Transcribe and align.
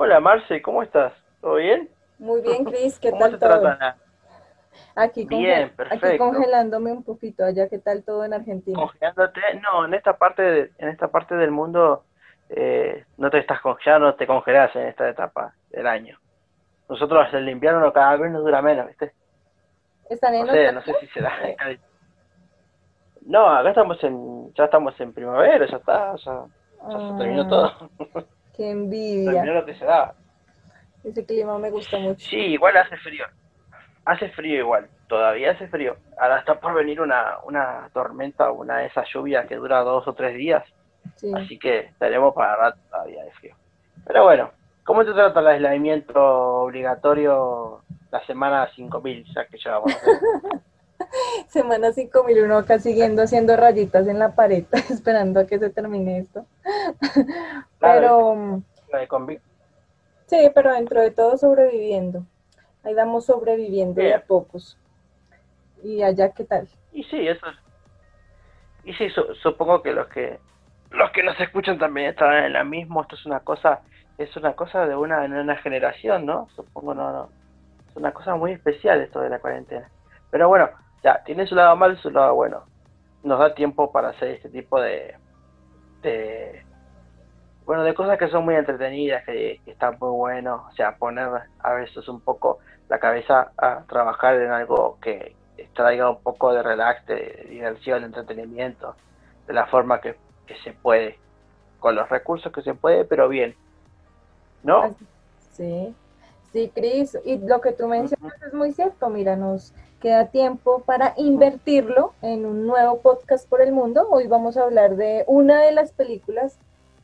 Hola 0.00 0.20
Marce, 0.20 0.62
¿cómo 0.62 0.84
estás? 0.84 1.12
¿Todo 1.40 1.56
bien? 1.56 1.90
Muy 2.20 2.40
bien, 2.40 2.64
Cris, 2.64 3.00
¿qué 3.00 3.10
¿Cómo 3.10 3.24
tal 3.24 3.32
te 3.32 3.38
todo? 3.38 3.64
tratan? 3.64 3.96
Aquí, 4.94 5.24
Bien, 5.24 5.72
aquí 5.90 6.16
congelándome 6.16 6.92
un 6.92 7.02
poquito, 7.02 7.44
allá, 7.44 7.68
¿qué 7.68 7.80
tal 7.80 8.04
todo 8.04 8.24
en 8.24 8.32
Argentina? 8.32 8.78
¿Congelándote? 8.78 9.40
No, 9.60 9.86
en 9.86 9.94
esta 9.94 10.16
parte 10.16 10.42
de- 10.42 10.72
en 10.78 10.88
esta 10.90 11.08
parte 11.08 11.34
del 11.34 11.50
mundo 11.50 12.04
eh, 12.48 13.04
no 13.16 13.28
te 13.28 13.38
estás 13.38 13.60
con- 13.60 13.76
ya 13.84 13.98
no 13.98 14.14
te 14.14 14.26
congelás 14.26 14.74
en 14.76 14.86
esta 14.86 15.08
etapa 15.08 15.56
del 15.68 15.86
año. 15.88 16.16
Nosotros 16.88 17.26
el 17.34 17.48
invierno 17.48 17.92
cada 17.92 18.16
vez 18.16 18.30
nos 18.30 18.42
dura 18.44 18.62
menos, 18.62 18.86
¿viste? 18.86 19.14
¿Están 20.08 20.34
en 20.34 20.46
No 20.46 20.52
sé, 20.52 20.72
no 20.72 20.82
sé 20.82 20.94
si 21.00 21.06
será. 21.08 21.32
No, 23.22 23.48
acá 23.50 23.70
estamos 23.70 24.02
en, 24.04 24.52
ya 24.54 24.64
estamos 24.64 24.98
en 25.00 25.12
primavera, 25.12 25.66
ya 25.66 25.76
está, 25.76 26.14
ya, 26.16 26.46
ya 26.88 27.00
se 27.06 27.14
terminó 27.14 27.42
Ah, 27.42 27.48
todo. 27.48 27.90
Qué 28.58 28.70
envidia. 28.70 29.44
lo 29.44 29.64
que 29.64 29.74
se 29.74 29.84
daba. 29.86 30.14
Ese 31.04 31.24
clima 31.24 31.58
me 31.58 31.70
gusta 31.70 31.96
mucho. 31.98 32.18
Sí, 32.28 32.36
igual 32.36 32.76
hace 32.76 32.96
frío. 32.98 33.24
Hace 34.04 34.28
frío 34.30 34.58
igual, 34.58 34.88
todavía 35.06 35.52
hace 35.52 35.68
frío. 35.68 35.96
Ahora 36.18 36.40
está 36.40 36.58
por 36.58 36.74
venir 36.74 37.00
una, 37.00 37.38
una 37.44 37.88
tormenta, 37.94 38.50
una 38.50 38.78
de 38.78 38.86
esas 38.86 39.08
lluvias 39.12 39.46
que 39.46 39.56
dura 39.56 39.80
dos 39.80 40.06
o 40.08 40.12
tres 40.12 40.36
días, 40.36 40.64
Sí. 41.16 41.30
así 41.34 41.58
que 41.58 41.78
estaremos 41.80 42.34
para 42.34 42.56
rato 42.56 42.78
todavía 42.90 43.24
de 43.24 43.30
frío. 43.32 43.54
Pero 44.06 44.24
bueno, 44.24 44.50
¿cómo 44.84 45.04
te 45.04 45.12
trata 45.12 45.40
el 45.40 45.46
aislamiento 45.46 46.20
obligatorio 46.62 47.82
la 48.10 48.24
semana 48.26 48.68
5000, 48.74 49.24
ya 49.34 49.46
que 49.46 49.56
llevamos? 49.58 49.92
Semana 51.48 51.92
5001 51.92 52.56
acá 52.56 52.78
siguiendo 52.78 53.22
haciendo 53.22 53.56
rayitas 53.56 54.06
en 54.06 54.18
la 54.18 54.34
pared, 54.34 54.64
esperando 54.90 55.40
a 55.40 55.46
que 55.46 55.58
se 55.58 55.70
termine 55.70 56.18
esto. 56.18 56.44
Pero 57.80 58.34
mm, 58.34 58.62
de 58.92 59.40
sí, 60.26 60.50
pero 60.54 60.72
dentro 60.72 61.00
de 61.00 61.10
todo 61.10 61.36
sobreviviendo. 61.36 62.24
Ahí 62.84 62.94
vamos 62.94 63.26
sobreviviendo 63.26 64.00
de 64.00 64.14
a 64.14 64.20
pocos. 64.24 64.76
¿Y 65.82 66.02
allá 66.02 66.30
qué 66.32 66.44
tal? 66.44 66.68
Y 66.92 67.04
sí, 67.04 67.26
eso 67.28 67.46
es- 67.48 67.56
Y 68.84 68.94
sí, 68.94 69.10
su- 69.10 69.34
supongo 69.42 69.82
que 69.82 69.92
los 69.92 70.06
que 70.08 70.38
los 70.90 71.10
que 71.10 71.22
nos 71.22 71.38
escuchan 71.38 71.78
también 71.78 72.08
estarán 72.08 72.44
en 72.44 72.52
la 72.54 72.64
misma. 72.64 73.02
Esto 73.02 73.14
es 73.16 73.26
una 73.26 73.40
cosa, 73.40 73.80
es 74.16 74.34
una 74.36 74.54
cosa 74.54 74.86
de 74.86 74.96
una, 74.96 75.20
de 75.28 75.40
una 75.40 75.56
generación, 75.56 76.24
¿no? 76.24 76.48
Supongo, 76.56 76.94
no, 76.94 77.12
no. 77.12 77.28
Es 77.90 77.96
una 77.96 78.12
cosa 78.12 78.34
muy 78.36 78.52
especial 78.52 79.00
esto 79.02 79.20
de 79.20 79.28
la 79.28 79.38
cuarentena. 79.38 79.88
Pero 80.30 80.48
bueno, 80.48 80.70
ya, 81.02 81.22
tiene 81.24 81.46
su 81.46 81.54
lado 81.54 81.76
malo 81.76 81.94
y 81.94 81.98
su 81.98 82.10
lado 82.10 82.34
bueno. 82.34 82.64
Nos 83.22 83.38
da 83.38 83.54
tiempo 83.54 83.90
para 83.90 84.10
hacer 84.10 84.30
este 84.30 84.48
tipo 84.48 84.80
de, 84.80 85.16
de 86.02 86.64
bueno, 87.66 87.82
de 87.82 87.94
cosas 87.94 88.18
que 88.18 88.28
son 88.28 88.44
muy 88.44 88.54
entretenidas, 88.54 89.24
que, 89.24 89.60
que 89.64 89.70
están 89.72 89.96
muy 90.00 90.10
buenos. 90.10 90.62
O 90.70 90.74
sea, 90.74 90.96
poner 90.96 91.28
a 91.58 91.72
veces 91.72 92.08
un 92.08 92.20
poco 92.20 92.58
la 92.88 92.98
cabeza 92.98 93.52
a 93.58 93.82
trabajar 93.86 94.40
en 94.40 94.50
algo 94.50 94.98
que 95.02 95.36
traiga 95.74 96.10
un 96.10 96.22
poco 96.22 96.52
de 96.52 96.62
relax, 96.62 97.04
de 97.06 97.46
diversión, 97.50 98.00
de 98.00 98.06
entretenimiento, 98.06 98.94
de 99.46 99.52
la 99.52 99.66
forma 99.66 100.00
que, 100.00 100.16
que 100.46 100.56
se 100.64 100.72
puede, 100.72 101.18
con 101.78 101.94
los 101.94 102.08
recursos 102.08 102.52
que 102.52 102.62
se 102.62 102.74
puede, 102.74 103.04
pero 103.04 103.28
bien. 103.28 103.54
¿No? 104.62 104.94
Sí, 105.52 105.94
sí, 106.52 106.72
Cris, 106.74 107.18
y 107.24 107.38
lo 107.38 107.60
que 107.60 107.72
tú 107.72 107.86
mencionas 107.86 108.40
es 108.42 108.54
muy 108.54 108.72
cierto, 108.72 109.08
mira, 109.08 109.36
nos 109.36 109.74
queda 110.00 110.26
tiempo 110.26 110.82
para 110.84 111.14
invertirlo 111.16 112.12
en 112.22 112.46
un 112.46 112.66
nuevo 112.66 113.00
podcast 113.00 113.48
por 113.48 113.60
el 113.60 113.72
mundo. 113.72 114.06
Hoy 114.10 114.26
vamos 114.26 114.56
a 114.56 114.62
hablar 114.62 114.96
de 114.96 115.24
una 115.26 115.60
de 115.62 115.72
las 115.72 115.92
películas 115.92 116.58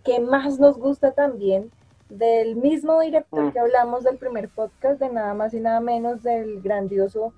que 0.05 0.21
más 0.21 0.59
nos 0.61 0.79
gusta 0.79 1.13
también, 1.13 1.71
del 2.09 2.57
mismo 2.57 3.01
director 3.01 3.45
Mm. 3.45 3.53
que 3.53 3.59
hablamos 3.59 4.05
del 4.05 4.19
primer 4.19 4.49
podcast, 4.49 5.01
de 5.01 5.09
nada 5.09 5.35
más 5.35 5.55
y 5.55 5.61
nada 5.61 5.81
menos 5.81 6.23
del 6.23 6.61
grandioso 6.61 7.33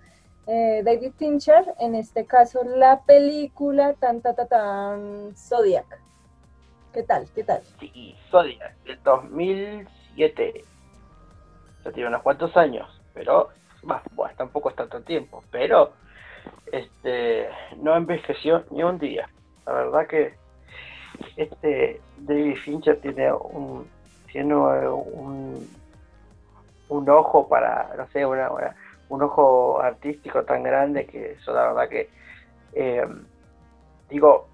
eh, 0.48 0.82
David 0.84 1.10
Fincher, 1.16 1.74
en 1.80 1.96
este 1.96 2.24
caso 2.24 2.62
la 2.62 3.00
película 3.00 3.94
tan, 3.94 4.20
tan, 4.20 4.36
tan, 4.36 4.46
tan, 4.48 5.36
Zodiac. 5.36 5.86
¿Qué 6.92 7.02
tal? 7.02 7.26
¿Qué 7.34 7.42
tal? 7.42 7.62
Sí, 7.80 8.14
Zodiac, 8.30 8.76
del 8.84 9.02
2007. 9.02 10.64
Ya 11.84 11.90
tiene 11.90 12.08
unos 12.08 12.22
cuantos 12.22 12.56
años, 12.56 12.86
pero 13.12 13.48
bueno, 14.12 14.34
tampoco 14.36 14.70
es 14.70 14.76
tanto 14.76 15.00
tiempo, 15.02 15.42
pero 15.50 15.92
este 16.72 17.48
no 17.78 17.96
envejeció 17.96 18.64
ni 18.70 18.82
un 18.82 18.98
día. 18.98 19.28
La 19.66 19.72
verdad 19.72 20.06
que 20.06 20.34
este 21.36 22.00
David 22.18 22.56
Fincher 22.64 23.00
tiene 23.00 23.32
un 23.32 23.88
tiene 24.32 24.54
un, 24.54 25.68
un 26.88 27.08
ojo 27.10 27.48
para, 27.48 27.90
no 27.96 28.06
sé, 28.08 28.26
una, 28.26 28.50
un 29.08 29.22
ojo 29.22 29.80
artístico 29.80 30.44
tan 30.44 30.62
grande 30.62 31.06
que 31.06 31.32
eso 31.32 31.52
la 31.52 31.68
verdad 31.68 31.88
que 31.88 32.10
eh, 32.74 33.06
digo 34.10 34.48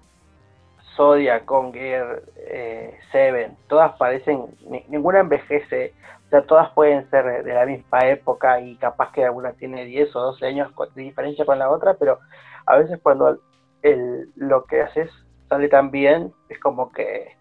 Zodiac, 0.95 1.45
Conger, 1.45 2.23
eh, 2.37 2.97
Seven, 3.11 3.57
todas 3.67 3.93
parecen, 3.97 4.45
ni- 4.69 4.85
ninguna 4.89 5.19
envejece, 5.21 5.93
sea, 6.33 6.45
todas 6.47 6.71
pueden 6.71 7.09
ser 7.09 7.43
de 7.43 7.53
la 7.53 7.65
misma 7.65 7.99
época 8.07 8.59
y 8.59 8.75
capaz 8.77 9.11
que 9.11 9.23
alguna 9.25 9.53
tiene 9.53 9.85
10 9.85 10.15
o 10.15 10.19
12 10.19 10.45
años 10.45 10.71
de 10.95 11.01
diferencia 11.03 11.45
con 11.45 11.59
la 11.59 11.69
otra, 11.69 11.95
pero 11.95 12.19
a 12.65 12.77
veces 12.77 12.99
cuando 13.01 13.39
el, 13.81 14.29
lo 14.35 14.65
que 14.65 14.81
haces 14.81 15.09
sale 15.49 15.69
tan 15.69 15.91
bien, 15.91 16.33
es 16.49 16.59
como 16.59 16.91
que 16.91 17.35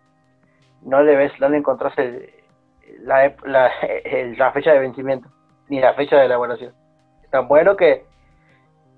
no 0.82 1.02
le 1.02 1.16
ves, 1.16 1.32
no 1.40 1.48
le 1.48 1.58
encontrás 1.58 1.96
el, 1.98 2.30
la, 3.02 3.32
fecha 4.52 4.72
de 4.72 4.78
vencimiento, 4.80 5.28
ni 5.68 5.80
la 5.80 5.94
fecha 5.94 6.16
de 6.16 6.26
elaboración. 6.26 6.74
Tan 7.30 7.48
bueno 7.48 7.76
que, 7.76 8.04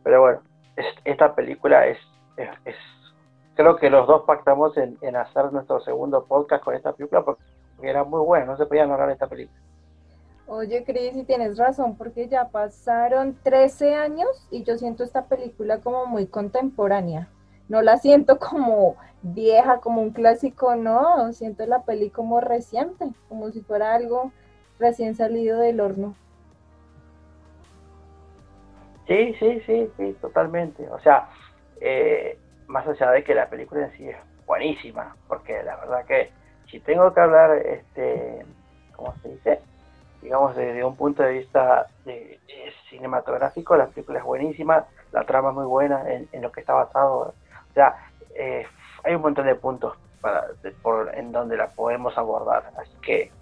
pero 0.03 0.21
bueno, 0.22 0.41
es- 0.76 0.94
esta 1.05 1.34
película 1.34 1.87
es, 1.87 1.99
es, 2.37 2.49
es- 2.65 2.76
creo 3.55 3.76
que 3.76 3.91
los 3.91 4.06
dos 4.06 4.22
pactamos 4.26 4.76
en, 4.76 4.99
en 5.03 5.16
hacer 5.16 5.53
nuestro 5.53 5.81
segundo 5.81 6.25
podcast 6.25 6.65
con 6.65 6.75
esta 6.75 6.93
película 6.93 7.22
porque 7.22 7.43
era 7.82 8.03
muy 8.05 8.21
buena, 8.25 8.47
no 8.47 8.56
se 8.56 8.66
podía 8.66 8.87
narrar 8.87 9.11
esta 9.11 9.26
película. 9.28 9.61
Oye, 10.47 10.84
Cris, 10.84 11.16
y 11.16 11.25
tienes 11.25 11.56
razón, 11.56 11.97
porque 11.97 12.28
ya 12.28 12.49
pasaron 12.49 13.38
13 13.43 13.94
años 13.94 14.28
y 14.50 14.62
yo 14.62 14.77
siento 14.77 15.03
esta 15.03 15.25
película 15.25 15.78
como 15.78 16.05
muy 16.06 16.27
contemporánea. 16.27 17.28
No 17.69 17.81
la 17.81 17.97
siento 17.97 18.38
como 18.50 18.97
vieja, 19.22 19.81
como 19.81 20.03
un 20.03 20.10
clásico, 20.10 20.77
no, 20.77 21.32
siento 21.32 21.65
la 21.66 21.82
peli 21.82 22.10
como 22.10 22.41
reciente, 22.41 23.06
como 23.28 23.50
si 23.50 23.62
fuera 23.62 23.94
algo 23.94 24.32
recién 24.78 25.15
salido 25.15 25.60
del 25.60 25.81
horno. 25.81 26.15
Sí, 29.06 29.34
sí, 29.38 29.61
sí, 29.66 29.91
sí, 29.97 30.16
totalmente. 30.21 30.88
O 30.91 31.00
sea, 31.00 31.28
eh, 31.81 32.38
más 32.66 32.87
allá 32.87 33.11
de 33.12 33.25
que 33.25 33.34
la 33.34 33.49
película 33.49 33.87
en 33.87 33.93
sí 33.97 34.09
es 34.09 34.16
buenísima, 34.47 35.16
porque 35.26 35.62
la 35.62 35.76
verdad 35.76 36.05
que 36.05 36.31
si 36.71 36.81
tengo 36.81 37.12
que 37.15 37.21
hablar, 37.21 37.56
este, 37.66 38.44
¿cómo 38.94 39.15
se 39.22 39.28
dice? 39.31 39.61
Digamos, 40.25 40.57
desde 40.57 40.85
un 40.85 40.97
punto 40.97 41.23
de 41.23 41.35
vista 41.35 41.87
de, 42.05 42.41
de 42.49 42.75
cinematográfico, 42.91 43.77
la 43.77 43.89
película 43.91 44.21
es 44.21 44.25
buenísima, 44.25 44.89
la 45.12 45.27
trama 45.27 45.51
es 45.51 45.57
muy 45.57 45.67
buena 45.67 46.03
en, 46.12 46.29
en 46.33 46.43
lo 46.43 46.53
que 46.53 46.61
está 46.62 46.75
basado. 46.75 47.19
O 47.71 47.75
sea, 47.75 47.97
eh, 48.37 48.67
hay 49.05 49.15
un 49.17 49.23
montón 49.23 49.47
de 49.47 49.57
puntos 49.57 49.99
para, 50.21 50.47
de- 50.62 50.73
por, 50.83 51.15
en 51.17 51.33
donde 51.33 51.59
la 51.59 51.73
podemos 51.75 52.17
abordar. 52.19 52.73
Así 52.79 52.99
que, 53.03 53.35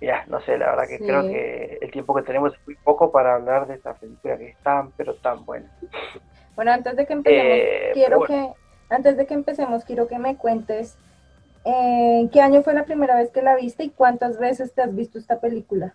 ya, 0.00 0.24
no 0.28 0.40
sé, 0.42 0.58
la 0.58 0.70
verdad 0.70 0.88
que 0.88 0.98
Sí. 0.98 1.04
creo 1.06 1.22
que 1.24 1.78
el 1.80 1.90
tiempo 1.92 2.14
que 2.14 2.22
tenemos 2.22 2.52
es 2.54 2.60
muy 2.66 2.76
poco 2.78 3.12
para 3.12 3.34
hablar 3.36 3.68
de 3.68 3.74
esta 3.76 3.94
película 3.96 4.36
que 4.38 4.50
es 4.50 4.58
tan, 4.62 4.92
pero 4.94 5.16
tan 5.18 5.44
buena. 5.44 5.70
Bueno, 6.56 6.72
antes 6.72 6.96
de 6.96 7.06
que 7.06 7.12
empecemos, 7.12 7.58
Eh, 7.60 7.92
quiero 7.94 8.18
bueno. 8.18 8.26
que, 8.26 8.54
antes 8.88 9.16
de 9.16 9.26
que 9.26 9.34
empecemos, 9.34 9.84
quiero 9.84 10.06
que 10.08 10.18
me 10.18 10.36
cuentes 10.36 10.98
eh, 11.64 12.28
¿qué 12.32 12.40
año 12.40 12.62
fue 12.62 12.74
la 12.74 12.84
primera 12.84 13.16
vez 13.16 13.30
que 13.30 13.42
la 13.42 13.56
viste 13.56 13.84
y 13.84 13.90
cuántas 13.90 14.38
veces 14.38 14.74
te 14.74 14.82
has 14.82 14.94
visto 14.94 15.18
esta 15.18 15.40
película? 15.40 15.94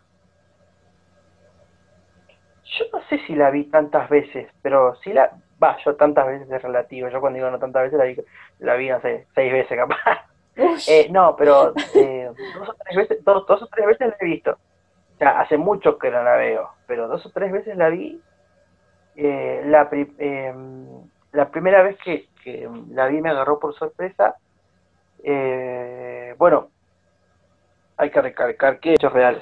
Yo 2.77 2.85
no 2.91 3.01
sé 3.07 3.19
si 3.25 3.35
la 3.35 3.51
vi 3.51 3.69
tantas 3.69 4.09
veces, 4.09 4.49
pero 4.61 4.95
sí 4.95 5.13
la... 5.13 5.31
Va, 5.61 5.77
yo 5.85 5.95
tantas 5.95 6.27
veces 6.27 6.51
es 6.51 6.61
relativo. 6.61 7.07
Yo 7.09 7.21
cuando 7.21 7.37
digo 7.37 7.49
no 7.49 7.59
tantas 7.59 7.83
veces 7.83 7.97
la 7.97 8.05
vi, 8.05 8.17
la 8.59 8.75
vi 8.75 8.89
no 8.89 8.99
sé, 9.01 9.27
seis 9.33 9.53
veces 9.53 9.77
capaz. 9.77 10.25
Eh, 10.87 11.07
no, 11.11 11.35
pero 11.35 11.73
eh, 11.95 12.29
dos, 12.53 12.69
o 12.69 12.75
tres 12.83 12.97
veces, 12.97 13.23
dos, 13.23 13.45
dos 13.47 13.61
o 13.63 13.67
tres 13.67 13.87
veces 13.87 14.09
la 14.09 14.15
he 14.19 14.25
visto. 14.25 14.51
O 14.51 15.17
sea, 15.17 15.39
hace 15.39 15.57
mucho 15.57 15.97
que 15.97 16.11
no 16.11 16.23
la 16.23 16.35
veo, 16.35 16.69
pero 16.85 17.07
dos 17.07 17.25
o 17.25 17.31
tres 17.31 17.51
veces 17.51 17.77
la 17.77 17.89
vi. 17.89 18.21
Eh, 19.15 19.63
la, 19.67 19.89
pri- 19.89 20.13
la 21.31 21.49
primera 21.49 21.83
vez 21.83 21.97
que, 22.03 22.27
que 22.43 22.69
la 22.89 23.07
vi 23.07 23.21
me 23.21 23.29
agarró 23.29 23.59
por 23.59 23.73
sorpresa. 23.75 24.35
Eh, 25.27 26.35
bueno, 26.37 26.69
hay 27.97 28.11
que 28.11 28.21
recalcar 28.21 28.79
que 28.79 28.93
hechos 28.93 29.11
reales. 29.11 29.41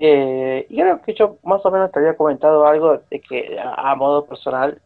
Eh, 0.00 0.66
y 0.68 0.80
creo 0.80 1.00
que 1.00 1.14
yo 1.14 1.36
más 1.44 1.64
o 1.64 1.70
menos 1.70 1.92
te 1.92 2.00
había 2.00 2.16
comentado 2.16 2.66
algo 2.66 3.00
de 3.08 3.20
que 3.20 3.56
a, 3.62 3.94
modo 3.94 4.26
personal, 4.26 4.80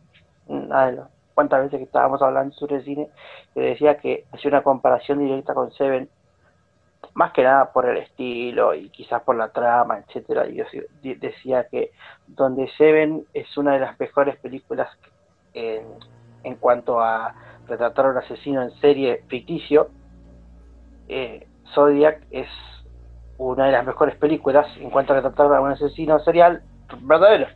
cuantas 1.32 1.62
veces 1.62 1.78
que 1.78 1.84
estábamos 1.84 2.20
hablando 2.20 2.54
sobre 2.54 2.82
cine, 2.82 3.08
que 3.54 3.60
decía 3.60 3.96
que 3.96 4.26
hacía 4.30 4.50
una 4.50 4.62
comparación 4.62 5.20
directa 5.20 5.54
con 5.54 5.72
Seven, 5.72 6.10
más 7.14 7.32
que 7.32 7.42
nada 7.42 7.72
por 7.72 7.88
el 7.88 7.96
estilo 7.96 8.74
y 8.74 8.90
quizás 8.90 9.22
por 9.22 9.36
la 9.36 9.48
trama, 9.48 10.00
etcétera. 10.00 10.46
Yo 10.48 10.64
decía 11.00 11.66
que 11.68 11.92
Donde 12.26 12.68
Seven 12.76 13.24
es 13.32 13.56
una 13.56 13.72
de 13.72 13.80
las 13.80 13.98
mejores 13.98 14.36
películas 14.36 14.90
en, 15.54 15.86
en 16.44 16.56
cuanto 16.56 17.00
a 17.00 17.34
retratar 17.68 18.06
a 18.06 18.10
un 18.10 18.18
asesino 18.18 18.62
en 18.62 18.70
serie 18.80 19.22
ficticio. 19.28 19.88
Eh, 21.08 21.46
Zodiac 21.74 22.22
es 22.30 22.48
una 23.38 23.66
de 23.66 23.72
las 23.72 23.86
mejores 23.86 24.16
películas 24.16 24.66
en 24.78 24.90
cuanto 24.90 25.12
a 25.12 25.16
retratar 25.16 25.52
a 25.54 25.60
un 25.60 25.70
asesino 25.70 26.18
serial 26.20 26.62
verdadero. 27.02 27.48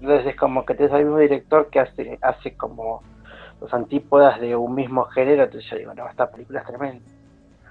Entonces 0.00 0.26
es 0.26 0.36
como 0.36 0.64
que 0.64 0.74
te 0.74 0.84
el 0.84 1.04
mismo 1.04 1.18
director 1.18 1.68
que 1.70 1.80
hace, 1.80 2.18
hace 2.22 2.56
como 2.56 3.02
los 3.60 3.72
antípodas 3.72 4.40
de 4.40 4.56
un 4.56 4.74
mismo 4.74 5.04
género, 5.04 5.44
entonces 5.44 5.70
yo 5.70 5.78
digo, 5.78 5.94
no, 5.94 6.08
esta 6.08 6.30
película 6.30 6.60
es 6.60 6.66
tremenda. 6.66 7.04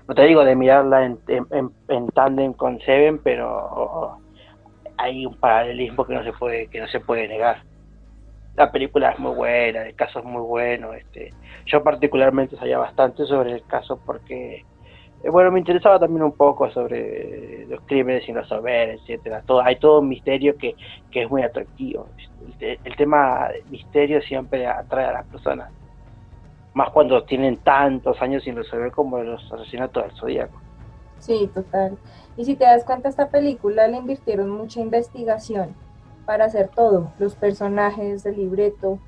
No 0.07 0.15
te 0.15 0.23
digo 0.23 0.43
de 0.43 0.55
mirarla 0.55 1.05
en, 1.05 1.19
en, 1.27 1.71
en 1.87 2.07
tándem 2.09 2.53
con 2.53 2.79
Seven, 2.81 3.19
pero 3.23 4.17
hay 4.97 5.25
un 5.25 5.35
paralelismo 5.35 6.05
que 6.05 6.13
no 6.13 6.23
se 6.23 6.33
puede, 6.33 6.67
que 6.67 6.81
no 6.81 6.87
se 6.87 6.99
puede 6.99 7.27
negar. 7.27 7.61
La 8.55 8.71
película 8.71 9.11
es 9.11 9.19
muy 9.19 9.33
buena, 9.33 9.83
el 9.83 9.95
caso 9.95 10.19
es 10.19 10.25
muy 10.25 10.41
bueno. 10.41 10.93
Este, 10.93 11.31
yo 11.65 11.83
particularmente 11.83 12.55
sabía 12.55 12.77
bastante 12.77 13.25
sobre 13.25 13.53
el 13.53 13.65
caso 13.65 13.99
porque 14.05 14.63
eh, 15.23 15.29
bueno, 15.29 15.51
me 15.51 15.59
interesaba 15.59 15.99
también 15.99 16.21
un 16.23 16.33
poco 16.33 16.69
sobre 16.71 17.65
los 17.67 17.81
crímenes 17.85 18.25
sin 18.25 18.35
resolver, 18.35 18.89
etcétera. 18.89 19.41
Todo, 19.45 19.61
hay 19.61 19.77
todo 19.77 20.01
un 20.01 20.09
misterio 20.09 20.57
que, 20.57 20.75
es 21.11 21.29
muy 21.29 21.41
atractivo. 21.43 22.07
El, 22.59 22.95
tema 22.97 23.47
misterio 23.69 24.21
siempre 24.21 24.67
atrae 24.67 25.05
a 25.05 25.13
las 25.13 25.25
personas, 25.27 25.71
más 26.73 26.89
cuando 26.91 27.23
tienen 27.23 27.57
tantos 27.57 28.21
años 28.21 28.43
sin 28.43 28.55
resolver 28.55 28.91
como 28.91 29.17
los 29.23 29.51
asesinatos 29.53 30.03
del 30.03 30.11
zodíaco. 30.17 30.61
Sí, 31.19 31.49
total. 31.53 31.97
Y 32.35 32.43
si 32.43 32.55
te 32.55 32.65
das 32.65 32.83
cuenta, 32.83 33.07
esta 33.07 33.29
película 33.29 33.87
le 33.87 33.97
invirtieron 33.97 34.49
mucha 34.49 34.81
investigación 34.81 35.73
para 36.25 36.45
hacer 36.45 36.69
todo, 36.69 37.11
los 37.19 37.35
personajes, 37.35 38.25
el 38.25 38.37
libreto, 38.37 38.99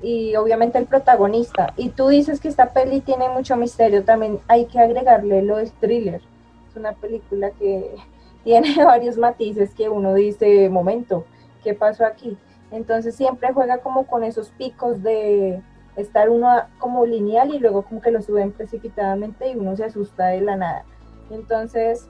y 0.00 0.36
obviamente 0.36 0.78
el 0.78 0.86
protagonista. 0.86 1.72
Y 1.76 1.90
tú 1.90 2.08
dices 2.08 2.40
que 2.40 2.48
esta 2.48 2.72
peli 2.72 3.00
tiene 3.00 3.28
mucho 3.28 3.56
misterio, 3.56 4.04
también 4.04 4.40
hay 4.48 4.66
que 4.66 4.78
agregarle 4.78 5.42
lo 5.42 5.56
del 5.56 5.72
thriller. 5.72 6.20
Es 6.68 6.76
una 6.76 6.92
película 6.92 7.50
que 7.50 7.94
tiene 8.44 8.74
varios 8.84 9.18
matices 9.18 9.74
que 9.74 9.88
uno 9.88 10.14
dice, 10.14 10.68
momento, 10.68 11.24
¿qué 11.62 11.74
pasó 11.74 12.04
aquí? 12.04 12.36
Entonces 12.70 13.14
siempre 13.14 13.52
juega 13.52 13.78
como 13.78 14.06
con 14.06 14.22
esos 14.22 14.50
picos 14.50 15.02
de 15.02 15.62
estar 15.96 16.30
uno 16.30 16.48
como 16.78 17.06
lineal 17.06 17.52
y 17.54 17.58
luego 17.58 17.82
como 17.82 18.00
que 18.00 18.10
lo 18.10 18.22
suben 18.22 18.52
precipitadamente 18.52 19.50
y 19.50 19.56
uno 19.56 19.74
se 19.76 19.84
asusta 19.84 20.26
de 20.28 20.42
la 20.42 20.56
nada. 20.56 20.84
Entonces, 21.30 22.06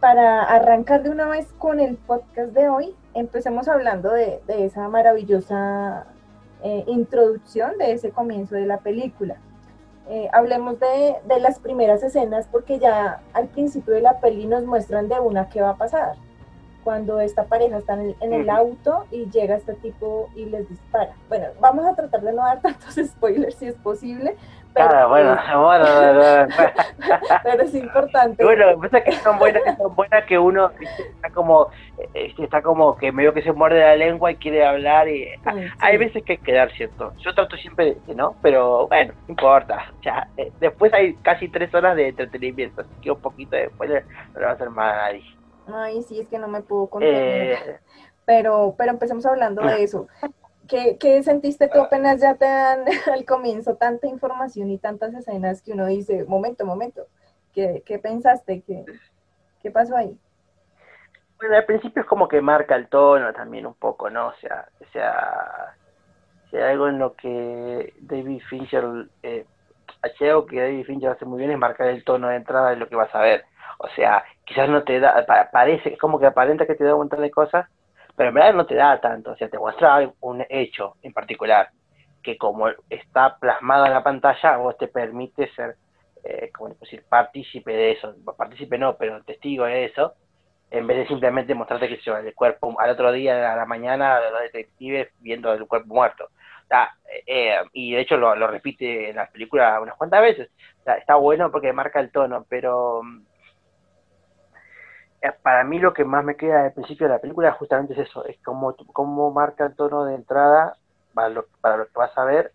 para 0.00 0.42
arrancar 0.42 1.02
de 1.02 1.10
una 1.10 1.28
vez 1.28 1.52
con 1.58 1.80
el 1.80 1.96
podcast 1.96 2.52
de 2.52 2.68
hoy, 2.68 2.94
empecemos 3.14 3.68
hablando 3.68 4.12
de, 4.12 4.40
de 4.46 4.66
esa 4.66 4.88
maravillosa 4.88 6.06
eh, 6.62 6.84
introducción 6.86 7.76
de 7.78 7.92
ese 7.92 8.10
comienzo 8.10 8.54
de 8.54 8.66
la 8.66 8.78
película. 8.78 9.36
Eh, 10.08 10.28
hablemos 10.32 10.78
de, 10.80 11.16
de, 11.26 11.40
las 11.40 11.58
primeras 11.58 12.02
escenas 12.02 12.46
porque 12.50 12.78
ya 12.78 13.20
al 13.32 13.48
principio 13.48 13.94
de 13.94 14.02
la 14.02 14.20
peli 14.20 14.46
nos 14.46 14.64
muestran 14.64 15.08
de 15.08 15.18
una 15.20 15.48
qué 15.48 15.60
va 15.60 15.70
a 15.70 15.76
pasar. 15.76 16.16
Cuando 16.82 17.20
esta 17.20 17.44
pareja 17.44 17.78
está 17.78 17.94
en 17.94 18.32
el, 18.32 18.50
auto 18.50 19.06
y 19.10 19.30
llega 19.30 19.56
este 19.56 19.74
tipo 19.74 20.28
y 20.34 20.46
les 20.46 20.68
dispara. 20.68 21.14
Bueno, 21.28 21.46
vamos 21.60 21.86
a 21.86 21.94
tratar 21.94 22.20
de 22.22 22.32
no 22.32 22.42
dar 22.42 22.60
tantos 22.62 22.94
spoilers 22.94 23.54
si 23.54 23.66
es 23.66 23.74
posible, 23.76 24.36
Claro, 24.74 25.08
bueno, 25.08 25.36
bueno, 25.62 25.84
pero 27.44 27.62
es 27.62 27.74
importante. 27.74 28.42
Bueno, 28.42 28.80
pasa 28.80 29.02
que 29.02 29.12
son 29.12 29.38
buenas, 29.38 29.62
que 29.62 29.76
son 29.76 29.94
buenas 29.94 30.24
que 30.24 30.38
uno 30.38 30.70
está 31.14 31.30
como, 31.30 31.68
este, 32.12 32.42
está 32.42 32.60
como 32.60 32.96
que 32.96 33.12
medio 33.12 33.32
que 33.32 33.42
se 33.42 33.52
muerde 33.52 33.80
la 33.80 33.94
lengua 33.94 34.32
y 34.32 34.36
quiere 34.36 34.66
hablar 34.66 35.08
y 35.08 35.28
hay 35.78 35.96
veces 35.96 36.24
que 36.24 36.32
hay 36.32 36.38
que 36.38 36.52
dar 36.52 36.72
cierto. 36.72 37.12
Yo 37.18 37.32
trato 37.34 37.56
siempre 37.56 37.96
de 38.06 38.14
no, 38.16 38.34
pero 38.42 38.88
bueno, 38.88 39.14
no 39.28 39.32
importa. 39.32 39.92
Ya, 40.02 40.28
eh, 40.36 40.50
después 40.58 40.92
hay 40.92 41.14
casi 41.16 41.48
tres 41.48 41.72
horas 41.72 41.94
de 41.94 42.08
entretenimiento, 42.08 42.80
así 42.80 42.90
que 43.00 43.12
un 43.12 43.20
poquito 43.20 43.54
después 43.54 43.88
no 43.88 44.40
le 44.40 44.44
va 44.44 44.50
a 44.50 44.54
hacer 44.54 44.70
mal 44.70 44.90
a 44.92 44.96
nadie. 44.96 45.24
Ay, 45.72 46.02
sí, 46.02 46.20
es 46.20 46.28
que 46.28 46.38
no 46.38 46.48
me 46.48 46.62
puedo 46.62 46.88
contener. 46.88 47.52
Eh, 47.52 47.78
pero, 48.24 48.74
pero 48.76 48.90
empecemos 48.90 49.24
hablando 49.24 49.62
de 49.62 49.82
eso. 49.84 50.08
¿Qué, 50.68 51.22
sentiste 51.22 51.68
tú 51.68 51.80
apenas 51.80 52.20
ya 52.20 52.34
te 52.36 52.46
dan 52.46 52.84
al 53.12 53.24
comienzo 53.24 53.76
tanta 53.76 54.06
información 54.06 54.70
y 54.70 54.78
tantas 54.78 55.14
escenas 55.14 55.62
que 55.62 55.72
uno 55.72 55.86
dice, 55.86 56.24
momento, 56.24 56.64
momento, 56.64 57.06
¿qué, 57.52 57.82
pensaste? 58.02 58.62
¿Qué, 58.62 58.84
¿Qué 59.62 59.70
pasó 59.70 59.96
ahí? 59.96 60.18
Bueno, 61.38 61.56
al 61.56 61.66
principio 61.66 62.02
es 62.02 62.08
como 62.08 62.28
que 62.28 62.40
marca 62.40 62.76
el 62.76 62.88
tono 62.88 63.32
también 63.32 63.66
un 63.66 63.74
poco, 63.74 64.08
¿no? 64.08 64.28
O 64.28 64.34
sea, 64.34 64.68
o 64.80 64.84
sea, 64.92 65.74
hay 66.52 66.62
algo 66.62 66.88
en 66.88 66.98
lo 66.98 67.14
que 67.14 67.92
David 68.00 68.40
Fincher, 68.48 68.84
eh, 69.22 69.44
algo 70.20 70.46
que 70.46 70.60
David 70.60 70.86
Fincher 70.86 71.10
hace 71.10 71.24
muy 71.24 71.38
bien 71.38 71.50
es 71.50 71.58
marcar 71.58 71.88
el 71.88 72.04
tono 72.04 72.28
de 72.28 72.36
entrada 72.36 72.70
de 72.70 72.76
lo 72.76 72.88
que 72.88 72.96
vas 72.96 73.14
a 73.14 73.20
ver. 73.20 73.44
O 73.78 73.88
sea, 73.88 74.24
quizás 74.44 74.68
no 74.68 74.84
te 74.84 75.00
da, 75.00 75.26
parece, 75.52 75.94
es 75.94 75.98
como 75.98 76.18
que 76.18 76.26
aparenta 76.26 76.66
que 76.66 76.74
te 76.74 76.84
da 76.84 76.94
un 76.94 77.00
montón 77.00 77.20
de 77.20 77.30
cosas, 77.30 77.68
pero 78.16 78.28
en 78.28 78.34
verdad 78.34 78.54
no 78.54 78.66
te 78.66 78.74
da 78.74 79.00
tanto, 79.00 79.32
o 79.32 79.36
sea, 79.36 79.48
te 79.48 79.58
muestra 79.58 80.10
un 80.20 80.44
hecho 80.48 80.96
en 81.02 81.12
particular, 81.12 81.70
que 82.22 82.38
como 82.38 82.68
está 82.88 83.36
plasmado 83.38 83.86
en 83.86 83.92
la 83.92 84.02
pantalla, 84.02 84.56
vos 84.56 84.76
te 84.78 84.88
permite 84.88 85.50
ser, 85.54 85.76
eh, 86.24 86.50
como 86.52 86.74
decir, 86.74 87.04
partícipe 87.08 87.72
de 87.72 87.92
eso, 87.92 88.14
partícipe 88.36 88.78
no, 88.78 88.96
pero 88.96 89.22
testigo 89.24 89.64
de 89.64 89.86
eso, 89.86 90.14
en 90.70 90.86
vez 90.86 90.96
de 90.98 91.06
simplemente 91.06 91.54
mostrarte 91.54 91.88
que 91.88 92.10
el 92.10 92.34
cuerpo 92.34 92.74
al 92.80 92.90
otro 92.90 93.12
día, 93.12 93.52
a 93.52 93.56
la 93.56 93.66
mañana, 93.66 94.18
los 94.30 94.40
detectives 94.40 95.08
viendo 95.20 95.52
el 95.52 95.66
cuerpo 95.66 95.94
muerto. 95.94 96.28
Eh, 97.26 97.56
y 97.72 97.92
de 97.92 98.00
hecho 98.00 98.16
lo, 98.16 98.34
repite 98.46 99.10
en 99.10 99.16
las 99.16 99.30
películas 99.30 99.80
unas 99.80 99.96
cuantas 99.96 100.20
veces. 100.20 100.50
está 100.98 101.14
bueno 101.16 101.50
porque 101.50 101.72
marca 101.72 102.00
el 102.00 102.10
tono, 102.10 102.44
pero 102.48 103.02
eh, 103.02 103.33
para 105.32 105.64
mí 105.64 105.78
lo 105.78 105.94
que 105.94 106.04
más 106.04 106.24
me 106.24 106.36
queda 106.36 106.64
al 106.64 106.72
principio 106.72 107.06
de 107.06 107.14
la 107.14 107.20
película 107.20 107.52
justamente 107.52 107.94
es 107.94 108.00
eso, 108.00 108.24
es 108.26 108.38
como, 108.42 108.76
cómo 108.92 109.30
marca 109.30 109.66
el 109.66 109.74
tono 109.74 110.04
de 110.04 110.14
entrada 110.14 110.76
para 111.14 111.28
lo, 111.30 111.46
para 111.60 111.76
lo 111.76 111.86
que 111.86 111.92
vas 111.94 112.16
a 112.18 112.24
ver 112.24 112.52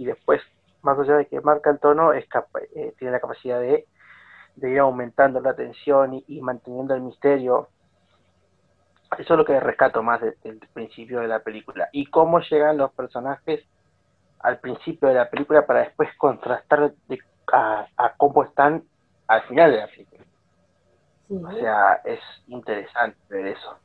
y 0.00 0.06
después, 0.06 0.40
más 0.80 0.98
allá 0.98 1.16
de 1.16 1.26
que 1.26 1.42
marca 1.42 1.68
el 1.68 1.78
tono, 1.78 2.14
es 2.14 2.24
eh, 2.74 2.94
tiene 2.98 3.12
la 3.12 3.20
capacidad 3.20 3.60
de, 3.60 3.86
ir 4.62 4.78
aumentando 4.78 5.40
la 5.40 5.54
tensión 5.54 6.24
y, 6.26 6.40
manteniendo 6.40 6.94
el 6.94 7.02
misterio. 7.02 7.68
Eso 9.18 9.34
es 9.34 9.38
lo 9.38 9.44
que 9.44 9.60
rescato 9.60 10.02
más 10.02 10.22
del 10.22 10.34
principio 10.72 11.20
de 11.20 11.28
la 11.28 11.40
película. 11.40 11.90
Y 11.92 12.06
cómo 12.06 12.40
llegan 12.40 12.78
los 12.78 12.92
personajes 12.92 13.62
al 14.38 14.58
principio 14.60 15.08
de 15.08 15.16
la 15.16 15.28
película 15.28 15.66
para 15.66 15.80
después 15.80 16.08
contrastar 16.16 16.94
a, 17.52 17.86
a 17.96 18.14
cómo 18.16 18.44
están 18.44 18.82
al 19.26 19.42
final 19.42 19.70
de 19.70 19.76
la 19.76 19.86
película. 19.86 20.19
O 21.30 21.52
sea, 21.52 22.00
es 22.04 22.20
interesante 22.48 23.16
ver 23.28 23.46
eso. 23.48 23.76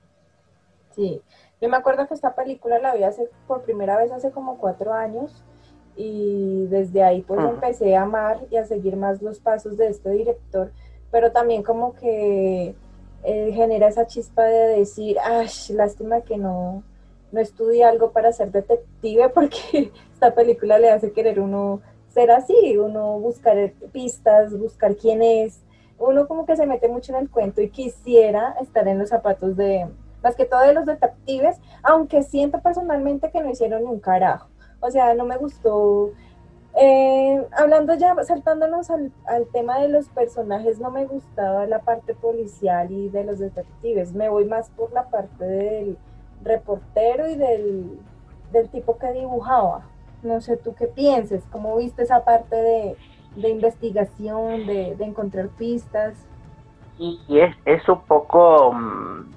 Sí, 0.95 1.21
yo 1.61 1.69
me 1.69 1.77
acuerdo 1.77 2.07
que 2.07 2.13
esta 2.13 2.33
película 2.33 2.79
la 2.79 2.95
vi 2.95 3.03
hace, 3.03 3.29
por 3.47 3.63
primera 3.63 3.97
vez 3.97 4.11
hace 4.11 4.31
como 4.31 4.57
cuatro 4.57 4.93
años 4.93 5.43
y 5.95 6.65
desde 6.67 7.03
ahí 7.03 7.21
pues 7.21 7.39
empecé 7.39 7.95
a 7.95 8.03
amar 8.03 8.39
y 8.49 8.57
a 8.57 8.65
seguir 8.65 8.95
más 8.95 9.21
los 9.21 9.39
pasos 9.39 9.77
de 9.77 9.87
este 9.87 10.09
director, 10.11 10.71
pero 11.11 11.31
también 11.31 11.63
como 11.63 11.93
que 11.95 12.75
eh, 13.23 13.51
genera 13.53 13.87
esa 13.87 14.07
chispa 14.07 14.43
de 14.43 14.79
decir, 14.79 15.17
ay, 15.23 15.47
lástima 15.69 16.21
que 16.21 16.37
no, 16.37 16.83
no 17.31 17.39
estudie 17.39 17.83
algo 17.83 18.11
para 18.11 18.33
ser 18.33 18.51
detective 18.51 19.29
porque 19.33 19.91
esta 20.13 20.33
película 20.33 20.79
le 20.79 20.91
hace 20.91 21.11
querer 21.11 21.39
uno 21.39 21.81
ser 22.09 22.31
así, 22.31 22.77
uno 22.77 23.19
buscar 23.19 23.71
pistas, 23.91 24.57
buscar 24.57 24.95
quién 24.95 25.21
es, 25.21 25.59
uno 25.99 26.27
como 26.27 26.45
que 26.45 26.55
se 26.55 26.67
mete 26.67 26.87
mucho 26.87 27.13
en 27.13 27.19
el 27.19 27.29
cuento 27.29 27.61
y 27.61 27.69
quisiera 27.69 28.55
estar 28.61 28.87
en 28.87 28.99
los 28.99 29.09
zapatos 29.09 29.55
de, 29.55 29.87
más 30.23 30.35
que 30.35 30.45
todo 30.45 30.61
de 30.61 30.73
los 30.73 30.85
detectives, 30.85 31.57
aunque 31.83 32.23
siento 32.23 32.59
personalmente 32.61 33.31
que 33.31 33.41
no 33.41 33.49
hicieron 33.49 33.83
ni 33.83 33.89
un 33.89 33.99
carajo. 33.99 34.49
O 34.79 34.91
sea, 34.91 35.13
no 35.13 35.25
me 35.25 35.37
gustó. 35.37 36.11
Eh, 36.77 37.45
hablando 37.53 37.93
ya, 37.95 38.15
saltándonos 38.23 38.89
al, 38.89 39.11
al, 39.25 39.47
tema 39.47 39.79
de 39.79 39.87
los 39.87 40.09
personajes, 40.09 40.79
no 40.79 40.91
me 40.91 41.05
gustaba 41.05 41.65
la 41.65 41.79
parte 41.79 42.13
policial 42.13 42.91
y 42.91 43.09
de 43.09 43.23
los 43.23 43.39
detectives. 43.39 44.13
Me 44.13 44.27
voy 44.27 44.45
más 44.45 44.69
por 44.71 44.91
la 44.91 45.09
parte 45.09 45.45
del 45.45 45.97
reportero 46.43 47.29
y 47.29 47.35
del, 47.35 47.99
del 48.51 48.69
tipo 48.69 48.97
que 48.97 49.11
dibujaba. 49.13 49.85
No 50.23 50.41
sé 50.41 50.57
tú 50.57 50.73
qué 50.73 50.87
pienses, 50.87 51.43
cómo 51.51 51.77
viste 51.77 52.03
esa 52.03 52.25
parte 52.25 52.55
de, 52.55 52.97
de 53.35 53.49
investigación, 53.49 54.65
de, 54.65 54.95
encontrar 54.99 55.49
pistas. 55.49 56.15
Y, 56.97 57.19
es, 57.29 57.55
es 57.65 57.87
un 57.89 58.01
poco, 58.01 58.73
mm, 58.73 59.31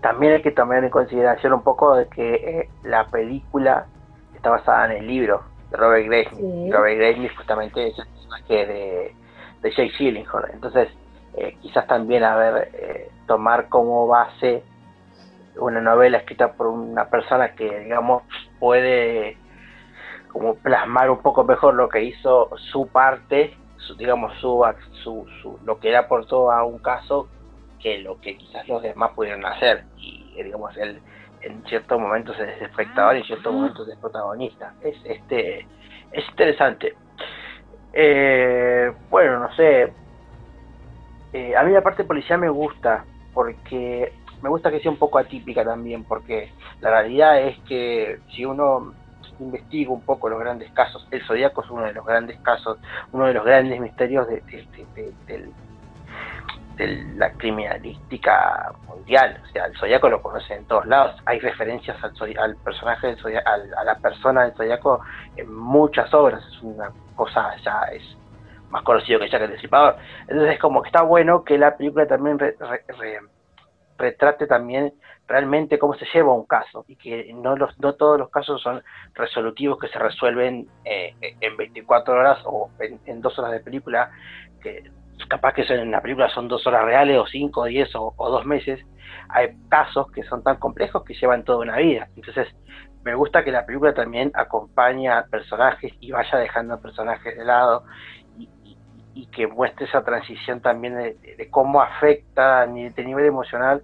también 0.00 0.34
hay 0.34 0.42
que 0.42 0.52
tomar 0.52 0.84
en 0.84 0.90
consideración 0.90 1.52
un 1.52 1.62
poco 1.62 1.96
de 1.96 2.06
que 2.08 2.34
eh, 2.34 2.70
la 2.84 3.06
película 3.08 3.86
está 4.34 4.50
basada 4.50 4.86
en 4.86 5.02
el 5.02 5.06
libro 5.06 5.42
de 5.70 5.76
Robert 5.76 6.06
Grace. 6.06 6.70
Robert 6.70 6.98
Grace 6.98 7.28
justamente 7.36 7.88
es 7.88 7.98
el 7.98 8.06
personaje 8.06 8.66
de, 8.66 9.14
de 9.62 9.70
Jake 9.70 9.92
Gyllenhaal. 9.98 10.50
Entonces, 10.52 10.88
eh, 11.36 11.56
quizás 11.60 11.86
también, 11.86 12.22
a 12.24 12.36
ver, 12.36 12.70
eh, 12.74 13.10
tomar 13.26 13.68
como 13.68 14.06
base 14.06 14.62
una 15.58 15.80
novela 15.80 16.18
escrita 16.18 16.52
por 16.52 16.68
una 16.68 17.08
persona 17.08 17.54
que, 17.54 17.80
digamos, 17.80 18.22
puede 18.58 19.36
como 20.36 20.56
plasmar 20.56 21.10
un 21.10 21.22
poco 21.22 21.44
mejor 21.44 21.72
lo 21.72 21.88
que 21.88 22.02
hizo 22.02 22.50
su 22.70 22.88
parte, 22.88 23.56
su, 23.78 23.96
digamos, 23.96 24.34
su, 24.38 24.62
su, 25.02 25.26
su, 25.40 25.58
lo 25.64 25.80
que 25.80 25.88
era 25.88 26.08
por 26.08 26.26
todo 26.26 26.52
a 26.52 26.62
un 26.62 26.78
caso, 26.78 27.26
que 27.80 28.00
lo 28.00 28.20
que 28.20 28.36
quizás 28.36 28.68
los 28.68 28.82
demás 28.82 29.12
pudieron 29.14 29.46
hacer. 29.46 29.84
Y, 29.96 30.34
digamos, 30.42 30.76
él 30.76 31.00
en 31.40 31.64
ciertos 31.64 31.98
momentos 31.98 32.38
es 32.38 32.60
espectador 32.60 33.16
y 33.16 33.20
en 33.20 33.24
ciertos 33.24 33.50
momentos 33.50 33.88
es 33.88 33.96
protagonista. 33.96 34.74
Es, 34.82 34.94
este, 35.04 35.66
es 36.12 36.28
interesante. 36.28 36.94
Eh, 37.94 38.92
bueno, 39.08 39.40
no 39.40 39.54
sé. 39.54 39.90
Eh, 41.32 41.56
a 41.56 41.62
mí 41.62 41.72
la 41.72 41.80
parte 41.80 42.04
policial 42.04 42.40
me 42.40 42.50
gusta 42.50 43.06
porque 43.32 44.12
me 44.42 44.50
gusta 44.50 44.70
que 44.70 44.80
sea 44.80 44.90
un 44.90 44.98
poco 44.98 45.16
atípica 45.16 45.64
también, 45.64 46.04
porque 46.04 46.52
la 46.82 46.90
realidad 46.90 47.40
es 47.40 47.58
que 47.60 48.18
si 48.34 48.44
uno 48.44 48.92
investiga 49.40 49.90
un 49.90 50.02
poco 50.02 50.28
los 50.28 50.38
grandes 50.38 50.70
casos, 50.72 51.06
el 51.10 51.24
Zodíaco 51.24 51.62
es 51.62 51.70
uno 51.70 51.84
de 51.84 51.92
los 51.92 52.04
grandes 52.04 52.38
casos, 52.40 52.78
uno 53.12 53.26
de 53.26 53.34
los 53.34 53.44
grandes 53.44 53.80
misterios 53.80 54.26
de, 54.28 55.50
la 57.16 57.32
criminalística 57.32 58.72
mundial. 58.86 59.40
O 59.42 59.52
sea, 59.52 59.64
el 59.64 59.76
Zodíaco 59.78 60.10
lo 60.10 60.20
conocen 60.20 60.58
en 60.58 60.64
todos 60.66 60.86
lados. 60.86 61.16
Hay 61.24 61.38
referencias 61.38 61.96
al, 62.04 62.56
personaje 62.56 63.06
del 63.06 63.16
Zodíaco, 63.18 63.48
a 63.48 63.84
la 63.84 63.94
persona 63.98 64.42
del 64.42 64.54
Zodíaco 64.54 65.00
en 65.36 65.54
muchas 65.54 66.12
obras. 66.12 66.44
Es 66.46 66.62
una 66.62 66.90
cosa 67.14 67.56
ya 67.64 67.80
es 67.92 68.02
más 68.70 68.82
conocido 68.82 69.20
que 69.20 69.28
Jack 69.30 69.42
el 69.42 69.50
Destripador. 69.50 69.96
Entonces 70.28 70.54
es 70.54 70.60
como 70.60 70.82
que 70.82 70.88
está 70.88 71.02
bueno 71.02 71.44
que 71.44 71.56
la 71.56 71.76
película 71.76 72.06
también 72.06 72.38
retrate 73.98 74.46
también 74.46 74.92
realmente 75.26 75.78
cómo 75.78 75.94
se 75.94 76.06
lleva 76.12 76.32
un 76.32 76.46
caso 76.46 76.84
y 76.88 76.96
que 76.96 77.32
no, 77.34 77.56
los, 77.56 77.78
no 77.80 77.94
todos 77.94 78.18
los 78.18 78.30
casos 78.30 78.62
son 78.62 78.82
resolutivos 79.14 79.78
que 79.78 79.88
se 79.88 79.98
resuelven 79.98 80.68
eh, 80.84 81.14
en 81.40 81.56
24 81.56 82.14
horas 82.14 82.38
o 82.44 82.70
en, 82.78 83.20
dos 83.20 83.38
horas 83.38 83.52
de 83.52 83.60
película, 83.60 84.10
que 84.62 84.90
capaz 85.28 85.54
que 85.54 85.64
son 85.64 85.78
en 85.78 85.90
la 85.90 86.00
película 86.00 86.28
son 86.28 86.46
dos 86.46 86.66
horas 86.66 86.84
reales 86.84 87.18
o 87.18 87.26
cinco, 87.26 87.64
diez 87.64 87.90
o, 87.94 88.14
dos 88.18 88.46
meses. 88.46 88.80
Hay 89.28 89.56
casos 89.68 90.10
que 90.12 90.22
son 90.24 90.42
tan 90.42 90.56
complejos 90.56 91.02
que 91.04 91.14
llevan 91.14 91.42
toda 91.44 91.58
una 91.58 91.76
vida. 91.78 92.08
Entonces, 92.14 92.48
me 93.02 93.14
gusta 93.14 93.42
que 93.42 93.50
la 93.50 93.66
película 93.66 93.94
también 93.94 94.30
acompañe 94.34 95.08
a 95.08 95.24
personajes 95.24 95.92
y 96.00 96.12
vaya 96.12 96.38
dejando 96.38 96.80
personajes 96.80 97.36
de 97.36 97.44
lado 97.44 97.84
y, 98.38 99.26
que 99.32 99.46
muestre 99.46 99.86
esa 99.86 100.04
transición 100.04 100.60
también 100.60 100.94
de, 100.94 101.48
cómo 101.50 101.80
afecta 101.80 102.62
a 102.62 102.66
nivel 102.66 103.24
emocional 103.24 103.82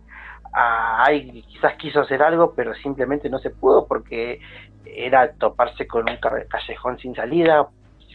a 0.53 1.05
alguien 1.05 1.35
que 1.35 1.43
quizás 1.43 1.75
quiso 1.77 2.01
hacer 2.01 2.23
algo 2.23 2.53
pero 2.55 2.75
simplemente 2.75 3.31
no 3.31 3.39
se 3.39 3.51
pudo 3.51 3.87
porque 3.87 4.41
era 4.85 5.33
toparse 5.33 5.87
con 5.87 6.09
un 6.09 6.19
callejón 6.49 6.99
sin 6.99 7.15
salida, 7.15 7.67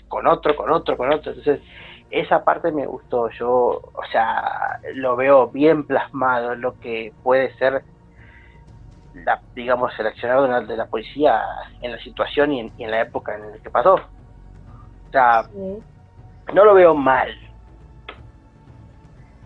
con 0.08 0.27
otro, 0.27 0.56
con 0.56 0.72
otro, 0.72 0.98
con 0.98 1.12
otro. 1.12 1.32
Entonces, 1.32 1.62
esa 2.10 2.44
parte 2.44 2.72
me 2.72 2.86
gustó. 2.86 3.29
Yo, 3.29 3.50
o 3.50 4.03
sea, 4.12 4.79
lo 4.94 5.15
veo 5.15 5.48
bien 5.48 5.86
plasmado 5.86 6.53
en 6.53 6.62
lo 6.62 6.79
que 6.79 7.13
puede 7.24 7.53
ser 7.58 7.84
la, 9.13 9.41
digamos, 9.56 9.94
seleccionado 9.96 10.48
de 10.62 10.77
la 10.77 10.86
policía 10.86 11.41
en 11.82 11.91
la 11.91 12.00
situación 12.00 12.53
y 12.53 12.72
en, 12.77 12.91
la 12.91 13.01
época 13.01 13.36
en 13.36 13.51
la 13.51 13.58
que 13.58 13.70
pasó. 13.70 13.96
O 13.96 15.12
sea, 15.12 15.50
no 16.53 16.65
lo 16.65 16.74
veo 16.74 16.94
mal. 16.94 17.29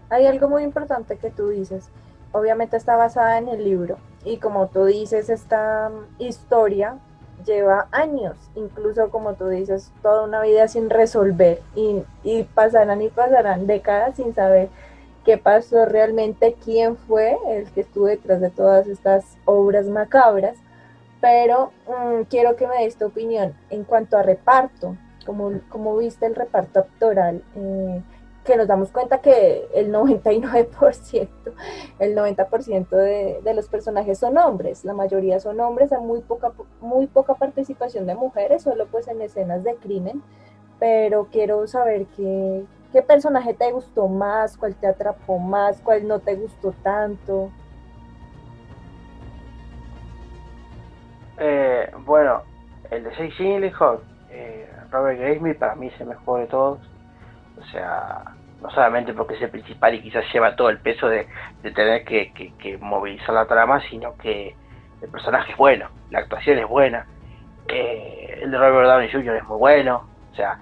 Hay 0.09 0.25
algo 0.25 0.49
muy 0.49 0.63
importante 0.63 1.17
que 1.17 1.31
tú 1.31 1.49
dices. 1.49 1.89
Obviamente 2.31 2.77
está 2.77 2.95
basada 2.95 3.37
en 3.37 3.47
el 3.49 3.63
libro 3.63 3.97
y 4.23 4.37
como 4.37 4.67
tú 4.67 4.85
dices, 4.85 5.29
esta 5.29 5.91
historia 6.19 6.97
lleva 7.45 7.87
años, 7.91 8.35
incluso 8.55 9.09
como 9.09 9.33
tú 9.33 9.47
dices, 9.47 9.91
toda 10.01 10.23
una 10.23 10.41
vida 10.41 10.67
sin 10.67 10.89
resolver 10.89 11.61
y, 11.75 12.03
y 12.23 12.43
pasarán 12.43 13.01
y 13.01 13.09
pasarán 13.09 13.67
décadas 13.67 14.15
sin 14.15 14.33
saber 14.33 14.69
qué 15.25 15.37
pasó 15.37 15.85
realmente, 15.85 16.55
quién 16.63 16.97
fue 16.97 17.37
el 17.47 17.71
que 17.71 17.81
estuvo 17.81 18.05
detrás 18.05 18.41
de 18.41 18.49
todas 18.49 18.87
estas 18.87 19.25
obras 19.45 19.87
macabras, 19.87 20.57
pero 21.19 21.71
mm, 21.87 22.23
quiero 22.29 22.55
que 22.55 22.67
me 22.67 22.83
des 22.83 22.95
tu 22.95 23.05
opinión 23.05 23.53
en 23.69 23.83
cuanto 23.83 24.17
a 24.17 24.23
reparto, 24.23 24.95
como, 25.25 25.51
como 25.69 25.97
viste 25.97 26.25
el 26.25 26.35
reparto 26.35 26.79
actoral, 26.79 27.43
eh, 27.55 28.01
que 28.43 28.57
nos 28.57 28.67
damos 28.67 28.91
cuenta 28.91 29.21
que 29.21 29.67
el 29.73 29.91
99%, 29.91 31.27
el 31.99 32.15
90% 32.15 32.89
de, 32.89 33.39
de, 33.43 33.53
los 33.53 33.67
personajes 33.67 34.17
son 34.17 34.37
hombres, 34.37 34.83
la 34.83 34.93
mayoría 34.93 35.39
son 35.39 35.59
hombres, 35.59 35.91
hay 35.91 36.01
muy 36.01 36.21
poca, 36.21 36.51
muy 36.79 37.07
poca 37.07 37.35
participación 37.35 38.07
de 38.07 38.15
mujeres, 38.15 38.63
solo 38.63 38.87
pues 38.87 39.07
en 39.07 39.21
escenas 39.21 39.63
de 39.63 39.75
crimen, 39.75 40.23
pero 40.79 41.27
quiero 41.31 41.67
saber 41.67 42.07
qué, 42.15 42.65
¿Qué 42.91 43.01
personaje 43.01 43.53
te 43.53 43.71
gustó 43.71 44.09
más? 44.09 44.57
¿Cuál 44.57 44.75
te 44.75 44.85
atrapó 44.85 45.39
más? 45.39 45.79
¿Cuál 45.81 46.07
no 46.07 46.19
te 46.19 46.35
gustó 46.35 46.73
tanto? 46.83 47.49
Eh, 51.37 51.89
bueno, 52.05 52.41
el 52.89 53.05
de 53.05 53.11
Jake 53.11 53.73
eh, 54.29 54.69
Robert 54.91 55.19
Gravesmith 55.19 55.57
para 55.57 55.75
mí 55.75 55.87
es 55.87 56.01
el 56.01 56.07
mejor 56.07 56.41
de 56.41 56.47
todos. 56.47 56.79
O 57.61 57.65
sea, 57.71 58.23
no 58.61 58.69
solamente 58.71 59.13
porque 59.13 59.35
es 59.35 59.41
el 59.41 59.49
principal 59.49 59.93
y 59.95 60.01
quizás 60.01 60.23
lleva 60.31 60.55
todo 60.55 60.69
el 60.69 60.79
peso 60.79 61.07
de, 61.07 61.27
tener 61.61 62.03
que, 62.03 62.77
movilizar 62.79 63.33
la 63.33 63.45
trama, 63.45 63.81
sino 63.89 64.15
que 64.17 64.55
el 65.01 65.09
personaje 65.09 65.51
es 65.51 65.57
bueno, 65.57 65.89
la 66.09 66.19
actuación 66.19 66.59
es 66.59 66.67
buena. 66.67 67.05
Eh, 67.67 68.39
el 68.41 68.51
de 68.51 68.57
Robert 68.57 68.87
Downey 68.87 69.11
Jr. 69.11 69.37
es 69.37 69.43
muy 69.43 69.57
bueno. 69.57 70.07
O 70.31 70.35
sea, 70.35 70.59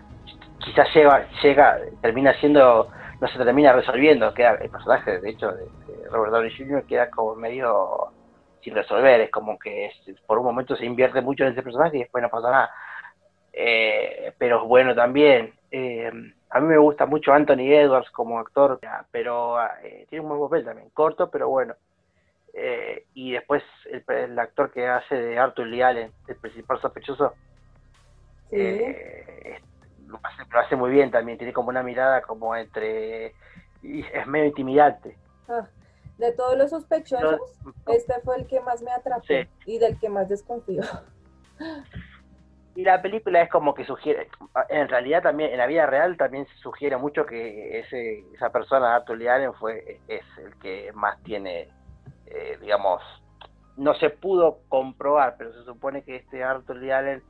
quizás 0.60 0.88
llega, 0.94 1.28
llega, 1.42 1.78
termina 2.02 2.34
siendo, 2.36 2.90
no 3.20 3.28
se 3.28 3.38
termina 3.38 3.74
resolviendo, 3.74 4.34
queda 4.34 4.56
el 4.62 4.70
personaje, 4.70 5.20
de 5.20 5.30
hecho, 5.30 5.52
de, 5.52 5.68
Robert 6.10 6.34
Downey 6.34 6.56
Jr. 6.56 6.84
queda 6.86 7.10
como 7.10 7.36
medio 7.36 8.12
sin 8.64 8.74
resolver, 8.74 9.22
es 9.22 9.32
como 9.32 9.58
que 9.60 9.92
por 10.26 10.40
un 10.40 10.46
momento 10.46 10.76
se 10.76 10.86
invierte 10.86 11.22
mucho 11.22 11.44
en 11.44 11.54
ese 11.54 11.64
personaje 11.64 11.98
y 11.98 12.00
después 12.02 12.22
no 12.22 12.30
pasa 12.30 12.50
nada. 12.50 12.72
Eh, 13.54 14.34
pero 14.38 14.62
es 14.62 14.68
bueno 14.68 14.96
también. 14.96 15.54
Eh, 15.72 16.12
a 16.50 16.60
mí 16.60 16.68
me 16.68 16.78
gusta 16.78 17.06
mucho 17.06 17.32
Anthony 17.32 17.74
Edwards 17.74 18.10
como 18.12 18.40
actor, 18.40 18.80
pero 19.12 19.62
eh, 19.84 20.06
tiene 20.10 20.24
un 20.24 20.30
buen 20.30 20.50
papel 20.50 20.66
también, 20.66 20.90
corto, 20.90 21.30
pero 21.30 21.50
bueno. 21.50 21.76
y 23.14 23.34
después 23.34 23.64
el, 23.86 24.38
actor 24.40 24.72
que 24.72 24.88
hace 24.88 25.16
de 25.16 25.38
Arthur 25.38 25.68
Lee 25.68 25.82
Allen, 25.82 26.12
el 26.28 26.36
principal 26.38 26.82
sospechoso, 26.82 27.34
lo 28.52 30.20
hace, 30.60 30.76
muy 30.76 30.92
bien 30.92 31.12
también, 31.12 31.38
tiene 31.38 31.54
como 31.54 31.70
una 31.70 31.84
mirada 31.84 32.22
como 32.22 32.56
entre... 32.56 33.34
Y 33.82 34.02
es 34.02 34.28
medio 34.28 34.48
intimidante. 34.48 35.16
Ah, 35.48 35.68
de 36.18 36.34
todos 36.34 36.58
los 36.58 36.70
sospechosos, 36.70 37.40
este 37.88 38.20
fue 38.26 38.38
el 38.38 38.48
que 38.48 38.60
más 38.60 38.82
me 38.82 38.92
atrapó 38.92 39.26
y 39.66 39.80
del 39.80 39.98
que 40.00 40.10
más 40.10 40.28
desconfío. 40.28 40.84
Y 42.76 42.84
la 42.84 43.02
película 43.02 43.42
es 43.42 43.50
como 43.50 43.74
que 43.74 43.84
sugiere, 43.84 44.30
en 44.70 44.88
realidad 44.88 45.24
también, 45.24 45.52
en 45.52 45.58
la 45.58 45.68
vida 45.68 45.86
real 45.86 46.16
también 46.18 46.46
se 46.48 46.56
sugiere 46.58 46.98
mucho 46.98 47.26
que 47.26 47.80
ese, 47.80 48.24
esa 48.34 48.52
persona, 48.52 48.96
Arthur 48.96 49.28
Allen, 49.28 49.54
fue, 49.56 50.00
es 50.08 50.24
el 50.38 50.56
que 50.60 50.92
más 50.94 51.22
tiene, 51.24 51.68
eh, 52.28 52.58
digamos, 52.62 53.02
no 53.76 53.94
se 53.96 54.10
pudo 54.10 54.60
comprobar, 54.70 55.36
pero 55.38 55.52
se 55.54 55.64
supone 55.64 56.04
que 56.04 56.18
este 56.18 56.44
Arthur 56.44 56.78
Lee 56.78 57.22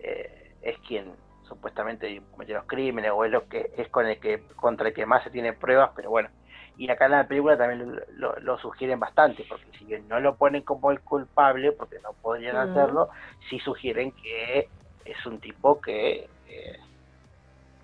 eh, 0.00 0.54
es 0.62 0.78
quien 0.80 1.14
supuestamente 1.42 2.22
cometió 2.30 2.56
los 2.56 2.66
crímenes 2.66 3.10
o 3.14 3.24
es 3.24 3.30
lo 3.30 3.48
que 3.48 3.70
es 3.76 3.88
con 3.88 4.06
el 4.06 4.18
que 4.18 4.42
contra 4.56 4.88
el 4.88 4.94
que 4.94 5.06
más 5.06 5.22
se 5.24 5.30
tiene 5.30 5.52
pruebas, 5.52 5.90
pero 5.94 6.10
bueno. 6.10 6.30
Y 6.76 6.90
acá 6.90 7.06
en 7.06 7.12
la 7.12 7.28
película 7.28 7.56
también 7.56 8.00
lo, 8.16 8.58
sugieren 8.58 8.98
bastante, 8.98 9.44
porque 9.48 9.66
si 9.78 9.84
no 10.08 10.20
lo 10.20 10.36
ponen 10.36 10.62
como 10.62 10.90
el 10.90 11.00
culpable, 11.00 11.72
porque 11.72 11.98
no 12.02 12.12
podrían 12.20 12.56
hacerlo, 12.56 13.10
sí 13.48 13.58
sugieren 13.60 14.12
que 14.12 14.68
es 15.04 15.26
un 15.26 15.38
tipo 15.38 15.80
que 15.80 16.28
eh, 16.48 16.78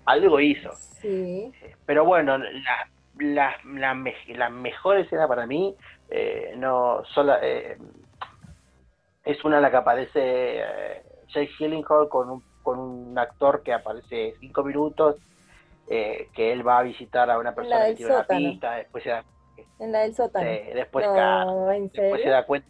algo 0.05 0.39
hizo. 0.39 0.71
Eh, 1.03 1.51
pero 1.85 2.03
bueno, 2.03 2.37
la, 2.37 2.89
la, 3.17 3.55
la, 3.65 4.49
mejor 4.49 4.97
escena 4.97 5.27
para 5.27 5.45
mí 5.45 5.75
eh, 6.09 6.53
no 6.57 7.03
solo 7.13 7.35
es 7.37 7.77
una 9.45 9.57
en 9.57 9.61
la 9.61 9.71
que 9.71 9.77
aparece 9.77 10.63
Jake 11.29 11.51
Gyllenhaal 11.57 12.09
con 12.09 12.29
un 12.29 12.51
con 12.63 12.79
un 12.79 13.17
actor 13.17 13.63
que 13.63 13.73
aparece 13.73 14.35
cinco 14.39 14.63
minutos, 14.63 15.17
eh, 15.91 16.29
que 16.33 16.53
él 16.53 16.65
va 16.65 16.79
a 16.79 16.83
visitar 16.83 17.29
a 17.29 17.37
una 17.37 17.53
persona 17.53 17.85
que 17.85 17.95
tiene 17.95 18.13
una 18.13 18.25
pista, 18.25 18.75
después 18.75 19.03
se 19.03 19.09
da, 19.09 19.25
en 19.79 19.91
la 19.91 19.99
del 19.99 20.15
sótano. 20.15 20.45
después, 20.45 21.05
no, 21.05 21.71
¿en 21.71 21.91
serio? 21.91 22.03
después 22.03 22.23
se 22.23 22.29
da 22.29 22.45
cuenta. 22.45 22.67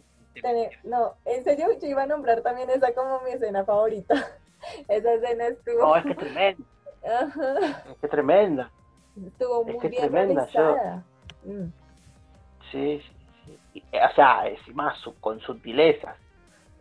No, 0.84 1.14
en 1.26 1.44
serio 1.44 1.66
yo 1.80 1.86
iba 1.86 2.02
a 2.02 2.06
nombrar 2.06 2.40
también 2.40 2.70
esa 2.70 2.94
como 2.94 3.20
mi 3.20 3.30
escena 3.30 3.64
favorita. 3.64 4.14
esa 4.88 5.14
escena 5.14 5.46
estuvo. 5.48 5.80
No, 5.80 5.96
es 5.96 6.04
que 6.04 6.10
es 6.10 6.16
tremenda. 6.16 6.64
Ajá. 7.04 7.82
Es 7.90 7.98
que 7.98 8.06
es 8.06 8.10
tremenda. 8.10 8.70
Estuvo 9.26 9.64
muy 9.64 9.88
bien 9.88 10.12
realizada. 10.12 11.04
Mm. 11.44 11.66
Sí, 12.70 13.02
sí, 13.44 13.58
sí. 13.74 13.84
O 13.92 14.14
sea, 14.14 14.46
es 14.46 14.74
más 14.74 14.98
con 15.20 15.38
sutilezas. 15.40 16.16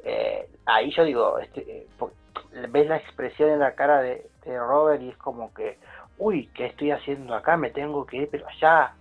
Eh, 0.03 0.49
ahí 0.65 0.91
yo 0.91 1.03
digo, 1.03 1.39
este, 1.39 1.61
eh, 1.61 1.87
ves 2.69 2.87
la 2.87 2.97
expresión 2.97 3.49
en 3.49 3.59
la 3.59 3.75
cara 3.75 4.01
de, 4.01 4.27
Robert 4.45 5.01
y 5.01 5.09
es 5.09 5.17
como 5.17 5.53
que, 5.53 5.77
uy, 6.21 6.51
¿qué 6.53 6.67
estoy 6.67 6.91
haciendo 6.91 7.33
acá? 7.33 7.57
Me 7.57 7.71
tengo 7.71 8.05
que 8.05 8.17
ir, 8.17 8.29
pero 8.29 8.47
allá. 8.47 8.93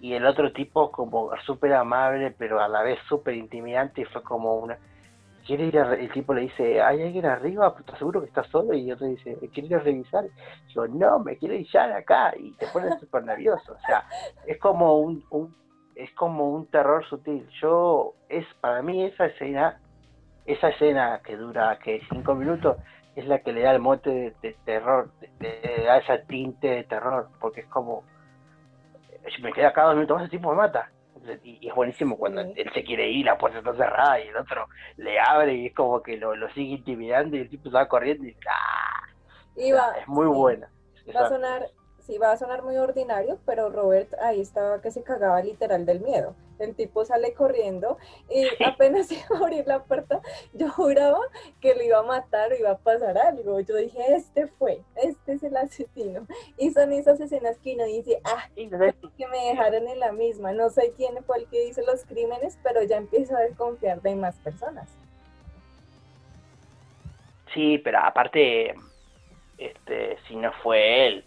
Y 0.00 0.14
el 0.14 0.26
otro 0.26 0.52
tipo 0.52 0.90
como 0.90 1.30
súper 1.46 1.72
amable, 1.72 2.34
pero 2.36 2.60
a 2.60 2.68
la 2.68 2.82
vez 2.82 2.98
súper 3.08 3.34
intimidante 3.34 4.02
y 4.02 4.04
fue 4.06 4.22
como 4.22 4.56
una... 4.56 4.76
¿Quiere 5.46 5.66
ir 5.66 5.76
el 5.76 6.12
tipo 6.12 6.34
le 6.34 6.42
dice, 6.42 6.82
¿hay 6.82 7.00
alguien 7.00 7.24
arriba? 7.24 7.74
¿Estás 7.78 7.98
seguro 7.98 8.20
que 8.20 8.26
estás 8.26 8.46
solo? 8.48 8.74
Y 8.74 8.90
otro 8.92 9.06
dice, 9.06 9.38
¿quiere 9.54 9.68
ir 9.68 9.76
a 9.76 9.78
revisar? 9.78 10.24
Y 10.26 10.72
yo, 10.74 10.86
no, 10.88 11.20
me 11.20 11.38
quiero 11.38 11.54
ir 11.54 11.66
ya 11.72 11.86
de 11.86 11.94
acá. 11.94 12.34
Y 12.36 12.52
te 12.54 12.66
pone 12.66 12.90
súper 12.98 13.24
nervioso. 13.24 13.72
O 13.72 13.86
sea, 13.86 14.04
es 14.46 14.58
como 14.58 14.98
un, 14.98 15.24
un, 15.30 15.56
es 15.94 16.12
como 16.14 16.50
un 16.50 16.66
terror 16.66 17.02
sutil. 17.06 17.48
Yo, 17.62 18.14
es 18.28 18.44
para 18.60 18.82
mí 18.82 19.04
esa 19.04 19.26
escena 19.26 19.80
esa 20.48 20.70
escena 20.70 21.20
que 21.22 21.36
dura 21.36 21.78
que 21.78 22.00
cinco 22.08 22.34
minutos 22.34 22.78
es 23.18 23.26
la 23.26 23.40
que 23.40 23.52
le 23.52 23.62
da 23.62 23.72
el 23.72 23.80
mote 23.80 24.36
de, 24.40 24.56
terror, 24.64 25.10
le 25.40 25.84
da 25.84 25.98
esa 25.98 26.22
tinte 26.22 26.68
de 26.68 26.84
terror, 26.84 27.28
porque 27.40 27.62
es 27.62 27.66
como, 27.66 28.04
si 29.34 29.42
me 29.42 29.52
queda 29.52 29.68
acá 29.68 29.84
dos 29.84 29.96
minutos 29.96 30.16
más, 30.16 30.24
el 30.24 30.30
tipo 30.30 30.50
me 30.50 30.56
mata. 30.56 30.90
Y, 31.42 31.66
es 31.66 31.74
buenísimo 31.74 32.16
cuando 32.16 32.42
él 32.42 32.70
se 32.72 32.84
quiere 32.84 33.10
ir, 33.10 33.26
la 33.26 33.36
puerta 33.36 33.58
está 33.58 33.74
cerrada 33.74 34.20
y 34.20 34.28
el 34.28 34.36
otro 34.36 34.68
le 34.96 35.18
abre 35.18 35.52
y 35.54 35.66
es 35.66 35.74
como 35.74 36.00
que 36.00 36.16
lo, 36.16 36.32
sigue 36.50 36.76
intimidando 36.76 37.36
y 37.36 37.40
el 37.40 37.48
tipo 37.48 37.68
se 37.68 37.74
va 37.74 37.88
corriendo 37.88 38.24
y 38.24 38.36
¡ah! 38.48 39.02
es 39.56 40.06
muy 40.06 40.26
buena. 40.26 40.70
Va 41.14 41.26
a 41.26 41.28
sonar 41.28 41.66
sí 42.08 42.16
va 42.16 42.32
a 42.32 42.36
sonar 42.38 42.62
muy 42.62 42.76
ordinario, 42.78 43.38
pero 43.44 43.68
Robert 43.68 44.14
ahí 44.22 44.40
estaba 44.40 44.80
que 44.80 44.90
se 44.90 45.02
cagaba 45.02 45.42
literal 45.42 45.84
del 45.84 46.00
miedo. 46.00 46.34
El 46.58 46.74
tipo 46.74 47.04
sale 47.04 47.34
corriendo 47.34 47.98
y 48.30 48.46
apenas 48.64 49.12
iba 49.12 49.26
a 49.30 49.38
abrir 49.38 49.66
la 49.66 49.84
puerta, 49.84 50.20
yo 50.54 50.70
juraba 50.70 51.20
que 51.60 51.74
lo 51.74 51.82
iba 51.82 51.98
a 51.98 52.02
matar 52.02 52.50
o 52.50 52.56
iba 52.56 52.70
a 52.70 52.78
pasar 52.78 53.18
algo. 53.18 53.60
Yo 53.60 53.76
dije, 53.76 54.00
este 54.16 54.46
fue, 54.46 54.80
este 54.96 55.34
es 55.34 55.42
el 55.42 55.56
asesino. 55.56 56.26
Y 56.56 56.70
son 56.70 56.92
esas 56.92 57.20
escenas 57.20 57.58
que 57.58 57.74
uno 57.74 57.84
dice, 57.84 58.20
ah, 58.24 58.48
que 58.56 59.26
me 59.28 59.50
dejaron 59.50 59.86
en 59.86 60.00
la 60.00 60.10
misma. 60.10 60.52
No 60.52 60.70
sé 60.70 60.94
quién 60.96 61.22
fue 61.24 61.38
el 61.38 61.46
que 61.48 61.68
hizo 61.68 61.82
los 61.82 62.04
crímenes, 62.06 62.58
pero 62.62 62.82
ya 62.82 62.96
empiezo 62.96 63.36
a 63.36 63.40
desconfiar 63.40 64.00
de 64.00 64.16
más 64.16 64.34
personas. 64.36 64.88
Sí, 67.52 67.78
pero 67.78 67.98
aparte, 67.98 68.74
este, 69.58 70.16
si 70.26 70.36
no 70.36 70.52
fue 70.62 71.06
él, 71.06 71.24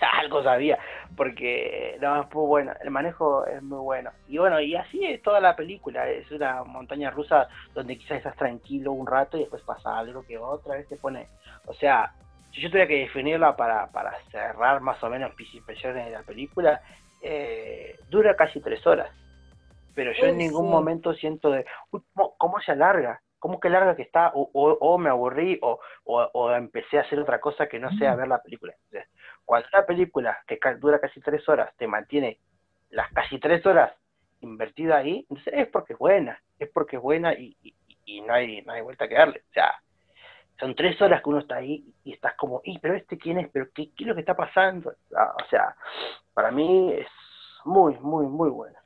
algo 0.20 0.42
sabía, 0.42 0.78
porque 1.16 1.96
no, 2.00 2.22
es 2.22 2.34
muy 2.34 2.46
bueno, 2.46 2.72
el 2.82 2.90
manejo 2.90 3.46
es 3.46 3.62
muy 3.62 3.78
bueno. 3.78 4.10
Y 4.28 4.38
bueno, 4.38 4.60
y 4.60 4.74
así 4.74 5.04
es 5.04 5.22
toda 5.22 5.40
la 5.40 5.56
película, 5.56 6.08
es 6.08 6.30
una 6.30 6.64
montaña 6.64 7.10
rusa 7.10 7.48
donde 7.74 7.96
quizás 7.96 8.18
estás 8.18 8.36
tranquilo 8.36 8.92
un 8.92 9.06
rato 9.06 9.36
y 9.36 9.40
después 9.40 9.62
pasa 9.62 9.98
algo 9.98 10.24
que 10.26 10.38
otra 10.38 10.76
vez 10.76 10.88
te 10.88 10.96
pone, 10.96 11.28
o 11.66 11.74
sea, 11.74 12.12
si 12.52 12.60
yo 12.60 12.70
tuviera 12.70 12.86
que 12.86 13.00
definirla 13.00 13.56
para, 13.56 13.88
para 13.88 14.16
cerrar 14.30 14.80
más 14.80 15.02
o 15.02 15.10
menos 15.10 15.32
mis 15.36 15.52
impresiones 15.54 16.06
de 16.06 16.12
la 16.12 16.22
película, 16.22 16.80
eh, 17.20 17.98
dura 18.08 18.36
casi 18.36 18.60
tres 18.60 18.86
horas, 18.86 19.10
pero 19.94 20.12
yo 20.12 20.26
en 20.26 20.38
ningún 20.38 20.70
momento 20.70 21.14
siento 21.14 21.50
de, 21.50 21.64
¿cómo, 22.36 22.60
se 22.60 22.72
alarga? 22.72 23.20
¿cómo 23.44 23.60
que 23.60 23.68
larga 23.68 23.94
que 23.94 24.02
está? 24.02 24.32
O, 24.34 24.48
o, 24.54 24.96
me 24.96 25.10
aburrí 25.10 25.58
o, 25.60 25.78
o, 26.04 26.50
empecé 26.52 26.96
a 26.96 27.02
hacer 27.02 27.18
otra 27.20 27.40
cosa 27.40 27.66
que 27.66 27.78
no 27.78 27.90
sea 27.98 28.14
ver 28.14 28.26
la 28.26 28.42
película. 28.42 28.72
Cuando 29.44 29.68
una 29.72 29.86
película 29.86 30.38
que 30.46 30.58
dura 30.78 31.00
casi 31.00 31.20
tres 31.20 31.48
horas 31.48 31.74
te 31.76 31.86
mantiene 31.86 32.38
las 32.90 33.12
casi 33.12 33.38
tres 33.38 33.64
horas 33.66 33.92
invertida 34.40 34.98
ahí, 34.98 35.26
es 35.46 35.68
porque 35.68 35.94
es 35.94 35.98
buena, 35.98 36.40
es 36.58 36.68
porque 36.70 36.96
es 36.96 37.02
buena 37.02 37.34
y, 37.34 37.56
no, 38.26 38.34
hay, 38.34 38.62
no 38.62 38.72
hay 38.72 38.82
vuelta 38.82 39.08
que 39.08 39.14
darle. 39.14 39.42
O 39.50 39.52
sea, 39.52 39.72
son 40.60 40.74
tres 40.74 41.00
horas 41.02 41.22
que 41.22 41.28
uno 41.28 41.40
está 41.40 41.56
ahí 41.56 41.84
y 42.04 42.12
estás 42.12 42.34
como, 42.36 42.60
¿y 42.64 42.78
pero 42.78 42.94
este 42.94 43.18
quién 43.18 43.38
es? 43.38 43.48
¿Pero 43.50 43.66
qué, 43.74 43.90
qué 43.96 44.04
es 44.04 44.06
lo 44.06 44.14
que 44.14 44.20
está 44.20 44.36
pasando? 44.36 44.90
O 44.90 45.48
sea, 45.50 45.74
para 46.32 46.50
mí 46.50 46.92
es 46.92 47.08
muy, 47.64 47.98
muy, 47.98 48.26
muy 48.26 48.50
buena. 48.50 48.78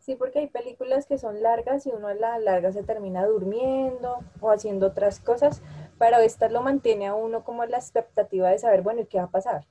Sí, 0.00 0.16
porque 0.16 0.40
hay 0.40 0.46
películas 0.48 1.06
que 1.06 1.18
son 1.18 1.42
largas 1.42 1.86
y 1.86 1.90
uno 1.90 2.08
a 2.08 2.14
la 2.14 2.38
larga 2.38 2.72
se 2.72 2.82
termina 2.82 3.24
durmiendo 3.26 4.20
o 4.40 4.50
haciendo 4.50 4.88
otras 4.88 5.20
cosas, 5.20 5.62
pero 6.00 6.16
esta 6.16 6.48
lo 6.48 6.62
mantiene 6.62 7.06
a 7.06 7.14
uno 7.14 7.44
como 7.44 7.64
la 7.64 7.76
expectativa 7.76 8.48
de 8.48 8.58
saber, 8.58 8.82
bueno, 8.82 9.02
¿y 9.02 9.06
qué 9.06 9.18
va 9.18 9.24
a 9.24 9.30
pasar? 9.30 9.66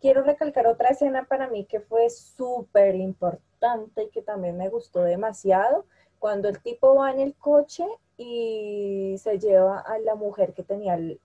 quiero 0.00 0.22
recalcar 0.22 0.66
otra 0.66 0.88
escena 0.88 1.24
para 1.24 1.48
mí 1.48 1.64
que 1.64 1.80
fue 1.80 2.10
súper 2.10 2.96
importante 2.96 4.04
y 4.04 4.08
que 4.08 4.22
también 4.22 4.56
me 4.56 4.68
gustó 4.68 5.02
demasiado, 5.02 5.84
cuando 6.18 6.48
el 6.48 6.60
tipo 6.60 6.94
va 6.94 7.12
en 7.12 7.20
el 7.20 7.34
coche 7.34 7.86
y 8.16 9.16
se 9.18 9.38
lleva 9.38 9.80
a 9.80 9.98
la 9.98 10.14
mujer 10.14 10.52
que 10.52 10.62
tenía 10.62 10.94
el, 10.94 11.20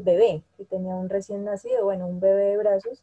bebé, 0.00 0.42
que 0.56 0.64
tenía 0.64 0.94
un 0.94 1.08
recién 1.08 1.44
nacido, 1.44 1.84
bueno, 1.84 2.06
un 2.06 2.20
bebé 2.20 2.50
de 2.50 2.56
brazos, 2.56 3.02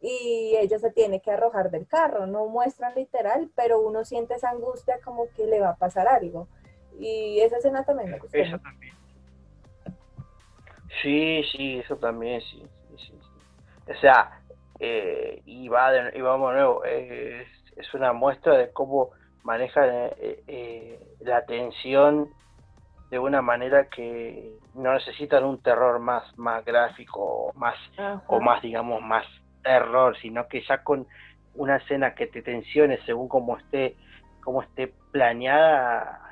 y 0.00 0.54
ella 0.58 0.78
se 0.78 0.90
tiene 0.90 1.20
que 1.20 1.30
arrojar 1.30 1.70
del 1.70 1.86
carro, 1.86 2.26
no 2.26 2.46
muestran 2.46 2.94
literal, 2.94 3.50
pero 3.54 3.80
uno 3.80 4.04
siente 4.04 4.34
esa 4.34 4.50
angustia 4.50 5.00
como 5.04 5.28
que 5.30 5.46
le 5.46 5.60
va 5.60 5.70
a 5.70 5.76
pasar 5.76 6.06
algo. 6.06 6.48
Y 6.98 7.40
esa 7.40 7.58
escena 7.58 7.84
también 7.84 8.10
me 8.10 8.18
gustó. 8.18 8.36
Eso 8.36 8.58
también. 8.58 8.94
Sí, 11.02 11.42
sí, 11.52 11.78
eso 11.78 11.96
también, 11.96 12.40
sí, 12.40 12.62
sí, 12.96 12.96
sí. 13.08 13.92
O 13.92 13.94
sea, 14.00 14.30
eh, 14.78 15.42
y, 15.46 15.68
va 15.68 15.92
de, 15.92 16.18
y 16.18 16.20
vamos 16.20 16.50
de 16.50 16.56
nuevo, 16.56 16.84
es, 16.84 17.48
una 17.94 18.12
muestra 18.12 18.56
de 18.56 18.72
cómo 18.72 19.10
maneja 19.42 19.86
eh, 19.86 20.42
eh, 20.46 21.00
la 21.20 21.44
tensión 21.46 22.28
de 23.10 23.18
una 23.18 23.40
manera 23.40 23.88
que 23.88 24.58
no 24.74 24.92
necesitan 24.92 25.44
un 25.44 25.62
terror 25.62 26.00
más 26.00 26.24
más 26.36 26.64
gráfico 26.64 27.52
más 27.54 27.76
o 28.26 28.40
más 28.40 28.60
digamos 28.60 29.00
más 29.02 29.24
terror 29.62 30.16
sino 30.20 30.48
que 30.48 30.62
ya 30.66 30.82
con 30.82 31.06
una 31.54 31.76
escena 31.76 32.14
que 32.14 32.26
te 32.26 32.42
tensione 32.42 32.98
según 33.06 33.28
como 33.28 33.56
esté 33.56 33.96
como 34.42 34.62
esté 34.62 34.94
planeada 35.12 36.25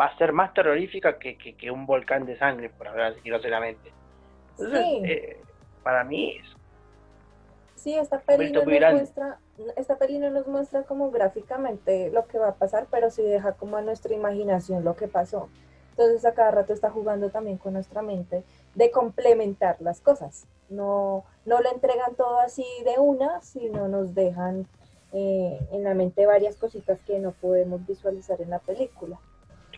va 0.00 0.06
a 0.06 0.18
ser 0.18 0.32
más 0.32 0.52
terrorífica 0.54 1.18
que, 1.18 1.36
que, 1.36 1.70
un 1.70 1.86
volcán 1.86 2.26
de 2.26 2.36
sangre 2.36 2.70
por 2.70 2.88
hablar 2.88 3.14
groseramente 3.24 3.92
entonces 4.56 5.36
para 5.82 6.04
mí 6.04 6.36
es 6.36 6.54
Sí, 7.84 7.94
esta 7.94 8.18
peli, 8.18 8.50
no 8.50 8.64
nos 8.64 8.94
muestra, 8.94 9.38
esta 9.76 9.98
peli 9.98 10.18
no 10.18 10.30
nos 10.30 10.46
muestra 10.46 10.84
como 10.84 11.10
gráficamente 11.10 12.10
lo 12.10 12.26
que 12.26 12.38
va 12.38 12.48
a 12.48 12.54
pasar, 12.54 12.86
pero 12.90 13.10
sí 13.10 13.22
deja 13.22 13.52
como 13.52 13.76
a 13.76 13.82
nuestra 13.82 14.14
imaginación 14.14 14.84
lo 14.84 14.96
que 14.96 15.06
pasó. 15.06 15.50
Entonces 15.90 16.24
a 16.24 16.32
cada 16.32 16.50
rato 16.50 16.72
está 16.72 16.88
jugando 16.88 17.28
también 17.28 17.58
con 17.58 17.74
nuestra 17.74 18.00
mente 18.00 18.42
de 18.74 18.90
complementar 18.90 19.76
las 19.80 20.00
cosas. 20.00 20.46
No, 20.70 21.26
no 21.44 21.60
le 21.60 21.68
entregan 21.68 22.14
todo 22.16 22.40
así 22.40 22.64
de 22.86 22.98
una, 22.98 23.42
sino 23.42 23.86
nos 23.86 24.14
dejan 24.14 24.66
eh, 25.12 25.60
en 25.70 25.84
la 25.84 25.92
mente 25.92 26.24
varias 26.24 26.56
cositas 26.56 26.98
que 27.02 27.18
no 27.18 27.32
podemos 27.32 27.86
visualizar 27.86 28.40
en 28.40 28.48
la 28.48 28.60
película. 28.60 29.20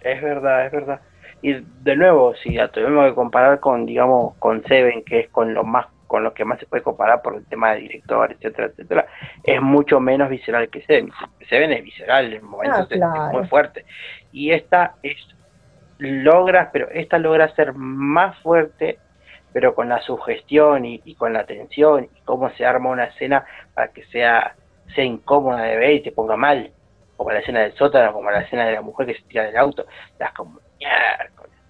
Es 0.07 0.23
verdad, 0.23 0.67
es 0.67 0.73
verdad. 0.73 1.01
Y 1.43 1.55
de 1.55 1.97
nuevo, 1.97 2.35
si 2.37 2.51
la 2.51 2.69
tuvimos 2.69 3.09
que 3.09 3.15
comparar 3.15 3.61
con, 3.61 3.87
digamos, 3.87 4.37
con 4.39 4.65
Seven, 4.65 5.05
que 5.05 5.21
es 5.21 5.29
con 5.31 5.53
lo 5.55 5.65
más 5.65 5.87
con 6.07 6.23
lo 6.23 6.33
que 6.35 6.45
más 6.45 6.61
se 6.61 6.67
puede 6.67 6.85
comparar 6.85 7.21
por 7.21 7.35
el 7.35 7.45
tema 7.47 7.73
de 7.73 7.81
director, 7.81 8.31
etcétera, 8.31 8.69
etcétera, 8.69 9.07
es 9.43 9.61
mucho 9.61 9.99
menos 9.99 10.31
visceral 10.31 10.69
que 10.69 10.83
Seven. 10.83 11.11
Seven 11.49 11.73
es 11.73 11.83
visceral, 11.83 12.33
en 12.33 12.45
momentos 12.45 12.89
ah, 13.03 13.29
es 13.31 13.37
muy 13.37 13.49
fuerte. 13.49 13.85
Y 14.31 14.53
esta 14.53 14.95
es 15.03 15.17
logra, 15.99 16.71
pero 16.73 16.89
esta 16.91 17.19
logra 17.19 17.53
ser 17.55 17.75
más 17.75 18.39
fuerte, 18.39 18.99
pero 19.53 19.75
con 19.75 19.89
la 19.89 20.01
sugestión 20.03 20.85
y, 20.85 21.15
con 21.15 21.33
la 21.33 21.45
tensión 21.45 22.09
y 22.15 22.21
cómo 22.21 22.51
se 22.51 22.65
arma 22.65 22.91
una 22.91 23.05
escena 23.05 23.45
para 23.75 23.89
que 23.89 24.05
sea, 24.05 24.55
sea 24.95 25.05
incómoda 25.05 25.63
de 25.63 25.77
ver 25.77 25.93
y 25.95 26.03
te 26.03 26.13
ponga 26.13 26.37
mal, 26.37 26.71
como 27.17 27.31
la 27.31 27.41
escena 27.41 27.61
del 27.61 27.75
sótano, 27.75 28.13
como 28.13 28.31
la 28.31 28.41
escena 28.41 28.67
de 28.67 28.73
la 28.73 28.83
mujer 28.83 29.07
que 29.07 29.15
se 29.15 29.23
tira 29.23 29.45
del 29.45 29.57
auto, 29.57 29.87
das 30.19 30.33
como 30.33 30.61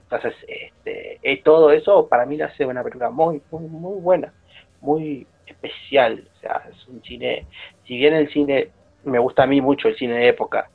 entonces, 0.09 0.35
este, 0.47 1.19
eh, 1.23 1.43
todo 1.43 1.73
eso 1.73 2.07
para 2.07 2.25
mí 2.27 2.41
hace 2.41 2.65
una 2.65 2.83
película 2.83 3.11
muy, 3.11 3.43
muy, 3.51 3.65
muy 3.65 4.01
buena, 4.01 4.33
muy 4.81 5.27
especial. 5.47 6.29
O 6.37 6.41
sea, 6.41 6.63
es 6.71 6.87
un 6.87 7.03
cine, 7.03 7.47
si 7.87 7.97
bien 7.97 8.15
el 8.15 8.33
cine, 8.33 8.71
me 9.05 9.19
gusta 9.19 9.43
a 9.43 9.47
mí 9.47 9.61
mucho 9.61 9.89
el 9.89 9.97
cine 9.97 10.15
de 10.15 10.29
época. 10.29 10.71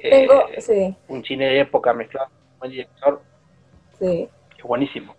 Tengo, 0.00 0.48
eh, 0.48 0.60
sí. 0.60 0.96
Un 1.08 1.24
cine 1.24 1.46
de 1.46 1.60
época 1.60 1.92
mezclado 1.92 2.28
con 2.28 2.36
un 2.52 2.58
buen 2.60 2.70
director. 2.70 3.20
Sí. 3.98 4.28
Es 4.56 4.62
buenísimo. 4.62 5.14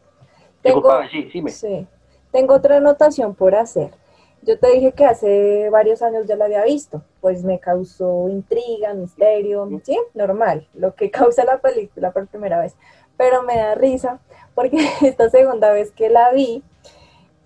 Tengo, 0.61 1.01
sí, 1.11 1.29
sí. 1.49 1.87
Tengo 2.31 2.55
otra 2.55 2.77
anotación 2.77 3.35
por 3.35 3.55
hacer. 3.55 3.89
Yo 4.41 4.57
te 4.57 4.71
dije 4.71 4.93
que 4.93 5.05
hace 5.05 5.69
varios 5.69 6.01
años 6.01 6.25
ya 6.25 6.35
la 6.35 6.45
había 6.45 6.63
visto, 6.63 7.03
pues 7.21 7.43
me 7.43 7.59
causó 7.59 8.29
intriga, 8.29 8.93
misterio, 8.93 9.69
sí, 9.83 9.99
normal, 10.13 10.67
lo 10.73 10.95
que 10.95 11.11
causa 11.11 11.43
la 11.45 11.59
película 11.59 12.11
por 12.11 12.27
primera 12.27 12.59
vez 12.59 12.75
pero 13.19 13.43
me 13.43 13.57
da 13.57 13.75
risa 13.75 14.19
porque 14.55 14.77
esta 15.01 15.29
segunda 15.29 15.73
vez 15.73 15.91
que 15.91 16.09
la 16.09 16.31
vi, 16.31 16.63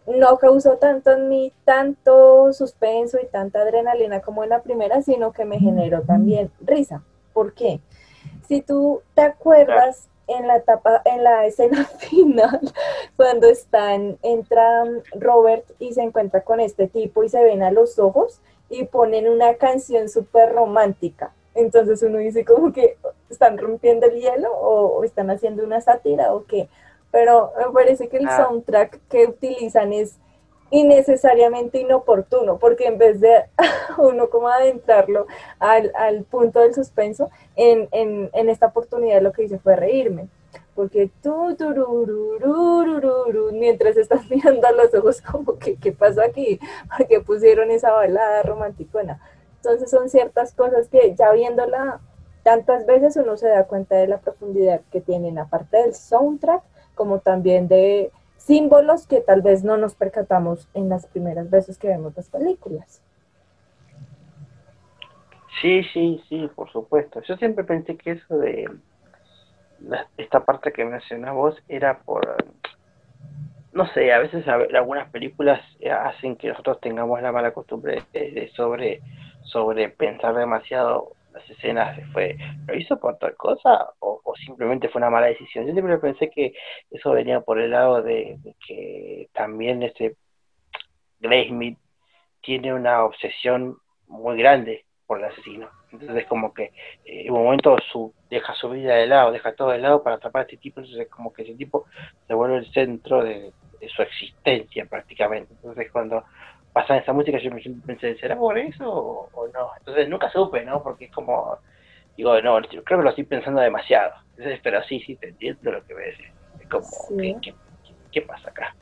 no 0.05 0.37
causó 0.37 0.77
tanto 0.77 1.11
en 1.11 1.29
mí, 1.29 1.51
tanto 1.65 2.53
suspenso 2.53 3.17
y 3.19 3.25
tanta 3.25 3.61
adrenalina 3.61 4.21
como 4.21 4.43
en 4.43 4.49
la 4.49 4.61
primera, 4.61 5.01
sino 5.01 5.31
que 5.31 5.45
me 5.45 5.59
generó 5.59 6.03
también 6.03 6.51
risa. 6.61 7.01
¿Por 7.33 7.53
qué? 7.53 7.79
Si 8.47 8.61
tú 8.61 9.01
te 9.15 9.21
acuerdas 9.21 10.09
en 10.27 10.47
la 10.47 10.57
etapa, 10.57 11.01
en 11.05 11.23
la 11.23 11.45
escena 11.47 11.85
final, 11.85 12.61
cuando 13.15 13.47
están, 13.47 14.17
entra 14.21 14.85
Robert 15.13 15.65
y 15.79 15.93
se 15.93 16.01
encuentra 16.01 16.41
con 16.41 16.59
este 16.59 16.87
tipo 16.87 17.23
y 17.23 17.29
se 17.29 17.43
ven 17.43 17.63
a 17.63 17.71
los 17.71 17.99
ojos 17.99 18.39
y 18.69 18.85
ponen 18.85 19.29
una 19.29 19.55
canción 19.55 20.09
súper 20.09 20.51
romántica. 20.53 21.33
Entonces 21.55 22.01
uno 22.01 22.17
dice 22.17 22.45
como 22.45 22.73
que 22.73 22.97
están 23.29 23.57
rompiendo 23.57 24.07
el 24.07 24.19
hielo 24.19 24.51
o, 24.51 25.03
están 25.03 25.29
haciendo 25.29 25.63
una 25.63 25.81
sátira 25.81 26.33
o 26.33 26.45
qué. 26.45 26.67
Pero 27.11 27.51
me 27.57 27.71
parece 27.71 28.07
que 28.07 28.17
el 28.17 28.27
ah. 28.27 28.37
soundtrack 28.37 28.99
que 29.07 29.27
utilizan 29.27 29.93
es 29.93 30.17
innecesariamente 30.69 31.79
inoportuno, 31.79 32.57
porque 32.57 32.87
en 32.87 32.97
vez 32.97 33.19
de 33.19 33.45
uno 33.97 34.29
como 34.29 34.47
adentrarlo 34.47 35.27
al, 35.59 35.91
al 35.95 36.23
punto 36.23 36.59
del 36.59 36.73
suspenso, 36.73 37.29
en, 37.55 37.87
en, 37.91 38.29
en, 38.33 38.49
esta 38.49 38.67
oportunidad 38.67 39.21
lo 39.21 39.31
que 39.31 39.43
hice 39.43 39.59
fue 39.59 39.75
reírme, 39.75 40.27
porque 40.75 41.11
tú, 41.21 41.55
mientras 43.53 43.97
estás 43.97 44.21
mirando 44.29 44.67
a 44.67 44.71
los 44.71 44.93
ojos 44.93 45.21
como 45.21 45.57
que, 45.57 45.75
¿qué 45.75 45.91
pasó 45.91 46.21
aquí? 46.21 46.59
Porque 46.97 47.19
pusieron 47.19 47.69
esa 47.71 47.91
balada 47.91 48.41
romanticona. 48.43 49.19
Entonces 49.57 49.89
son 49.89 50.09
ciertas 50.09 50.53
cosas 50.53 50.89
que 50.89 51.15
ya 51.15 51.31
viéndola 51.31 52.01
tantas 52.43 52.85
veces 52.85 53.15
uno 53.15 53.37
se 53.37 53.47
da 53.47 53.65
cuenta 53.65 53.95
de 53.95 54.07
la 54.07 54.17
profundidad 54.17 54.81
que 54.91 54.99
tienen, 54.99 55.39
aparte 55.39 55.77
del 55.77 55.95
soundtrack, 55.95 56.61
como 56.95 57.19
también 57.19 57.67
de 57.67 58.11
símbolos 58.45 59.07
que 59.07 59.21
tal 59.21 59.41
vez 59.41 59.63
no 59.63 59.77
nos 59.77 59.95
percatamos 59.95 60.67
en 60.73 60.89
las 60.89 61.05
primeras 61.07 61.49
veces 61.49 61.77
que 61.77 61.87
vemos 61.87 62.15
las 62.15 62.29
películas. 62.29 63.01
Sí, 65.61 65.83
sí, 65.93 66.21
sí, 66.27 66.49
por 66.53 66.69
supuesto. 66.71 67.21
Yo 67.21 67.37
siempre 67.37 67.63
pensé 67.63 67.95
que 67.95 68.11
eso 68.11 68.37
de 68.37 68.69
esta 70.17 70.43
parte 70.43 70.73
que 70.73 70.83
mencionas 70.83 71.33
vos 71.33 71.55
era 71.69 71.99
por, 71.99 72.35
no 73.71 73.87
sé, 73.93 74.11
a 74.11 74.19
veces 74.19 74.45
algunas 74.47 75.09
películas 75.09 75.61
hacen 75.89 76.35
que 76.35 76.49
nosotros 76.49 76.81
tengamos 76.81 77.21
la 77.21 77.31
mala 77.31 77.51
costumbre 77.51 78.03
de, 78.11 78.51
sobre, 78.55 79.01
sobre 79.43 79.87
pensar 79.87 80.35
demasiado 80.35 81.13
las 81.33 81.49
escenas 81.49 81.99
fue, 82.11 82.37
¿lo 82.67 82.75
hizo 82.75 82.99
por 82.99 83.17
tal 83.17 83.35
cosa 83.35 83.89
o, 83.99 84.21
simplemente 84.45 84.89
fue 84.89 84.99
una 84.99 85.09
mala 85.09 85.27
decisión? 85.27 85.65
Yo 85.65 85.73
siempre 85.73 85.97
pensé 85.97 86.29
que 86.29 86.53
eso 86.91 87.11
venía 87.11 87.41
por 87.41 87.59
el 87.59 87.71
lado 87.71 88.01
de, 88.01 88.37
que 88.65 89.29
también 89.33 89.83
este 89.83 90.15
Smith 91.19 91.77
tiene 92.41 92.73
una 92.73 93.03
obsesión 93.03 93.77
muy 94.07 94.37
grande 94.37 94.85
por 95.05 95.19
el 95.19 95.25
asesino. 95.25 95.69
Entonces 95.91 96.25
como 96.25 96.53
que 96.53 96.65
eh, 97.05 97.25
en 97.25 97.31
un 97.31 97.43
momento 97.43 97.77
su, 97.91 98.13
deja 98.29 98.53
su 98.55 98.69
vida 98.69 98.95
de 98.95 99.07
lado, 99.07 99.31
deja 99.31 99.55
todo 99.55 99.69
de 99.69 99.77
lado 99.77 100.03
para 100.03 100.17
atrapar 100.17 100.41
a 100.41 100.43
este 100.45 100.57
tipo, 100.57 100.81
entonces 100.81 101.07
como 101.09 101.31
que 101.31 101.43
ese 101.43 101.55
tipo 101.55 101.85
se 102.27 102.33
vuelve 102.33 102.57
el 102.57 102.71
centro 102.73 103.23
de, 103.23 103.53
de 103.79 103.89
su 103.89 104.01
existencia 104.01 104.85
prácticamente. 104.85 105.53
Entonces 105.53 105.91
cuando 105.91 106.23
pasan 106.73 106.97
esa 106.97 107.13
música, 107.13 107.37
yo 107.37 107.51
me 107.51 107.61
pensé, 107.85 108.17
¿será 108.17 108.35
por 108.35 108.57
eso 108.57 108.89
o, 108.89 109.47
no? 109.53 109.69
Entonces 109.77 110.09
nunca 110.09 110.29
supe, 110.31 110.65
¿no? 110.65 110.81
Porque 110.81 111.05
es 111.05 111.11
como, 111.11 111.57
digo, 112.17 112.41
no, 112.41 112.59
creo 112.61 112.83
que 112.83 113.03
lo 113.03 113.09
estoy 113.09 113.23
pensando 113.23 113.61
demasiado. 113.61 114.13
Entonces, 114.31 114.59
pero 114.63 114.83
sí, 114.83 114.99
sí, 115.01 115.15
te 115.15 115.29
entiendo 115.29 115.71
lo 115.71 115.85
que 115.85 115.93
me 115.93 116.03
decís. 116.03 116.27
Es 116.59 116.67
como, 116.67 117.41
¿qué, 118.11 118.21
pasa 118.21 118.49
acá? 118.49 118.75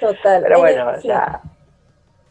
Total. 0.00 0.42
Pero 0.42 0.60
bueno, 0.60 0.90
o 0.96 1.00
sea... 1.00 1.42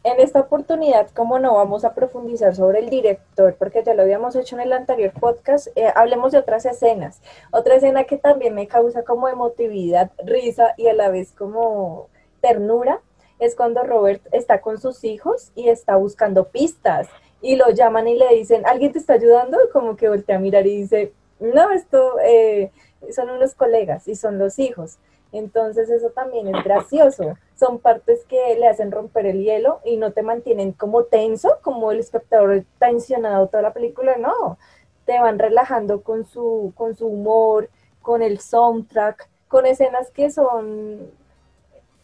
En 0.08 0.20
esta 0.20 0.40
oportunidad, 0.40 1.10
como 1.16 1.40
no 1.40 1.56
vamos 1.56 1.84
a 1.84 1.96
profundizar 1.96 2.54
sobre 2.54 2.78
el 2.78 2.92
director, 2.92 3.56
porque 3.58 3.82
ya 3.84 3.96
lo 3.96 4.04
habíamos 4.04 4.36
hecho 4.36 4.56
en 4.56 4.62
el 4.62 4.72
anterior 4.72 5.12
podcast, 5.20 5.70
eh, 5.76 5.92
hablemos 5.96 6.32
de 6.32 6.38
otras 6.38 6.64
escenas. 6.68 7.24
Otra 7.50 7.74
escena 7.74 8.04
que 8.04 8.18
también 8.18 8.54
me 8.54 8.68
causa 8.68 9.04
como 9.04 9.30
emotividad, 9.30 10.12
risa 10.24 10.76
y 10.78 10.90
a 10.90 10.94
la 10.94 11.10
vez 11.10 11.32
como 11.32 12.10
ternura, 12.40 13.02
es 13.40 13.56
cuando 13.56 13.84
Robert 13.84 14.22
está 14.32 14.62
con 14.62 14.80
sus 14.80 15.04
hijos 15.04 15.52
y 15.56 15.70
está 15.70 15.96
buscando 15.96 16.46
pistas 16.46 17.08
y 17.42 17.56
lo 17.56 17.70
llaman 17.70 18.08
y 18.08 18.18
le 18.18 18.30
dicen, 18.30 18.66
¿alguien 18.66 18.92
te 18.92 19.00
está 19.00 19.14
ayudando? 19.14 19.58
Como 19.72 19.96
que 19.96 20.10
voltea 20.10 20.38
a 20.38 20.40
mirar 20.40 20.66
y 20.66 20.78
dice, 20.78 21.14
no, 21.40 21.72
esto 21.72 22.18
eh, 22.24 22.72
son 23.12 23.30
unos 23.30 23.54
colegas 23.54 24.08
y 24.08 24.16
son 24.16 24.40
los 24.40 24.58
hijos. 24.60 24.98
Entonces 25.32 25.90
eso 25.90 26.12
también 26.12 26.48
es 26.48 26.64
gracioso. 26.64 27.38
Son 27.60 27.80
partes 27.80 28.24
que 28.26 28.56
le 28.58 28.68
hacen 28.68 28.92
romper 28.92 29.26
el 29.26 29.44
hielo 29.44 29.80
y 29.84 29.98
no 29.98 30.12
te 30.12 30.24
mantienen 30.24 30.72
como 30.72 31.04
tenso, 31.04 31.58
como 31.62 31.92
el 31.92 32.00
espectador 32.00 32.64
tensionado 32.80 33.48
toda 33.48 33.64
la 33.64 33.74
película, 33.74 34.16
no. 34.18 34.58
Te 35.06 35.20
van 35.20 35.38
relajando 35.38 36.02
con 36.02 36.26
su, 36.26 36.74
con 36.76 36.96
su 36.96 37.08
humor, 37.08 37.70
con 38.02 38.22
el 38.22 38.40
soundtrack, 38.40 39.28
con 39.48 39.66
escenas 39.66 40.10
que 40.12 40.32
son, 40.32 41.12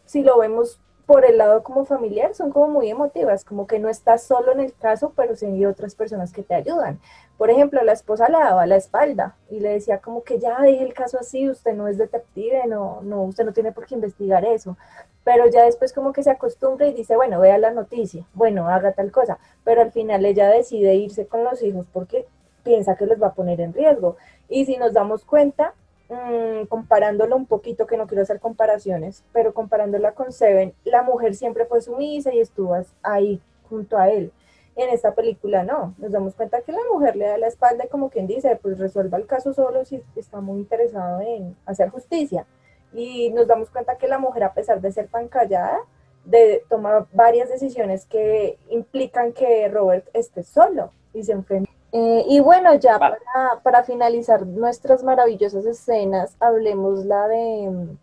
si 0.06 0.24
lo 0.24 0.38
vemos 0.38 0.80
por 1.05 1.25
el 1.25 1.37
lado 1.37 1.63
como 1.63 1.85
familiar 1.85 2.33
son 2.33 2.51
como 2.51 2.67
muy 2.67 2.89
emotivas, 2.89 3.43
como 3.43 3.67
que 3.67 3.79
no 3.79 3.89
estás 3.89 4.23
solo 4.23 4.51
en 4.51 4.59
el 4.59 4.73
caso, 4.73 5.13
pero 5.15 5.35
sí 5.35 5.45
hay 5.45 5.65
otras 5.65 5.95
personas 5.95 6.31
que 6.31 6.43
te 6.43 6.53
ayudan. 6.53 6.99
Por 7.37 7.49
ejemplo, 7.49 7.83
la 7.83 7.93
esposa 7.93 8.29
le 8.29 8.37
daba 8.37 8.65
la 8.65 8.75
espalda 8.75 9.35
y 9.49 9.59
le 9.59 9.69
decía 9.69 9.99
como 9.99 10.23
que 10.23 10.39
ya 10.39 10.61
deje 10.61 10.83
el 10.83 10.93
caso 10.93 11.17
así, 11.19 11.49
usted 11.49 11.73
no 11.73 11.87
es 11.87 11.97
detective, 11.97 12.67
no, 12.67 13.01
no, 13.01 13.23
usted 13.23 13.45
no 13.45 13.53
tiene 13.53 13.71
por 13.71 13.85
qué 13.85 13.95
investigar 13.95 14.45
eso. 14.45 14.77
Pero 15.23 15.47
ya 15.47 15.63
después 15.63 15.93
como 15.93 16.13
que 16.13 16.23
se 16.23 16.31
acostumbra 16.31 16.87
y 16.87 16.93
dice, 16.93 17.15
bueno, 17.15 17.39
vea 17.39 17.57
la 17.57 17.71
noticia, 17.71 18.25
bueno, 18.33 18.67
haga 18.69 18.93
tal 18.93 19.11
cosa, 19.11 19.39
pero 19.63 19.81
al 19.81 19.91
final 19.91 20.25
ella 20.25 20.49
decide 20.49 20.95
irse 20.95 21.27
con 21.27 21.43
los 21.43 21.61
hijos 21.63 21.87
porque 21.91 22.25
piensa 22.63 22.95
que 22.95 23.05
los 23.05 23.21
va 23.21 23.27
a 23.27 23.33
poner 23.33 23.61
en 23.61 23.73
riesgo. 23.73 24.17
Y 24.47 24.65
si 24.65 24.77
nos 24.77 24.93
damos 24.93 25.25
cuenta, 25.25 25.73
Mm, 26.12 26.65
comparándolo 26.65 27.38
un 27.38 27.45
poquito, 27.45 27.88
que 27.88 27.95
no 27.95 28.06
quiero 28.06 28.24
hacer 28.24 28.41
comparaciones, 28.41 29.24
pero 29.32 29.54
comparándola 29.54 30.12
con 30.12 30.34
Seven, 30.34 30.74
la 30.84 31.04
mujer 31.04 31.36
siempre 31.36 31.65
fue 31.65 31.82
sumisa 31.82 32.34
y 32.34 32.41
estuvo 32.41 32.76
ahí 33.02 33.41
junto 33.69 33.97
a 33.97 34.10
él. 34.10 34.34
En 34.76 34.89
esta 34.89 35.15
película 35.15 35.63
no, 35.63 35.95
nos 35.97 36.12
damos 36.12 36.36
cuenta 36.36 36.63
que 36.63 36.74
la 36.74 36.82
mujer 36.91 37.15
le 37.15 37.28
da 37.28 37.38
la 37.38 37.47
espalda 37.47 37.86
y 37.86 37.88
como 37.88 38.10
quien 38.10 38.28
dice, 38.28 38.60
pues 38.62 38.78
resuelva 38.78 39.17
el 39.17 39.26
caso 39.26 39.54
solo 39.54 39.86
si 39.86 40.04
está 40.17 40.41
muy 40.41 40.60
interesado 40.60 41.21
en 41.21 41.56
hacer 41.65 41.88
justicia. 41.89 42.45
Y 42.91 43.30
nos 43.30 43.47
damos 43.47 43.69
cuenta 43.69 43.97
que 43.97 44.10
la 44.10 44.19
mujer, 44.19 44.43
a 44.43 44.54
pesar 44.54 44.82
de 44.82 44.91
ser 44.91 45.08
tan 45.08 45.30
callada, 45.30 45.80
de, 46.26 46.62
toma 46.69 47.08
varias 47.13 47.47
decisiones 47.47 48.06
que 48.06 48.58
implican 48.69 49.32
que 49.32 49.69
Robert 49.69 50.10
esté 50.13 50.43
solo 50.43 50.91
y 51.13 51.24
se 51.24 51.32
enfrenta 51.32 51.70
eh, 51.91 52.25
y 52.27 52.39
bueno, 52.39 52.75
ya 52.75 52.97
para, 52.97 53.17
para, 53.63 53.84
finalizar 53.84 54.45
nuestras 54.47 55.04
maravillosas 55.04 55.65
escenas, 55.65 56.38
hablemos 56.39 57.06
la 57.06 57.27
de 57.27 57.97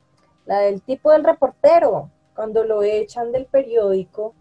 la 0.49 0.61
del 0.61 0.81
tipo 0.81 1.13
del 1.13 1.25
reportero, 1.25 2.11
cuando 2.35 2.65
lo 2.65 2.83
echan 2.83 3.33
del 3.33 3.45
periódico 3.47 4.35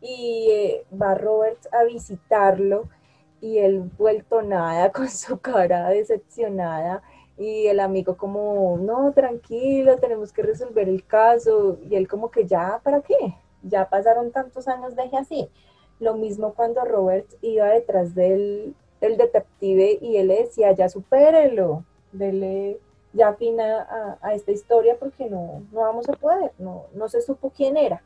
y 0.00 0.48
eh, 0.50 0.86
va 0.92 1.14
Robert 1.14 1.58
a 1.72 1.84
visitarlo 1.84 2.88
y 3.40 3.58
él 3.58 3.90
vuelto 3.96 4.42
nada 4.42 4.92
con 4.92 5.08
su 5.08 5.38
cara 5.38 5.88
decepcionada 5.88 7.02
y 7.38 7.66
el 7.66 7.80
amigo 7.80 8.16
como, 8.16 8.76
no, 8.78 9.12
tranquilo, 9.12 9.96
tenemos 9.98 10.32
que 10.32 10.42
resolver 10.42 10.88
el 10.88 11.06
caso 11.06 11.78
y 11.88 11.96
él 11.96 12.08
como 12.08 12.30
que 12.30 12.46
ya, 12.46 12.80
¿para 12.84 13.00
qué? 13.00 13.34
Ya 13.62 13.88
pasaron 13.88 14.30
tantos 14.30 14.68
años, 14.68 14.94
deje 14.94 15.16
así. 15.16 15.50
Lo 15.98 16.14
mismo 16.14 16.54
cuando 16.54 16.84
Robert 16.84 17.26
iba 17.40 17.66
detrás 17.68 18.14
del, 18.14 18.74
el 19.06 19.16
detective 19.16 19.98
y 20.00 20.16
él 20.16 20.28
le 20.28 20.42
decía, 20.44 20.72
ya 20.72 20.88
supérelo, 20.88 21.84
dele 22.12 22.78
ya 23.12 23.34
fin 23.34 23.60
a, 23.60 24.18
esta 24.34 24.50
historia 24.50 24.96
porque 24.98 25.30
no, 25.30 25.62
no 25.72 25.80
vamos 25.80 26.08
a 26.08 26.12
poder, 26.12 26.52
no, 26.58 26.86
no 26.94 27.08
se 27.08 27.22
supo 27.22 27.50
quién 27.50 27.76
era. 27.76 28.02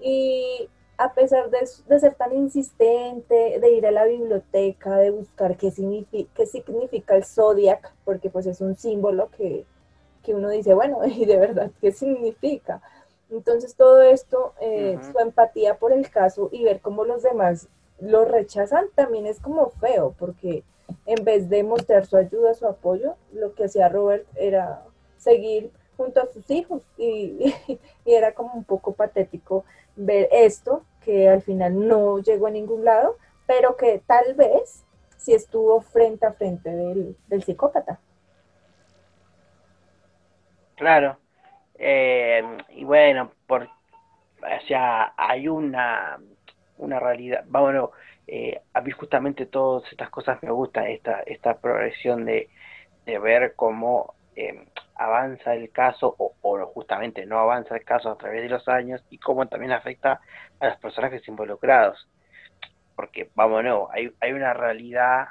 Y 0.00 0.68
a 0.98 1.14
pesar 1.14 1.48
de, 1.50 1.66
ser 1.66 2.14
tan 2.14 2.34
insistente, 2.34 3.58
de 3.60 3.70
ir 3.70 3.86
a 3.86 3.92
la 3.92 4.04
biblioteca, 4.04 4.98
de 4.98 5.10
buscar 5.10 5.56
qué 5.56 5.70
significa, 5.70 6.30
qué 6.34 6.46
significa 6.46 7.14
el 7.14 7.24
zodiac, 7.24 7.94
porque 8.04 8.30
pues 8.30 8.46
es 8.46 8.60
un 8.60 8.76
símbolo 8.76 9.30
que, 9.30 9.64
uno 10.26 10.50
dice, 10.50 10.74
bueno, 10.74 11.00
y 11.06 11.24
de 11.24 11.38
verdad, 11.38 11.70
¿qué 11.80 11.90
significa? 11.90 12.82
Entonces 13.30 13.74
todo 13.76 14.02
esto, 14.02 14.52
eh, 14.60 14.98
su 15.10 15.18
empatía 15.20 15.78
por 15.78 15.92
el 15.92 16.10
caso 16.10 16.50
y 16.52 16.64
ver 16.64 16.80
cómo 16.80 17.04
los 17.04 17.22
demás 17.22 17.68
lo 18.00 18.24
rechazan 18.24 18.86
también 18.94 19.26
es 19.26 19.40
como 19.40 19.70
feo, 19.70 20.14
porque 20.18 20.64
en 21.06 21.24
vez 21.24 21.48
de 21.48 21.62
mostrar 21.62 22.06
su 22.06 22.16
ayuda, 22.16 22.54
su 22.54 22.66
apoyo, 22.66 23.16
lo 23.32 23.54
que 23.54 23.64
hacía 23.64 23.88
Robert 23.88 24.26
era 24.36 24.82
seguir 25.16 25.70
junto 25.96 26.20
a 26.22 26.26
sus 26.26 26.48
hijos 26.50 26.82
y, 26.96 27.54
era 28.04 28.32
como 28.32 28.54
un 28.54 28.64
poco 28.64 28.92
patético 28.92 29.64
ver 29.96 30.28
esto, 30.30 30.84
que 31.04 31.28
al 31.28 31.42
final 31.42 31.86
no 31.86 32.20
llegó 32.20 32.46
a 32.46 32.50
ningún 32.50 32.84
lado, 32.84 33.16
pero 33.46 33.76
que 33.76 34.00
tal 34.06 34.34
vez 34.34 34.84
sí 35.16 35.34
estuvo 35.34 35.80
frente 35.80 36.26
a 36.26 36.32
frente 36.32 36.70
del, 36.70 37.42
psicópata. 37.42 37.98
Claro. 40.76 41.18
Eh, 41.74 42.42
y 42.70 42.84
bueno, 42.84 43.32
por, 43.46 43.64
o 43.64 44.66
sea, 44.68 45.14
hay 45.16 45.48
una, 45.48 46.20
una 46.78 46.98
realidad, 47.00 47.44
vámonos, 47.46 47.90
eh, 48.26 48.60
a 48.74 48.80
mí 48.80 48.90
justamente 48.90 49.46
todas 49.46 49.90
estas 49.90 50.10
cosas 50.10 50.42
me 50.42 50.50
gustan, 50.50 50.86
esta, 50.86 51.20
esta 51.20 51.58
progresión 51.58 52.24
de, 52.24 52.48
de 53.06 53.18
ver 53.18 53.54
cómo 53.56 54.14
eh, 54.36 54.66
avanza 54.96 55.54
el 55.54 55.70
caso 55.70 56.14
o, 56.18 56.34
o, 56.42 56.66
justamente 56.66 57.26
no 57.26 57.38
avanza 57.38 57.76
el 57.76 57.84
caso 57.84 58.10
a 58.10 58.18
través 58.18 58.42
de 58.42 58.48
los 58.48 58.68
años 58.68 59.02
y 59.10 59.18
cómo 59.18 59.46
también 59.46 59.72
afecta 59.72 60.20
a 60.60 60.66
los 60.68 60.76
personajes 60.78 61.26
involucrados. 61.28 62.08
Porque, 62.94 63.30
vámonos, 63.34 63.88
hay, 63.92 64.12
hay 64.20 64.32
una 64.32 64.54
realidad 64.54 65.28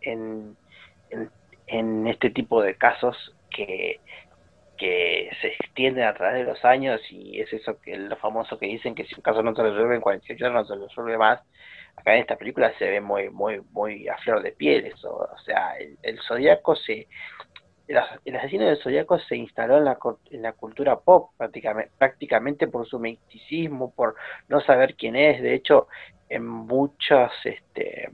en, 0.00 0.56
en, 1.10 1.30
en 1.66 2.06
este 2.06 2.30
tipo 2.30 2.62
de 2.62 2.76
casos 2.76 3.34
que, 3.50 4.00
que 4.76 5.30
se 5.40 5.48
extienden 5.48 6.04
a 6.04 6.14
través 6.14 6.44
de 6.44 6.52
los 6.52 6.64
años 6.64 7.00
y 7.10 7.40
es 7.40 7.52
eso 7.52 7.80
que 7.80 7.96
lo 7.96 8.16
famoso 8.16 8.58
que 8.58 8.66
dicen 8.66 8.94
que 8.94 9.04
si 9.04 9.14
un 9.14 9.22
caso 9.22 9.42
no 9.42 9.54
se 9.54 9.62
resuelve 9.62 9.96
en 9.96 10.00
48 10.00 10.44
horas 10.46 10.68
no 10.68 10.76
se 10.76 10.82
resuelve 10.82 11.18
más. 11.18 11.40
Acá 11.96 12.14
en 12.14 12.20
esta 12.20 12.36
película 12.36 12.72
se 12.78 12.88
ve 12.88 13.00
muy 13.00 13.30
muy 13.30 13.60
muy 13.72 14.08
a 14.08 14.16
flor 14.18 14.42
de 14.42 14.52
piel 14.52 14.86
eso. 14.86 15.14
O 15.14 15.38
sea 15.44 15.74
el, 16.02 16.20
zodiaco 16.20 16.76
se 16.76 17.08
el, 17.88 18.36
asesino 18.36 18.66
del 18.66 18.82
zodiaco 18.82 19.18
se 19.18 19.36
instaló 19.36 19.78
en 19.78 19.84
la, 19.84 19.98
en 20.30 20.42
la 20.42 20.52
cultura 20.52 20.98
pop 20.98 21.30
prácticamente, 21.36 21.92
prácticamente 21.98 22.66
por 22.66 22.86
su 22.86 22.98
misticismo 22.98 23.94
por 23.94 24.16
no 24.48 24.60
saber 24.60 24.94
quién 24.96 25.16
es. 25.16 25.42
De 25.42 25.54
hecho 25.54 25.88
en 26.28 26.46
muchos 26.46 27.32
este 27.44 28.10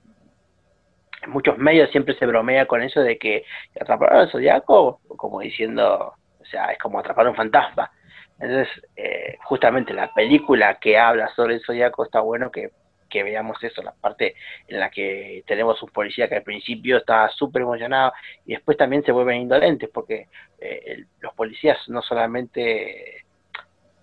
en 1.23 1.31
muchos 1.31 1.57
medios 1.59 1.91
siempre 1.91 2.17
se 2.19 2.27
bromea 2.27 2.67
con 2.67 2.83
eso 2.83 3.01
de 3.01 3.17
que 3.19 3.45
atraparon 3.81 4.19
al 4.19 4.31
zodiaco 4.31 5.01
como 5.17 5.41
diciendo 5.41 6.15
sea, 6.53 6.67
es 6.67 6.79
como 6.79 6.99
atrapar 6.99 7.27
un 7.29 7.35
fantasma. 7.35 7.91
Entonces, 8.39 8.69
eh, 8.97 9.37
justamente 9.45 9.93
la 9.93 10.13
película 10.13 10.79
que 10.81 10.99
habla 10.99 11.29
sobre 11.35 11.55
el 11.55 11.65
zodiaco 11.65 12.05
está 12.05 12.21
bueno 12.21 12.51
que, 12.51 12.71
que, 13.09 13.23
veamos 13.23 13.63
eso, 13.63 13.83
la 13.83 13.93
parte 13.93 14.35
en 14.67 14.81
la 14.81 14.91
que 14.91 15.45
tenemos 15.47 15.83
un 15.83 15.91
policía 15.91 16.29
que 16.29 16.37
al 16.37 16.43
principio 16.43 16.99
está 16.99 17.29
súper 17.29 17.63
emocionado 17.63 18.13
y 18.47 18.53
después 18.55 18.77
también 18.77 19.05
se 19.05 19.13
vuelven 19.13 19.43
indolentes 19.43 19.89
porque 19.91 20.29
eh, 20.59 21.05
los 21.21 21.35
policías 21.35 21.79
no 21.89 22.03
solamente 22.03 23.25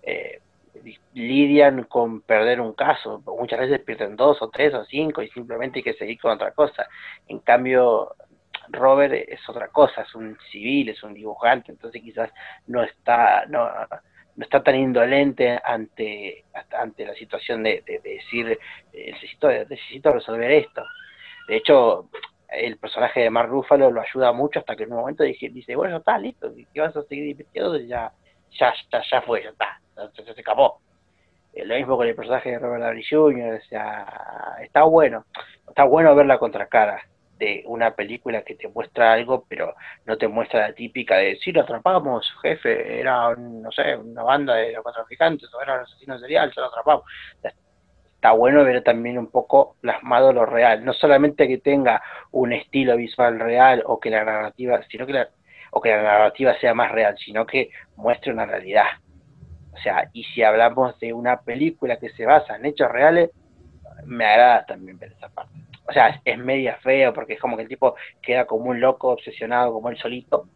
eh, 0.02 0.40
lidian 1.14 1.84
con 1.84 2.22
perder 2.22 2.60
un 2.60 2.72
caso, 2.72 3.22
muchas 3.26 3.60
veces 3.60 3.80
pierden 3.80 4.16
dos 4.16 4.40
o 4.40 4.48
tres 4.48 4.72
o 4.74 4.84
cinco 4.84 5.22
y 5.22 5.28
simplemente 5.30 5.80
hay 5.80 5.82
que 5.82 5.94
seguir 5.94 6.18
con 6.18 6.32
otra 6.32 6.52
cosa. 6.52 6.86
En 7.28 7.40
cambio, 7.40 8.14
Robert 8.72 9.12
es 9.28 9.48
otra 9.48 9.68
cosa, 9.68 10.02
es 10.02 10.14
un 10.14 10.36
civil, 10.50 10.88
es 10.88 11.02
un 11.02 11.14
dibujante, 11.14 11.72
entonces 11.72 12.02
quizás 12.02 12.30
no 12.66 12.82
está, 12.82 13.46
no, 13.46 13.68
no 14.36 14.44
está 14.44 14.62
tan 14.62 14.76
indolente 14.76 15.58
ante, 15.64 16.44
ante 16.72 17.06
la 17.06 17.14
situación 17.14 17.62
de, 17.62 17.82
de, 17.86 17.98
de 18.00 18.10
decir 18.14 18.58
eh, 18.92 19.12
necesito, 19.12 19.48
necesito 19.48 20.12
resolver 20.12 20.50
esto. 20.50 20.84
De 21.48 21.56
hecho, 21.56 22.08
el 22.48 22.78
personaje 22.78 23.20
de 23.20 23.30
Mark 23.30 23.48
Ruffalo 23.48 23.90
lo 23.90 24.00
ayuda 24.00 24.32
mucho 24.32 24.60
hasta 24.60 24.76
que 24.76 24.84
en 24.84 24.92
un 24.92 25.00
momento 25.00 25.24
dice, 25.24 25.48
dice 25.50 25.76
bueno, 25.76 25.98
está 25.98 26.18
listo, 26.18 26.52
¿qué 26.72 26.80
vas 26.80 26.96
a 26.96 27.02
seguir 27.02 27.28
investigando? 27.28 27.78
Ya, 27.78 28.12
ya, 28.58 28.72
ya, 28.92 29.02
ya 29.10 29.22
fue, 29.22 29.42
ya 29.42 29.50
está, 29.50 29.80
ya, 29.96 30.24
ya 30.24 30.34
se 30.34 30.40
acabó. 30.40 30.80
Eh, 31.52 31.64
lo 31.64 31.74
mismo 31.74 31.96
con 31.96 32.06
el 32.06 32.14
personaje 32.14 32.50
de 32.50 32.58
Robert 32.58 32.82
Downey 32.82 33.04
Jr., 33.08 33.60
o 33.60 33.68
sea, 33.68 34.56
está 34.62 34.84
bueno, 34.84 35.24
está 35.68 35.84
bueno 35.84 36.14
ver 36.14 36.26
la 36.26 36.38
contracara 36.38 37.02
de 37.40 37.64
una 37.66 37.92
película 37.96 38.42
que 38.42 38.54
te 38.54 38.68
muestra 38.68 39.14
algo, 39.14 39.46
pero 39.48 39.74
no 40.04 40.16
te 40.18 40.28
muestra 40.28 40.68
la 40.68 40.74
típica 40.74 41.16
de, 41.16 41.36
si 41.36 41.50
lo 41.50 41.62
atrapamos, 41.62 42.30
jefe, 42.42 43.00
era, 43.00 43.34
no 43.34 43.72
sé, 43.72 43.96
una 43.96 44.22
banda 44.22 44.54
de 44.54 44.76
gigantes, 45.08 45.52
o 45.52 45.62
era 45.62 45.74
un 45.74 45.80
asesino 45.80 46.18
serial, 46.18 46.52
se 46.52 46.60
lo 46.60 46.66
atrapamos. 46.66 47.04
Está 48.14 48.32
bueno 48.32 48.62
ver 48.62 48.84
también 48.84 49.18
un 49.18 49.30
poco 49.30 49.76
plasmado 49.80 50.34
lo 50.34 50.44
real, 50.44 50.84
no 50.84 50.92
solamente 50.92 51.48
que 51.48 51.56
tenga 51.58 52.02
un 52.30 52.52
estilo 52.52 52.96
visual 52.96 53.40
real 53.40 53.82
o 53.86 53.98
que 53.98 54.10
la 54.10 54.22
narrativa, 54.22 54.82
sino 54.90 55.06
que 55.06 55.14
la, 55.14 55.28
o 55.70 55.80
que 55.80 55.88
la 55.88 56.02
narrativa 56.02 56.54
sea 56.60 56.74
más 56.74 56.92
real, 56.92 57.16
sino 57.16 57.46
que 57.46 57.70
muestre 57.96 58.32
una 58.32 58.44
realidad. 58.44 58.86
O 59.72 59.78
sea, 59.78 60.10
y 60.12 60.24
si 60.24 60.42
hablamos 60.42 61.00
de 61.00 61.14
una 61.14 61.40
película 61.40 61.96
que 61.96 62.10
se 62.10 62.26
basa 62.26 62.56
en 62.56 62.66
hechos 62.66 62.92
reales, 62.92 63.30
me 64.04 64.26
agrada 64.26 64.66
también 64.66 64.98
ver 64.98 65.12
esa 65.12 65.30
parte 65.30 65.69
o 65.90 65.92
sea, 65.92 66.20
es 66.24 66.38
media 66.38 66.76
feo 66.76 67.12
porque 67.12 67.34
es 67.34 67.40
como 67.40 67.56
que 67.56 67.64
el 67.64 67.68
tipo 67.68 67.96
queda 68.22 68.46
como 68.46 68.70
un 68.70 68.80
loco 68.80 69.08
obsesionado 69.08 69.72
como 69.72 69.90
él 69.90 69.98
solito, 69.98 70.46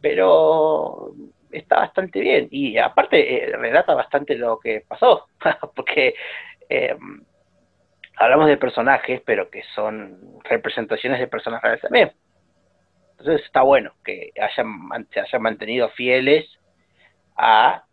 pero 0.00 1.12
está 1.50 1.80
bastante 1.80 2.20
bien 2.20 2.46
y 2.52 2.78
aparte 2.78 3.50
eh, 3.50 3.56
relata 3.56 3.94
bastante 3.94 4.36
lo 4.36 4.60
que 4.60 4.84
pasó, 4.86 5.26
porque 5.74 6.14
eh, 6.68 6.96
hablamos 8.16 8.46
de 8.46 8.58
personajes, 8.58 9.20
pero 9.26 9.50
que 9.50 9.64
son 9.74 10.38
representaciones 10.44 11.18
de 11.18 11.26
personas 11.26 11.60
reales 11.62 11.82
también. 11.82 12.12
Entonces 13.18 13.44
está 13.44 13.62
bueno 13.62 13.92
que 14.04 14.30
hayan, 14.40 15.08
se 15.12 15.18
hayan 15.18 15.42
mantenido 15.42 15.88
fieles 15.90 16.46
a 17.36 17.84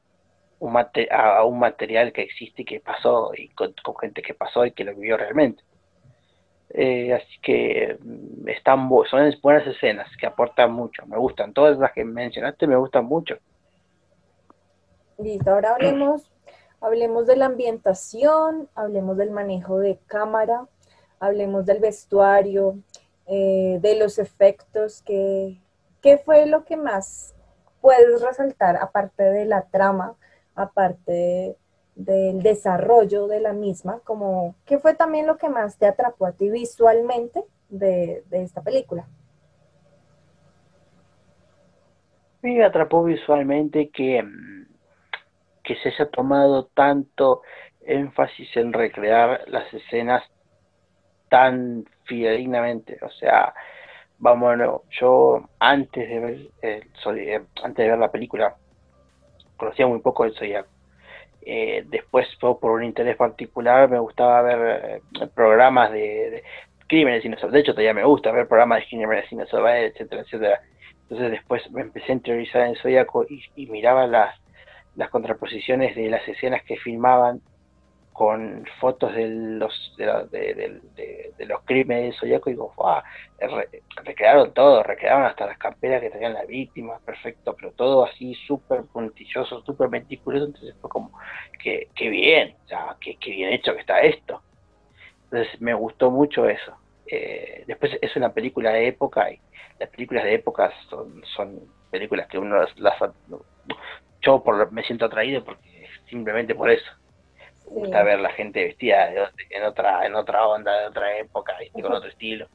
un, 0.60 0.78
a 0.78 1.44
un 1.44 1.60
material 1.60 2.14
que 2.14 2.22
existe 2.22 2.62
y 2.62 2.66
que 2.66 2.82
pasó 2.82 3.32
y 3.36 3.50
con 3.50 3.74
gente 4.00 4.22
que 4.22 4.36
pasó 4.36 4.64
y 4.64 4.74
que 4.74 4.84
lo 4.84 4.94
vivió 4.94 5.18
realmente. 5.18 5.64
Eh, 6.70 7.14
así 7.14 7.40
que 7.42 7.98
mm, 8.02 8.50
están 8.50 8.90
son 9.10 9.34
buenas 9.42 9.68
escenas 9.68 10.10
que 10.20 10.28
aportan 10.28 10.72
mucho, 10.72 11.06
me 11.06 11.18
gustan. 11.18 11.54
Todas 11.54 11.78
las 11.78 11.92
que 11.94 12.04
mencionaste 12.04 12.68
me 12.68 12.76
gustan 12.76 13.06
mucho. 13.06 13.36
Listo, 15.18 15.52
ahora 15.52 15.72
hablemos, 15.72 16.30
hablemos 16.80 17.26
de 17.26 17.38
la 17.38 17.46
ambientación, 17.48 18.70
hablemos 18.76 19.18
del 19.18 19.32
manejo 19.32 19.80
de 19.80 19.98
cámara, 20.06 20.68
hablemos 21.20 21.66
del 21.66 21.80
vestuario, 21.80 22.76
eh, 23.26 23.80
de 23.82 23.96
los 23.98 24.20
efectos, 24.20 25.02
¿qué 25.02 26.18
fue 26.24 26.46
lo 26.46 26.66
que 26.66 26.78
más 26.78 27.36
puedes 27.82 28.22
resaltar 28.22 28.78
aparte 28.78 29.24
de 29.24 29.46
la 29.46 29.64
trama, 29.64 30.16
aparte 30.56 31.12
de 31.12 31.58
del 31.98 32.44
desarrollo 32.44 33.28
de 33.28 33.40
la 33.40 33.54
misma, 33.54 34.00
como 34.04 34.56
qué 34.66 34.78
fue 34.78 34.94
también 34.94 35.26
lo 35.26 35.38
que 35.38 35.50
más 35.50 35.78
te 35.78 35.88
atrapó 35.88 36.28
a 36.28 36.32
ti 36.32 36.50
visualmente 36.50 37.44
de, 37.70 38.24
de 38.30 38.44
esta 38.44 38.62
película. 38.62 39.08
Me 42.44 42.64
atrapó 42.64 43.04
visualmente 43.04 43.90
que, 43.90 44.24
que 45.64 45.76
se 45.78 45.90
haya 45.90 46.10
tomado 46.10 46.68
tanto 46.68 47.42
énfasis 47.82 48.56
en 48.56 48.74
recrear 48.74 49.42
las 49.48 49.74
escenas 49.74 50.24
tan 51.30 51.84
fidedignamente, 52.04 53.00
o 53.02 53.10
sea, 53.10 53.54
vamos, 54.20 54.82
yo 54.92 55.50
antes 55.60 56.08
de 56.08 56.20
ver 56.20 56.52
el, 56.62 57.48
antes 57.64 57.84
de 57.84 57.90
ver 57.90 57.98
la 57.98 58.12
película 58.12 58.56
conocía 59.58 59.88
muy 59.88 60.00
poco 60.00 60.24
del 60.24 60.36
Zodiaco 60.36 60.77
eh, 61.48 61.84
después, 61.88 62.28
por 62.40 62.72
un 62.72 62.84
interés 62.84 63.16
particular, 63.16 63.90
me 63.90 64.00
gustaba 64.00 64.42
ver 64.42 65.02
eh, 65.22 65.28
programas 65.34 65.92
de, 65.92 66.00
de 66.30 66.44
crímenes 66.88 67.24
inocentes. 67.24 67.54
De 67.54 67.60
hecho, 67.60 67.72
todavía 67.74 67.94
me 67.94 68.04
gusta 68.04 68.32
ver 68.32 68.48
programas 68.48 68.80
de 68.80 68.88
crímenes 68.88 69.32
inocentes, 69.32 69.94
etcétera, 69.94 70.22
etcétera. 70.22 70.62
Entonces, 71.04 71.32
después 71.32 71.72
me 71.72 71.82
empecé 71.82 72.12
a 72.12 72.16
interiorizar 72.16 72.62
en 72.68 72.76
Zodíaco 72.76 73.26
y, 73.30 73.42
y 73.56 73.68
miraba 73.68 74.08
las, 74.08 74.36
las 74.96 75.10
contraposiciones 75.10 75.96
de 75.96 76.10
las 76.10 76.28
escenas 76.28 76.64
que 76.64 76.76
filmaban 76.78 77.40
con 78.18 78.66
fotos 78.80 79.14
de 79.14 79.28
los 79.30 79.94
de, 79.96 80.08
de, 80.32 81.32
de, 81.38 81.46
los 81.46 81.62
crímenes 81.66 82.14
de 82.14 82.20
Zodíaco 82.20 82.50
y 82.50 82.54
digo, 82.54 82.74
re, 83.40 83.70
recrearon 84.04 84.56
todo, 84.56 84.82
recrearon 84.82 85.24
hasta 85.24 85.46
las 85.46 85.60
camperas 85.60 86.02
que 86.02 86.10
tenían 86.10 86.34
las 86.34 86.48
víctimas, 86.48 87.00
perfecto, 87.04 87.56
pero 87.56 87.74
todo 87.74 88.06
así 88.06 88.34
súper 88.48 88.86
puntilloso, 88.86 89.62
súper 89.62 89.90
meticuloso, 89.90 90.46
entonces 90.46 90.74
fue 90.82 90.90
como, 90.90 91.12
que, 91.62 91.90
que 91.94 92.10
bien, 92.10 92.56
o 92.66 92.68
sea, 92.68 92.96
que, 93.00 93.18
que, 93.18 93.30
bien 93.30 93.54
hecho 93.54 93.76
que 93.76 93.82
está 93.82 94.00
esto. 94.00 94.42
Entonces 95.26 95.62
me 95.62 95.76
gustó 95.76 96.10
mucho 96.10 96.50
eso. 96.50 96.76
Eh, 97.06 97.66
después 97.68 98.00
es 98.02 98.16
una 98.16 98.34
película 98.34 98.72
de 98.72 98.88
época 98.88 99.32
y 99.32 99.40
las 99.80 99.90
películas 99.90 100.24
de 100.24 100.34
época 100.34 100.74
son, 100.90 101.22
son 101.36 101.60
películas 101.92 102.26
que 102.26 102.40
uno 102.40 102.56
las, 102.56 102.80
las 102.80 102.96
yo 104.24 104.44
por, 104.44 104.72
me 104.72 104.82
siento 104.82 105.06
atraído 105.06 105.44
porque 105.44 105.88
simplemente 106.10 106.56
por 106.56 106.72
eso 106.72 106.92
me 107.70 107.82
gusta 107.82 108.04
ver 108.04 108.20
la 108.20 108.32
gente 108.32 108.64
vestida 108.66 109.10
de, 109.10 109.26
en 109.50 109.64
otra 109.64 110.06
en 110.06 110.16
otra 110.16 110.48
onda, 110.48 110.80
de 110.82 110.88
otra 110.88 111.18
época, 111.18 111.56
y 111.74 111.82
con 111.82 111.94
otro 111.94 112.10
estilo. 112.10 112.48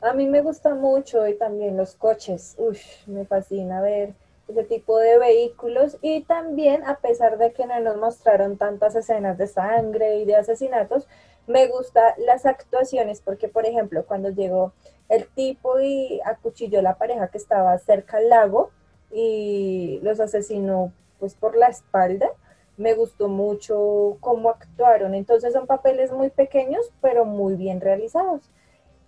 A 0.00 0.12
mí 0.12 0.26
me 0.26 0.42
gusta 0.42 0.74
mucho 0.74 1.26
y 1.26 1.34
también 1.36 1.76
los 1.76 1.94
coches, 1.96 2.54
Uf, 2.58 2.78
me 3.06 3.24
fascina 3.24 3.80
ver 3.80 4.14
ese 4.48 4.64
tipo 4.64 4.96
de 4.98 5.18
vehículos 5.18 5.98
y 6.00 6.22
también 6.22 6.84
a 6.84 6.96
pesar 6.96 7.36
de 7.36 7.52
que 7.52 7.66
no 7.66 7.78
nos 7.80 7.96
mostraron 7.96 8.56
tantas 8.56 8.94
escenas 8.94 9.36
de 9.38 9.46
sangre 9.46 10.16
y 10.18 10.24
de 10.24 10.36
asesinatos, 10.36 11.06
me 11.46 11.66
gustan 11.66 12.12
las 12.18 12.46
actuaciones 12.46 13.20
porque 13.20 13.48
por 13.48 13.66
ejemplo 13.66 14.04
cuando 14.06 14.30
llegó 14.30 14.72
el 15.08 15.26
tipo 15.28 15.80
y 15.80 16.20
acuchilló 16.24 16.80
la 16.82 16.96
pareja 16.96 17.28
que 17.28 17.38
estaba 17.38 17.76
cerca 17.78 18.18
al 18.18 18.28
lago 18.28 18.70
y 19.10 20.00
los 20.02 20.20
asesinó 20.20 20.92
pues 21.18 21.34
por 21.34 21.56
la 21.56 21.68
espalda. 21.68 22.30
Me 22.78 22.94
gustó 22.94 23.28
mucho 23.28 24.16
cómo 24.20 24.48
actuaron. 24.48 25.14
Entonces 25.14 25.52
son 25.52 25.66
papeles 25.66 26.10
muy 26.12 26.30
pequeños, 26.30 26.90
pero 27.02 27.26
muy 27.26 27.54
bien 27.56 27.80
realizados. 27.80 28.50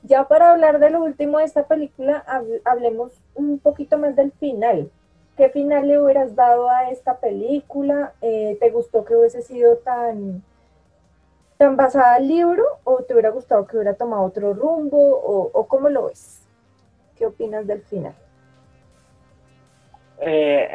Ya 0.02 0.28
para 0.28 0.50
hablar 0.50 0.80
de 0.80 0.90
lo 0.90 1.02
último 1.02 1.38
de 1.38 1.44
esta 1.44 1.66
película, 1.66 2.24
hablemos 2.64 3.12
un 3.34 3.58
poquito 3.58 3.96
más 3.96 4.16
del 4.16 4.32
final. 4.32 4.90
¿Qué 5.36 5.48
final 5.50 5.88
le 5.88 6.00
hubieras 6.00 6.34
dado 6.34 6.68
a 6.68 6.90
esta 6.90 7.18
película? 7.18 8.12
Eh, 8.20 8.58
¿Te 8.60 8.70
gustó 8.70 9.04
que 9.04 9.16
hubiese 9.16 9.40
sido 9.40 9.76
tan, 9.76 10.42
tan 11.56 11.76
basada 11.76 12.14
al 12.14 12.28
libro 12.28 12.64
o 12.84 13.02
te 13.02 13.14
hubiera 13.14 13.30
gustado 13.30 13.66
que 13.66 13.76
hubiera 13.76 13.94
tomado 13.94 14.22
otro 14.24 14.52
rumbo 14.52 14.98
o, 14.98 15.50
o 15.52 15.66
cómo 15.66 15.88
lo 15.88 16.06
ves? 16.06 16.42
¿Qué 17.16 17.24
opinas 17.24 17.66
del 17.66 17.82
final? 17.82 18.14
Eh, 20.18 20.68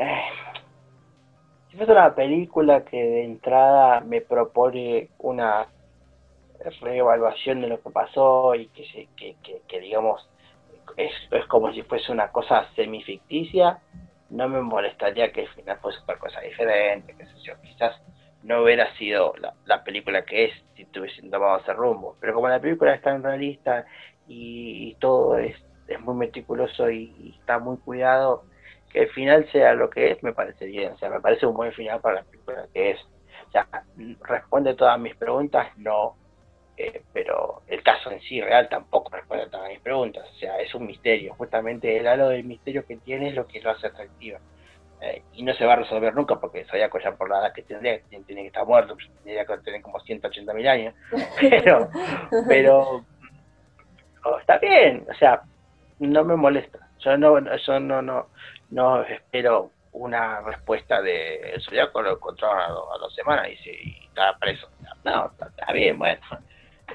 fuese 1.75 1.91
una 1.91 2.15
película 2.15 2.83
que 2.85 2.97
de 2.97 3.23
entrada 3.23 4.01
me 4.01 4.21
propone 4.21 5.09
una 5.19 5.67
reevaluación 6.81 7.61
de 7.61 7.67
lo 7.67 7.81
que 7.81 7.89
pasó 7.89 8.55
y 8.55 8.67
que, 8.67 9.35
que, 9.67 9.79
digamos 9.79 10.27
es, 10.97 11.11
es, 11.31 11.45
como 11.47 11.73
si 11.73 11.81
fuese 11.83 12.11
una 12.11 12.31
cosa 12.31 12.67
semificticia, 12.75 13.79
no 14.29 14.47
me 14.47 14.61
molestaría 14.61 15.31
que 15.31 15.41
el 15.41 15.49
final 15.49 15.77
fuese 15.79 15.99
otra 15.99 16.17
cosa 16.17 16.39
diferente, 16.41 17.15
que 17.15 17.25
sé 17.25 17.33
yo, 17.43 17.53
quizás 17.61 17.99
no 18.43 18.61
hubiera 18.61 18.93
sido 18.95 19.33
la, 19.65 19.83
película 19.83 20.23
que 20.23 20.45
es 20.45 20.51
si 20.75 20.85
tuviesen 20.85 21.31
tomado 21.31 21.57
ese 21.59 21.73
rumbo, 21.73 22.15
pero 22.19 22.33
como 22.33 22.47
la 22.47 22.59
película 22.59 22.93
es 22.93 23.01
tan 23.01 23.23
realista 23.23 23.85
y, 24.27 24.95
todo 24.99 25.37
es, 25.37 25.55
es, 25.87 25.99
muy 25.99 26.15
meticuloso 26.15 26.89
y, 26.89 27.35
está 27.39 27.59
muy 27.59 27.77
cuidado, 27.77 28.43
que 28.95 29.01
el 29.01 29.09
final 29.09 29.45
sea 29.51 29.73
lo 29.73 29.89
que 29.89 30.11
es, 30.11 30.23
me 30.23 30.31
parece 30.31 30.65
bien, 30.67 30.93
o 30.93 30.97
sea, 30.97 31.09
me 31.09 31.19
parece 31.19 31.45
un 31.45 31.53
buen 31.53 31.73
final 31.73 31.99
para 31.99 32.15
la 32.15 32.23
película 32.23 32.65
que 32.73 32.91
es. 32.91 32.99
O 33.49 33.51
sea, 33.51 33.67
responde 34.21 34.73
todas 34.73 34.97
mis 34.97 35.13
preguntas, 35.17 35.67
no, 35.75 36.15
eh, 36.77 37.01
pero 37.11 37.61
el 37.67 37.83
caso 37.83 38.09
en 38.09 38.21
sí 38.21 38.39
real 38.39 38.69
tampoco 38.69 39.13
responde 39.13 39.43
a 39.43 39.49
todas 39.49 39.67
mis 39.67 39.81
preguntas, 39.81 40.25
o 40.33 40.35
sea, 40.37 40.61
es 40.61 40.73
un 40.73 40.85
misterio, 40.87 41.35
justamente 41.35 41.97
el 41.97 42.07
halo 42.07 42.29
del 42.29 42.45
misterio 42.45 42.85
que 42.85 42.95
tiene 42.95 43.29
es 43.29 43.35
lo 43.35 43.45
que 43.45 43.59
lo 43.59 43.71
hace 43.71 43.87
atractiva. 43.87 44.39
Eh, 45.01 45.23
y 45.33 45.43
no 45.43 45.53
se 45.55 45.65
va 45.65 45.73
a 45.73 45.77
resolver 45.77 46.15
nunca 46.15 46.39
porque 46.39 46.63
Zodíaco 46.63 46.97
ya 46.99 47.13
por 47.17 47.29
la 47.29 47.39
edad 47.39 47.53
que 47.53 47.63
tendría, 47.63 47.99
tiene 48.07 48.43
que 48.43 48.47
estar 48.47 48.65
muerto, 48.65 48.95
pues, 48.95 49.09
tendría 49.23 49.45
que 49.45 49.57
tener 49.57 49.81
como 49.81 49.99
180 49.99 50.53
mil 50.53 50.67
años, 50.69 50.95
pero, 51.41 51.89
pero 52.47 53.05
oh, 54.23 54.39
está 54.39 54.57
bien, 54.57 55.05
o 55.09 55.13
sea, 55.15 55.41
no 55.99 56.23
me 56.23 56.37
molesta, 56.37 56.79
yo 56.99 57.17
no, 57.17 57.37
yo 57.57 57.79
no, 57.81 58.01
no, 58.01 58.27
no 58.75 59.03
espero 59.03 59.71
una 59.93 60.41
respuesta 60.41 61.01
de 61.01 61.53
el 61.53 61.61
Zodíaco 61.61 62.01
lo 62.01 62.13
encontraron 62.13 62.59
a, 62.59 62.97
dos 62.97 63.15
semanas 63.15 63.47
y, 63.49 63.55
se, 63.57 63.71
y 63.71 64.05
estaba 64.07 64.37
preso, 64.37 64.69
no, 65.03 65.31
está 65.39 65.71
bien, 65.71 65.97
bueno 65.97 66.21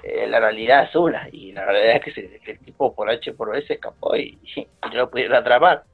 eh, 0.02 0.26
la 0.28 0.40
realidad 0.40 0.84
es 0.84 0.94
una, 0.94 1.28
y 1.32 1.52
la 1.52 1.64
realidad 1.64 2.02
es 2.06 2.14
que, 2.14 2.50
el 2.52 2.58
tipo 2.60 2.94
por 2.94 3.10
H 3.10 3.32
por 3.32 3.50
B 3.50 3.62
se 3.66 3.74
escapó 3.74 4.16
y, 4.16 4.38
no 4.82 4.94
lo 4.94 5.10
pudieron 5.10 5.36
atrapar. 5.36 5.84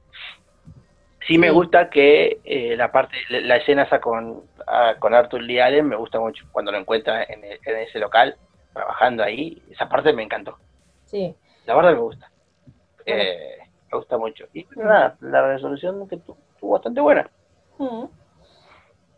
Sí 1.25 1.37
me 1.37 1.51
gusta 1.51 1.89
que 1.89 2.39
eh, 2.45 2.75
la 2.77 2.91
parte, 2.91 3.17
la 3.29 3.57
escena 3.57 3.83
esa 3.83 3.99
con, 3.99 4.43
ah, 4.65 4.95
con 4.99 5.13
Arthur 5.13 5.41
Lee 5.41 5.59
Allen 5.59 5.87
me 5.87 5.95
gusta 5.95 6.19
mucho, 6.19 6.45
cuando 6.51 6.71
lo 6.71 6.77
encuentra 6.77 7.23
en, 7.23 7.43
ese 7.43 7.99
local, 7.99 8.37
trabajando 8.73 9.23
ahí, 9.23 9.61
esa 9.71 9.89
parte 9.89 10.13
me 10.13 10.23
encantó. 10.23 10.57
Sí. 11.05 11.35
La 11.65 11.75
verdad 11.75 11.93
me 11.93 11.99
gusta. 11.99 12.31
Eh, 13.05 13.57
me 13.91 13.97
gusta 13.97 14.17
mucho. 14.17 14.45
Y 14.53 14.67
nada, 14.75 15.17
la 15.21 15.47
resolución 15.47 16.07
que 16.07 16.15
estuvo 16.15 16.37
bastante 16.61 17.01
buena. 17.01 17.29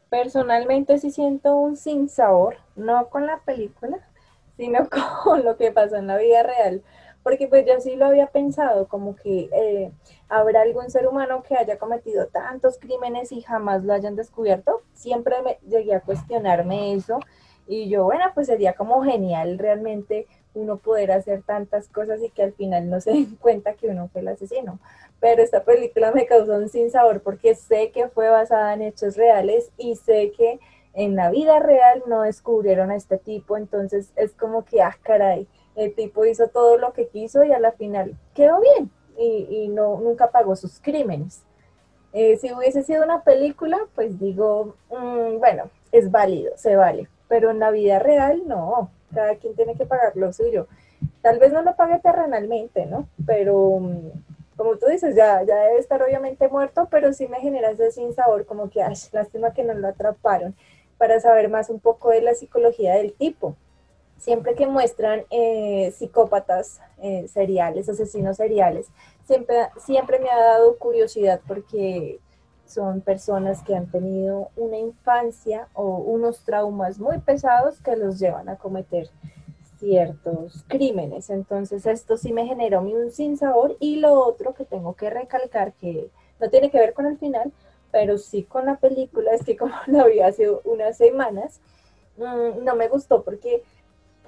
Personalmente 0.09 0.97
sí 0.97 1.11
siento 1.11 1.55
un 1.55 1.77
sin 1.77 2.09
sabor, 2.09 2.57
no 2.75 3.09
con 3.09 3.25
la 3.25 3.39
película, 3.39 3.99
sino 4.57 4.87
con 5.23 5.43
lo 5.43 5.57
que 5.57 5.71
pasó 5.71 5.95
en 5.95 6.07
la 6.07 6.17
vida 6.17 6.43
real. 6.43 6.83
Porque 7.21 7.47
pues 7.47 7.65
yo 7.65 7.79
sí 7.79 7.95
lo 7.95 8.05
había 8.05 8.27
pensado, 8.27 8.87
como 8.87 9.15
que 9.15 9.49
eh, 9.51 9.91
habrá 10.29 10.61
algún 10.61 10.89
ser 10.89 11.05
humano 11.05 11.43
que 11.43 11.55
haya 11.55 11.77
cometido 11.77 12.27
tantos 12.27 12.79
crímenes 12.79 13.31
y 13.31 13.41
jamás 13.41 13.83
lo 13.83 13.93
hayan 13.93 14.15
descubierto. 14.15 14.81
Siempre 14.93 15.41
me 15.41 15.59
llegué 15.67 15.95
a 15.95 16.01
cuestionarme 16.01 16.93
eso 16.93 17.19
y 17.67 17.87
yo, 17.87 18.05
bueno, 18.05 18.25
pues 18.33 18.47
sería 18.47 18.73
como 18.73 19.03
genial 19.03 19.59
realmente 19.59 20.27
uno 20.53 20.77
poder 20.77 21.11
hacer 21.11 21.43
tantas 21.43 21.87
cosas 21.87 22.21
y 22.21 22.29
que 22.29 22.43
al 22.43 22.53
final 22.53 22.89
no 22.89 23.01
se 23.01 23.11
den 23.13 23.35
cuenta 23.35 23.73
que 23.73 23.87
uno 23.87 24.09
fue 24.09 24.21
el 24.21 24.29
asesino. 24.29 24.79
Pero 25.19 25.41
esta 25.41 25.63
película 25.63 26.11
me 26.11 26.25
causó 26.25 26.55
un 26.55 26.69
sinsabor 26.69 27.21
porque 27.21 27.55
sé 27.55 27.91
que 27.91 28.07
fue 28.07 28.29
basada 28.29 28.73
en 28.73 28.81
hechos 28.81 29.17
reales 29.17 29.71
y 29.77 29.95
sé 29.95 30.31
que 30.37 30.59
en 30.93 31.15
la 31.15 31.29
vida 31.29 31.59
real 31.59 32.03
no 32.07 32.23
descubrieron 32.23 32.91
a 32.91 32.95
este 32.95 33.17
tipo, 33.17 33.57
entonces 33.57 34.11
es 34.15 34.33
como 34.33 34.65
que, 34.65 34.81
ah, 34.81 34.97
caray, 35.03 35.47
el 35.75 35.93
tipo 35.93 36.25
hizo 36.25 36.47
todo 36.47 36.77
lo 36.77 36.93
que 36.93 37.07
quiso 37.07 37.43
y 37.43 37.51
a 37.51 37.59
la 37.59 37.71
final 37.71 38.17
quedó 38.33 38.59
bien 38.59 38.91
y, 39.17 39.67
no, 39.69 39.99
nunca 39.99 40.31
pagó 40.31 40.55
sus 40.55 40.79
crímenes. 40.79 41.43
Eh, 42.13 42.37
si 42.37 42.51
hubiese 42.53 42.83
sido 42.83 43.03
una 43.03 43.23
película, 43.23 43.77
pues 43.93 44.17
digo, 44.19 44.75
mm, 44.89 45.39
bueno, 45.39 45.69
es 45.91 46.09
válido, 46.09 46.53
se 46.57 46.75
vale, 46.75 47.07
pero 47.27 47.51
en 47.51 47.59
la 47.59 47.69
vida 47.71 47.99
real 47.99 48.43
no, 48.47 48.89
cada 49.13 49.35
quien 49.35 49.55
tiene 49.55 49.75
que 49.75 49.85
pagar 49.85 50.15
lo 50.15 50.31
suyo. 50.33 50.67
Tal 51.21 51.39
vez 51.39 51.51
no 51.51 51.61
lo 51.61 51.75
pague 51.75 51.99
terrenalmente, 51.99 52.85
¿no? 52.85 53.07
Pero 53.25 53.79
mm, 53.79 54.09
como 54.59 54.77
tú 54.77 54.87
dices, 54.87 55.15
ya, 55.15 55.41
ya 55.43 55.55
debe 55.55 55.79
estar 55.79 56.03
obviamente 56.03 56.47
muerto, 56.49 56.87
pero 56.91 57.13
sí 57.13 57.27
me 57.27 57.39
genera 57.39 57.71
ese 57.71 57.91
sin 57.91 58.13
sabor, 58.13 58.45
como 58.45 58.69
que, 58.69 58.81
ay, 58.81 58.93
lástima 59.13 59.53
que 59.53 59.63
no 59.63 59.73
lo 59.73 59.87
atraparon 59.87 60.53
para 60.97 61.19
saber 61.21 61.49
más 61.49 61.69
un 61.69 61.79
poco 61.79 62.09
de 62.09 62.21
la 62.21 62.33
psicología 62.33 62.95
del 62.95 63.13
tipo. 63.13 63.55
Siempre 64.17 64.55
que 64.55 64.67
muestran 64.67 65.23
eh, 65.29 65.93
psicópatas 65.97 66.81
eh, 67.01 67.25
seriales, 67.29 67.87
asesinos 67.87 68.35
seriales, 68.35 68.87
siempre, 69.25 69.69
siempre 69.77 70.19
me 70.19 70.29
ha 70.29 70.37
dado 70.37 70.77
curiosidad 70.77 71.39
porque 71.47 72.19
son 72.69 73.01
personas 73.01 73.63
que 73.63 73.75
han 73.75 73.87
tenido 73.87 74.49
una 74.55 74.77
infancia 74.77 75.67
o 75.73 75.97
unos 75.97 76.43
traumas 76.43 76.99
muy 76.99 77.17
pesados 77.19 77.81
que 77.81 77.95
los 77.95 78.19
llevan 78.19 78.47
a 78.47 78.57
cometer 78.57 79.09
ciertos 79.79 80.63
crímenes. 80.67 81.29
Entonces 81.29 81.85
esto 81.85 82.17
sí 82.17 82.31
me 82.31 82.45
generó 82.45 82.81
un 82.81 83.11
sinsabor 83.11 83.75
y 83.79 83.97
lo 83.97 84.13
otro 84.13 84.53
que 84.53 84.65
tengo 84.65 84.93
que 84.93 85.09
recalcar 85.09 85.73
que 85.73 86.11
no 86.39 86.49
tiene 86.49 86.69
que 86.69 86.77
ver 86.77 86.93
con 86.93 87.05
el 87.05 87.17
final, 87.17 87.51
pero 87.91 88.17
sí 88.17 88.43
con 88.43 88.65
la 88.65 88.77
película, 88.77 89.31
es 89.31 89.43
que 89.43 89.57
como 89.57 89.73
la 89.87 90.05
vi 90.05 90.19
hace 90.19 90.49
unas 90.63 90.97
semanas, 90.97 91.59
mm, 92.17 92.63
no 92.63 92.75
me 92.75 92.87
gustó 92.87 93.23
porque, 93.23 93.63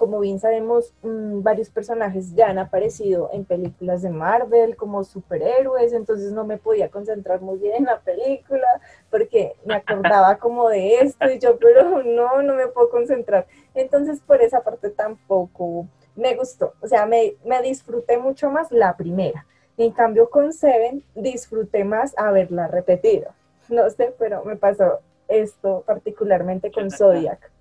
como 0.01 0.19
bien 0.19 0.39
sabemos, 0.39 0.95
mm, 1.03 1.43
varios 1.43 1.69
personajes 1.69 2.33
ya 2.33 2.49
han 2.49 2.57
aparecido 2.57 3.29
en 3.33 3.45
películas 3.45 4.01
de 4.01 4.09
Marvel 4.09 4.75
como 4.75 5.03
superhéroes, 5.03 5.93
entonces 5.93 6.31
no 6.31 6.43
me 6.43 6.57
podía 6.57 6.89
concentrar 6.89 7.39
muy 7.39 7.59
bien 7.59 7.75
en 7.75 7.85
la 7.85 7.99
película 7.99 8.65
porque 9.11 9.53
me 9.63 9.75
acordaba 9.75 10.37
como 10.39 10.69
de 10.69 11.01
esto 11.01 11.29
y 11.29 11.37
yo, 11.37 11.59
pero 11.59 12.01
no, 12.03 12.41
no 12.41 12.55
me 12.55 12.65
puedo 12.65 12.89
concentrar. 12.89 13.45
Entonces 13.75 14.19
por 14.21 14.41
esa 14.41 14.63
parte 14.63 14.89
tampoco 14.89 15.85
me 16.15 16.35
gustó, 16.35 16.73
o 16.81 16.87
sea, 16.87 17.05
me, 17.05 17.35
me 17.45 17.61
disfruté 17.61 18.17
mucho 18.17 18.49
más 18.49 18.71
la 18.71 18.97
primera. 18.97 19.45
En 19.77 19.91
cambio, 19.91 20.31
con 20.31 20.51
Seven 20.51 21.03
disfruté 21.13 21.83
más 21.83 22.17
haberla 22.17 22.67
repetido. 22.67 23.35
no 23.69 23.87
sé, 23.91 24.15
pero 24.17 24.43
me 24.45 24.55
pasó 24.55 25.01
esto 25.27 25.83
particularmente 25.85 26.71
con 26.71 26.89
Zodiac. 26.89 27.51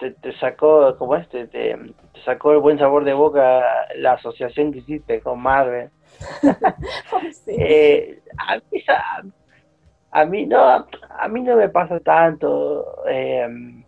Te, 0.00 0.32
sacó, 0.38 0.96
como 0.96 1.16
este, 1.16 1.46
te, 1.48 1.76
sacó 2.24 2.52
el 2.52 2.58
buen 2.58 2.78
sabor 2.78 3.04
de 3.04 3.12
boca 3.12 3.62
la 3.96 4.14
asociación 4.14 4.72
que 4.72 4.78
hiciste 4.78 5.20
con 5.20 5.40
Marvel. 5.40 5.90
Eh, 7.46 8.20
a, 10.12 10.24
mí, 10.24 10.46
no, 10.46 10.58
a 10.64 11.28
mí 11.28 11.40
no 11.42 11.56
me 11.56 11.68
pasa 11.68 12.00
tanto. 12.00 13.04
Em, 13.06 13.84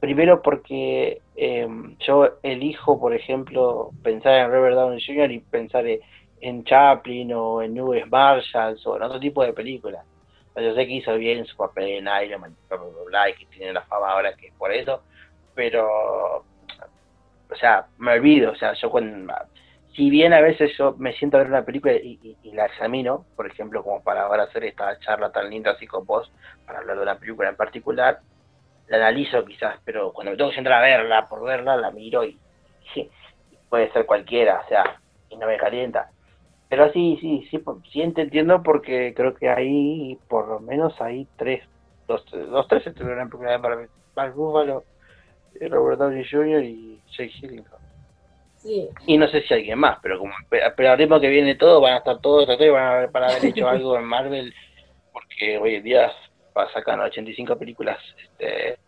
primero 0.00 0.42
porque 0.42 1.20
em, 1.36 1.96
yo 2.00 2.38
elijo, 2.42 2.98
por 2.98 3.14
ejemplo, 3.14 3.90
pensar 4.02 4.34
en 4.34 4.50
Robert 4.50 4.74
Downey 4.74 5.00
Jr. 5.04 5.30
y 5.30 5.40
pensar 5.40 5.86
en 5.86 6.00
en 6.40 6.64
Chaplin 6.64 7.32
o 7.32 7.62
en 7.62 7.74
Nubes 7.74 8.08
Marshalls 8.08 8.86
o 8.86 8.96
en 8.96 9.02
otro 9.02 9.18
tipo 9.18 9.42
de 9.42 9.52
películas. 9.52 10.04
Yo 10.60 10.74
sé 10.74 10.86
que 10.86 10.94
hizo 10.94 11.14
bien 11.16 11.44
su 11.46 11.56
papel 11.56 11.88
en 11.88 12.08
Iron 12.24 12.40
Man, 12.40 12.56
bla, 13.06 13.30
y 13.30 13.34
que 13.34 13.46
tiene 13.46 13.72
la 13.72 13.82
fama 13.82 14.10
ahora 14.10 14.34
que 14.34 14.48
es 14.48 14.54
por 14.54 14.72
eso, 14.72 15.02
pero, 15.54 15.86
o 16.38 17.54
sea, 17.58 17.86
me 17.98 18.12
olvido, 18.12 18.52
o 18.52 18.56
sea, 18.56 18.72
yo 18.74 18.90
cuando, 18.90 19.34
si 19.94 20.10
bien 20.10 20.32
a 20.32 20.40
veces 20.40 20.76
yo 20.76 20.94
me 20.98 21.12
siento 21.14 21.36
a 21.36 21.40
ver 21.40 21.48
una 21.48 21.64
película 21.64 21.94
y, 21.94 22.36
la 22.52 22.66
examino, 22.66 23.24
por 23.36 23.46
ejemplo, 23.46 23.82
como 23.82 24.02
para 24.02 24.22
ahora 24.22 24.44
hacer 24.44 24.64
esta 24.64 24.98
charla 25.00 25.32
tan 25.32 25.50
linda 25.50 25.72
así 25.72 25.86
con 25.86 26.06
vos, 26.06 26.30
para 26.66 26.80
hablar 26.80 26.96
de 26.96 27.02
una 27.02 27.18
película 27.18 27.48
en 27.48 27.56
particular, 27.56 28.20
la 28.88 28.96
analizo 28.96 29.44
quizás, 29.44 29.76
pero 29.84 30.12
cuando 30.12 30.32
me 30.32 30.36
tengo 30.36 30.50
que 30.50 30.56
sentar 30.56 30.74
a 30.74 30.80
verla 30.80 31.28
por 31.28 31.44
verla, 31.44 31.76
la 31.76 31.90
miro 31.90 32.24
y, 32.24 32.38
y 32.94 33.08
puede 33.68 33.92
ser 33.92 34.06
cualquiera, 34.06 34.62
o 34.64 34.68
sea, 34.68 35.00
y 35.28 35.36
no 35.36 35.46
me 35.46 35.56
calienta 35.56 36.10
Pero 36.68 36.92
sí, 36.92 37.18
sí, 37.20 37.48
sí, 37.50 37.62
sí 37.90 38.02
entiendo 38.02 38.62
porque 38.62 39.14
creo 39.14 39.34
que 39.34 39.48
ahí, 39.48 40.18
por 40.28 40.48
lo 40.48 40.60
menos 40.60 41.00
hay 41.00 41.26
tres, 41.36 41.64
dos, 42.06 42.24
dos 42.30 42.68
tres 42.68 42.86
estuvieron 42.86 43.30
en 43.32 43.60
Marvel. 43.60 43.88
Mark 44.14 44.34
Buffalo, 44.34 44.84
Robert 45.60 45.98
Downey 45.98 46.24
Jr. 46.28 46.62
y 46.64 47.00
Jake 47.10 47.32
Gyllenhaal. 47.40 47.78
Sí. 48.56 48.88
Y 49.06 49.16
no 49.16 49.28
sé 49.28 49.42
si 49.42 49.54
alguien 49.54 49.78
más, 49.78 49.98
pero 50.02 50.18
como 50.18 50.32
pero 50.50 50.90
al 50.90 50.98
ritmo 50.98 51.20
que 51.20 51.28
viene 51.28 51.54
todo, 51.54 51.80
van 51.80 51.94
a 51.94 51.98
estar 51.98 52.20
todos 52.20 52.48
actores, 52.48 52.72
van 52.72 52.82
a 52.82 52.92
haber, 52.96 53.10
para 53.10 53.28
haber 53.28 53.44
hecho 53.46 53.68
algo 53.68 53.96
en 53.96 54.04
Marvel, 54.04 54.52
porque 55.12 55.58
hoy 55.58 55.76
en 55.76 55.84
día 55.84 56.12
sacan 56.74 57.00
85 57.00 57.56
películas 57.56 57.98
este, 58.20 58.78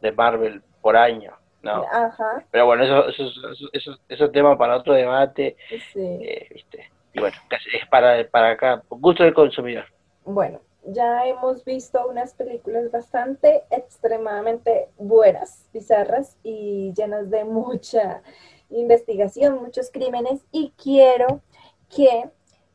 de 0.00 0.12
Marvel 0.12 0.62
por 0.80 0.96
año. 0.96 1.32
No. 1.62 1.84
Ajá. 1.92 2.44
Pero 2.52 2.66
bueno, 2.66 2.84
eso, 2.84 3.08
eso, 3.08 3.24
eso, 3.72 3.98
eso, 4.08 4.24
es 4.24 4.32
tema 4.32 4.56
para 4.56 4.76
otro 4.76 4.94
debate. 4.94 5.56
Sí. 5.92 6.00
Eh, 6.22 6.48
¿viste? 6.54 6.88
Y 7.16 7.20
bueno, 7.20 7.36
es 7.50 7.88
para, 7.88 8.28
para 8.28 8.50
acá, 8.50 8.82
gusto 8.90 9.24
del 9.24 9.32
consumidor. 9.32 9.86
Bueno, 10.26 10.60
ya 10.84 11.26
hemos 11.26 11.64
visto 11.64 12.06
unas 12.08 12.34
películas 12.34 12.90
bastante 12.90 13.62
extremadamente 13.70 14.90
buenas, 14.98 15.66
bizarras 15.72 16.36
y 16.42 16.92
llenas 16.94 17.30
de 17.30 17.44
mucha 17.44 18.20
investigación, 18.68 19.62
muchos 19.62 19.90
crímenes 19.90 20.44
y 20.52 20.74
quiero 20.76 21.40
que 21.88 22.28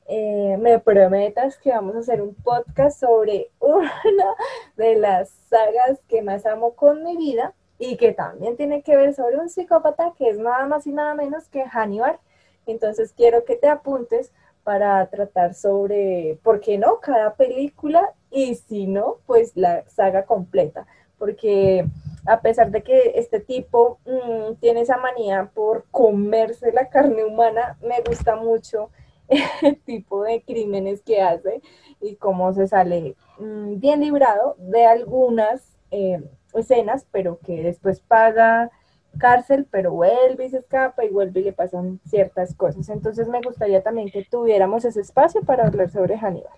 eh, 0.08 0.58
me 0.60 0.80
prometas 0.80 1.60
que 1.60 1.70
vamos 1.70 1.96
a 1.96 2.00
hacer 2.00 2.24
un 2.24 2.34
podcast 2.34 3.00
sobre 3.00 3.52
una 3.60 4.34
de 4.76 4.96
las 4.96 5.30
sagas 5.50 6.02
que 6.08 6.24
más 6.24 6.48
amo 6.48 6.74
con 6.74 7.04
mi 7.04 7.16
vida 7.16 7.54
y 7.78 7.96
que 7.96 8.12
también 8.12 8.58
tiene 8.58 8.82
que 8.82 8.96
ver 8.96 9.14
sobre 9.14 9.38
un 9.38 9.50
psicópata 9.50 10.14
que 10.18 10.30
es 10.30 10.40
nada 10.40 10.66
más 10.66 10.88
y 10.88 10.92
nada 10.94 11.14
menos 11.14 11.48
que 11.48 11.64
Hannibal. 11.64 12.20
Entonces 12.66 13.14
quiero 13.14 13.46
que 13.46 13.56
te 13.56 13.68
apuntes 13.68 14.32
para 14.64 15.06
tratar 15.08 15.54
sobre, 15.54 16.40
¿por 16.44 16.60
qué 16.60 16.78
no? 16.78 17.00
Cada 17.00 17.36
película 17.36 18.14
y 18.30 18.56
si 18.56 18.88
no, 18.88 19.18
pues 19.26 19.54
la 19.56 19.88
saga 19.90 20.26
completa. 20.26 20.86
Porque 21.18 21.86
a 22.26 22.42
pesar 22.42 22.72
de 22.72 22.84
que 22.84 23.14
este 23.16 23.40
tipo 23.40 24.00
mm, 24.06 24.56
tiene 24.60 24.82
esa 24.82 24.98
manía 24.98 25.52
por 25.54 25.86
comerse 25.92 26.72
la 26.72 26.90
carne 26.90 27.26
humana, 27.26 27.78
me 27.82 28.02
gusta 28.02 28.36
mucho 28.36 28.90
el 29.62 29.80
tipo 29.82 30.24
de 30.24 30.44
crímenes 30.44 31.02
que 31.02 31.22
hace 31.22 31.62
y 32.00 32.16
cómo 32.16 32.54
se 32.54 32.68
sale 32.68 33.16
mm, 33.40 33.80
bien 33.80 34.02
librado 34.02 34.56
de 34.60 34.86
algunas 34.86 35.78
eh, 35.90 36.22
escenas, 36.54 37.06
pero 37.12 37.40
que 37.40 37.64
después 37.64 38.02
paga 38.02 38.72
cárcel, 39.18 39.68
pero 39.70 39.92
vuelve 39.92 40.46
y 40.46 40.50
se 40.50 40.58
escapa 40.58 41.04
y 41.06 41.10
vuelve 41.10 41.42
y 41.42 41.44
le 41.46 41.54
pasan 41.54 42.00
ciertas 42.06 42.56
cosas. 42.56 42.90
Entonces 42.90 43.28
me 43.28 43.42
gustaría 43.42 43.82
también 43.82 44.10
que 44.10 44.24
tuviéramos 44.26 44.86
ese 44.86 45.02
espacio 45.02 45.42
para 45.42 45.68
hablar 45.68 45.90
sobre 45.90 46.18
Hannibal. 46.18 46.52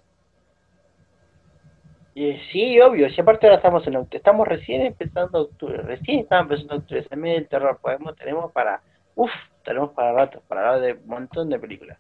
sí, 2.52 2.80
obvio, 2.80 3.10
si 3.10 3.22
aparte 3.22 3.48
ahora 3.48 3.58
estamos 3.58 3.86
en 3.88 3.96
octubre, 3.96 4.18
estamos 4.18 4.48
recién 4.48 4.82
empezando 4.82 5.42
octubre, 5.42 5.78
recién 5.82 6.20
estamos 6.20 6.44
empezando 6.44 6.76
octubre, 6.76 7.08
se 7.08 7.16
me 7.16 7.36
el 7.36 7.48
terror, 7.48 7.80
podemos, 7.82 8.16
tenemos 8.16 8.52
para, 8.52 8.82
uff, 9.16 9.32
tenemos 9.66 9.92
para 9.92 10.14
rato, 10.14 10.42
para 10.48 10.62
hablar 10.62 10.82
de 10.82 10.94
un 10.94 11.08
montón 11.08 11.50
de 11.50 11.60
películas. 11.60 11.98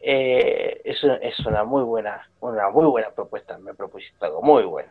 Eh, 0.00 0.80
es, 0.84 0.98
es 1.20 1.38
una 1.46 1.62
muy 1.62 1.84
buena, 1.84 2.28
una 2.40 2.68
muy 2.70 2.86
buena 2.86 3.10
propuesta, 3.10 3.56
me 3.58 3.74
propusiste 3.74 4.24
algo 4.24 4.42
muy 4.42 4.64
bueno. 4.64 4.90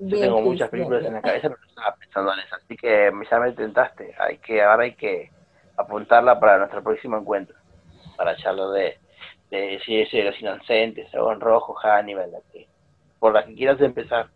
Yo 0.00 0.18
tengo 0.18 0.40
muchas 0.40 0.68
películas 0.70 1.04
en 1.04 1.14
la 1.14 1.22
cabeza, 1.22 1.48
pero 1.48 1.60
no 1.60 1.68
estaba 1.68 1.96
pensando 1.96 2.32
en 2.32 2.40
eso, 2.40 2.56
así 2.56 2.76
que 2.76 3.12
ya 3.30 3.40
me 3.40 3.52
tentaste. 3.52 4.14
Hay 4.18 4.38
que, 4.38 4.62
ahora 4.62 4.84
hay 4.84 4.94
que 4.94 5.30
apuntarla 5.76 6.38
para 6.38 6.58
nuestro 6.58 6.82
próximo 6.82 7.16
encuentro, 7.16 7.56
para 8.16 8.32
echarlo 8.32 8.70
de, 8.72 8.98
de, 9.50 9.80
de, 9.86 10.22
los 10.24 10.40
inocentes, 10.40 11.08
en 11.12 11.40
Rojo, 11.40 11.74
Hannibal, 11.74 12.32
la 12.32 12.40
que, 12.52 12.66
por 13.18 13.32
la 13.32 13.44
que 13.44 13.54
quieras 13.54 13.80
empezar. 13.80 14.28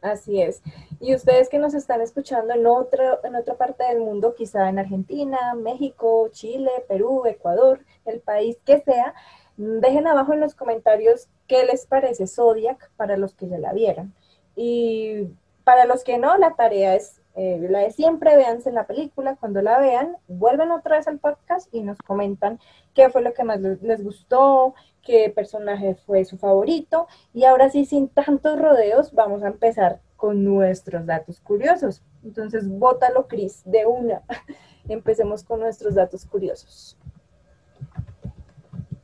Así 0.00 0.40
es. 0.40 0.62
Y 1.00 1.14
ustedes 1.14 1.48
que 1.48 1.58
nos 1.58 1.74
están 1.74 2.00
escuchando 2.00 2.54
en 2.54 2.66
otra, 2.66 3.18
en 3.24 3.34
otra 3.34 3.54
parte 3.56 3.84
del 3.84 3.98
mundo, 3.98 4.34
quizá 4.34 4.68
en 4.68 4.78
Argentina, 4.78 5.54
México, 5.54 6.28
Chile, 6.30 6.70
Perú, 6.88 7.24
Ecuador, 7.26 7.80
el 8.04 8.20
país 8.20 8.58
que 8.64 8.80
sea, 8.80 9.14
dejen 9.56 10.06
abajo 10.06 10.32
en 10.32 10.40
los 10.40 10.54
comentarios 10.54 11.28
qué 11.48 11.64
les 11.64 11.86
parece 11.86 12.26
Zodiac 12.28 12.90
para 12.96 13.16
los 13.16 13.34
que 13.34 13.48
ya 13.48 13.58
la 13.58 13.72
vieron. 13.72 14.14
Y 14.60 15.28
para 15.62 15.84
los 15.84 16.02
que 16.02 16.18
no, 16.18 16.36
la 16.36 16.54
tarea 16.54 16.96
es 16.96 17.22
eh, 17.36 17.64
la 17.70 17.78
de 17.78 17.92
siempre, 17.92 18.36
véanse 18.36 18.72
la 18.72 18.88
película, 18.88 19.36
cuando 19.36 19.62
la 19.62 19.78
vean, 19.78 20.16
vuelven 20.26 20.72
otra 20.72 20.96
vez 20.96 21.06
al 21.06 21.20
podcast 21.20 21.72
y 21.72 21.82
nos 21.82 21.98
comentan 21.98 22.58
qué 22.92 23.08
fue 23.10 23.22
lo 23.22 23.32
que 23.32 23.44
más 23.44 23.60
les 23.60 24.02
gustó, 24.02 24.74
qué 25.04 25.30
personaje 25.30 25.94
fue 25.94 26.24
su 26.24 26.38
favorito. 26.38 27.06
Y 27.32 27.44
ahora 27.44 27.70
sí, 27.70 27.84
sin 27.84 28.08
tantos 28.08 28.58
rodeos, 28.58 29.12
vamos 29.12 29.44
a 29.44 29.46
empezar 29.46 30.00
con 30.16 30.42
nuestros 30.42 31.06
datos 31.06 31.40
curiosos. 31.40 32.02
Entonces, 32.24 32.68
bótalo, 32.68 33.28
Cris, 33.28 33.62
de 33.64 33.86
una. 33.86 34.22
Empecemos 34.88 35.44
con 35.44 35.60
nuestros 35.60 35.94
datos 35.94 36.26
curiosos. 36.26 36.98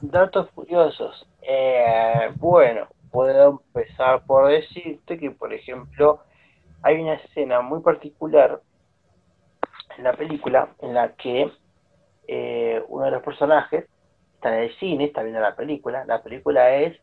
Datos 0.01 0.51
curiosos. 0.51 1.25
Eh, 1.41 2.33
bueno, 2.35 2.89
puedo 3.15 3.63
empezar 3.73 4.25
por 4.27 4.51
decirte 4.51 5.17
que, 5.21 5.31
por 5.31 5.55
ejemplo, 5.55 6.25
hay 6.83 7.01
una 7.01 7.15
escena 7.15 7.61
muy 7.61 7.81
particular 7.81 8.61
en 9.97 10.03
la 10.03 10.15
película 10.15 10.75
en 10.81 10.95
la 10.95 11.13
que 11.15 11.49
eh, 12.27 12.83
uno 12.89 13.05
de 13.05 13.13
los 13.13 13.23
personajes 13.23 13.89
está 14.35 14.57
en 14.57 14.65
el 14.65 14.77
cine, 14.81 15.05
está 15.05 15.23
viendo 15.23 15.41
la 15.41 15.55
película. 15.55 16.05
La 16.07 16.25
película 16.25 16.75
es 16.75 16.99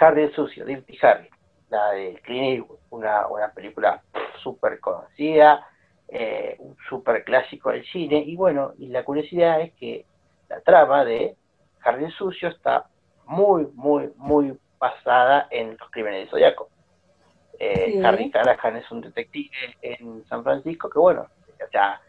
Harry 0.00 0.22
el 0.22 0.34
Sucio, 0.34 0.64
Dirty 0.64 0.96
Harry, 1.02 1.28
la 1.68 1.90
de 1.90 2.18
Clint 2.24 2.66
una, 2.88 3.26
una 3.26 3.52
película 3.52 4.02
súper 4.42 4.80
conocida, 4.80 5.68
eh, 6.08 6.56
un 6.60 6.78
súper 6.88 7.24
clásico 7.24 7.72
del 7.72 7.84
cine. 7.88 8.24
Y 8.24 8.36
bueno, 8.36 8.72
y 8.78 8.86
la 8.86 9.04
curiosidad 9.04 9.60
es 9.60 9.74
que 9.74 10.06
la 10.48 10.62
trama 10.62 11.04
de 11.04 11.36
Harry 11.82 12.06
el 12.06 12.12
Sucio 12.12 12.48
está 12.48 12.86
muy, 13.26 13.66
muy, 13.74 14.10
muy 14.16 14.58
basada 14.84 15.48
en 15.50 15.76
los 15.78 15.90
crímenes 15.90 16.24
de 16.24 16.30
Zodiaco. 16.30 16.68
Eh, 17.58 18.02
Harry 18.04 18.30
Callahan 18.30 18.76
es 18.76 18.90
un 18.90 19.00
detective 19.00 19.50
en 19.80 20.24
San 20.26 20.42
Francisco 20.42 20.90
que, 20.90 20.98
bueno, 20.98 21.22
o 21.22 21.70
sea, 21.70 22.00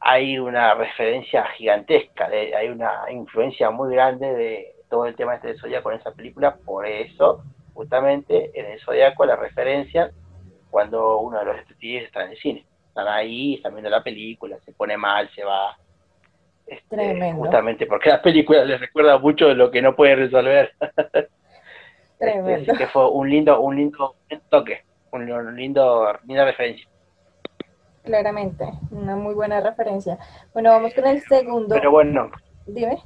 hay 0.00 0.38
una 0.38 0.74
referencia 0.74 1.44
gigantesca, 1.56 2.28
de, 2.28 2.54
hay 2.56 2.68
una 2.68 3.04
influencia 3.10 3.70
muy 3.70 3.94
grande 3.94 4.32
de 4.32 4.74
todo 4.88 5.06
el 5.06 5.14
tema 5.14 5.34
este 5.34 5.48
de 5.48 5.58
Zodiaco 5.58 5.92
en 5.92 6.00
esa 6.00 6.12
película, 6.12 6.56
por 6.56 6.86
eso, 6.86 7.44
justamente, 7.74 8.50
en 8.54 8.66
el 8.72 8.80
Zodiaco 8.80 9.24
la 9.24 9.36
referencia 9.36 10.10
cuando 10.70 11.18
uno 11.18 11.38
de 11.38 11.44
los 11.44 11.56
detectives 11.56 12.04
está 12.04 12.24
en 12.24 12.30
el 12.30 12.38
cine. 12.38 12.64
Están 12.88 13.06
ahí, 13.06 13.54
están 13.54 13.74
viendo 13.74 13.90
la 13.90 14.02
película, 14.02 14.58
se 14.64 14.72
pone 14.72 14.96
mal, 14.96 15.30
se 15.34 15.44
va. 15.44 15.76
Este, 16.66 17.32
justamente 17.32 17.86
porque 17.86 18.10
la 18.10 18.22
película 18.22 18.64
les 18.64 18.80
recuerda 18.80 19.18
mucho 19.18 19.48
de 19.48 19.54
lo 19.54 19.70
que 19.70 19.82
no 19.82 19.94
puede 19.94 20.16
resolver. 20.16 20.72
Este, 22.20 22.76
que 22.76 22.86
fue 22.88 23.08
un 23.10 23.30
lindo, 23.30 23.60
un 23.60 23.76
lindo 23.76 24.14
toque, 24.50 24.84
un 25.12 25.56
lindo, 25.56 26.12
linda 26.26 26.44
referencia. 26.44 26.86
Claramente, 28.04 28.64
una 28.90 29.16
muy 29.16 29.34
buena 29.34 29.60
referencia. 29.60 30.18
Bueno, 30.52 30.70
vamos 30.70 30.92
con 30.94 31.06
el 31.06 31.22
segundo. 31.22 31.74
Pero 31.74 31.90
bueno. 31.90 32.30
Dime. 32.66 33.02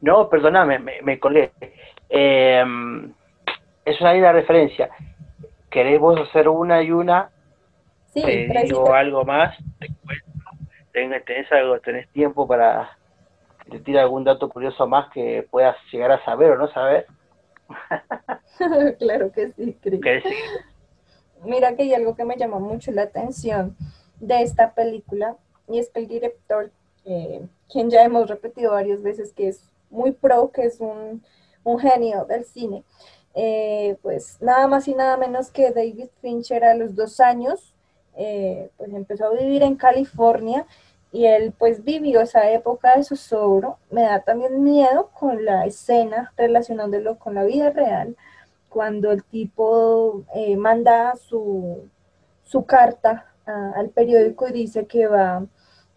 No, 0.00 0.28
perdóname, 0.28 0.78
me, 0.78 1.02
me 1.02 1.18
colgué. 1.18 1.52
Em, 2.08 3.12
es 3.84 4.00
una 4.00 4.12
linda 4.14 4.32
referencia. 4.32 4.88
¿Queremos 5.70 6.18
hacer 6.20 6.48
una 6.48 6.82
y 6.82 6.90
una? 6.90 7.30
Sí, 8.14 8.22
Te 8.22 8.62
digo 8.64 8.94
algo 8.94 9.24
más. 9.24 9.56
¿Tenés, 10.92 11.52
algo, 11.52 11.78
tenés 11.80 12.08
tiempo 12.08 12.48
para 12.48 12.97
te 13.68 13.80
tira 13.80 14.02
algún 14.02 14.24
dato 14.24 14.48
curioso 14.48 14.86
más 14.86 15.10
que 15.12 15.46
puedas 15.50 15.76
llegar 15.92 16.12
a 16.12 16.24
saber 16.24 16.52
o 16.52 16.58
no 16.58 16.68
saber. 16.72 17.06
claro 18.98 19.30
que 19.32 19.52
sí, 19.52 19.76
Cris. 19.80 20.02
Mira 21.44 21.76
que 21.76 21.82
hay 21.82 21.94
algo 21.94 22.16
que 22.16 22.24
me 22.24 22.36
llamó 22.36 22.60
mucho 22.60 22.90
la 22.90 23.02
atención 23.02 23.76
de 24.20 24.42
esta 24.42 24.74
película 24.74 25.36
y 25.68 25.78
es 25.78 25.90
que 25.90 26.00
el 26.00 26.08
director, 26.08 26.70
eh, 27.04 27.46
quien 27.70 27.90
ya 27.90 28.02
hemos 28.02 28.28
repetido 28.28 28.72
varias 28.72 29.02
veces 29.02 29.32
que 29.32 29.48
es 29.48 29.62
muy 29.90 30.12
pro, 30.12 30.50
que 30.50 30.62
es 30.62 30.80
un, 30.80 31.22
genio 31.80 32.24
del 32.24 32.46
cine, 32.46 32.82
eh, 33.34 33.98
pues 34.00 34.40
nada 34.40 34.66
más 34.66 34.88
y 34.88 34.94
nada 34.94 35.18
menos 35.18 35.50
que 35.50 35.70
David 35.70 36.08
Fincher 36.22 36.64
a 36.64 36.74
los 36.74 36.96
dos 36.96 37.20
años, 37.20 37.74
eh, 38.16 38.70
pues 38.78 38.90
empezó 38.94 39.26
a 39.26 39.34
vivir 39.34 39.62
en 39.62 39.76
California 39.76 40.66
y 41.12 41.26
él 41.26 41.52
pues 41.58 41.84
vivió 41.84 42.20
esa 42.20 42.50
época 42.50 42.96
de 42.96 43.04
zozobro. 43.04 43.78
Me 43.90 44.02
da 44.02 44.20
también 44.20 44.62
miedo 44.62 45.10
con 45.18 45.44
la 45.44 45.66
escena 45.66 46.32
relacionándolo 46.36 47.18
con 47.18 47.34
la 47.34 47.44
vida 47.44 47.70
real, 47.70 48.16
cuando 48.68 49.12
el 49.12 49.24
tipo 49.24 50.24
eh, 50.34 50.56
manda 50.56 51.14
su, 51.16 51.88
su 52.44 52.64
carta 52.64 53.26
al 53.74 53.88
periódico 53.90 54.46
y 54.48 54.52
dice 54.52 54.86
que 54.86 55.06
va 55.06 55.46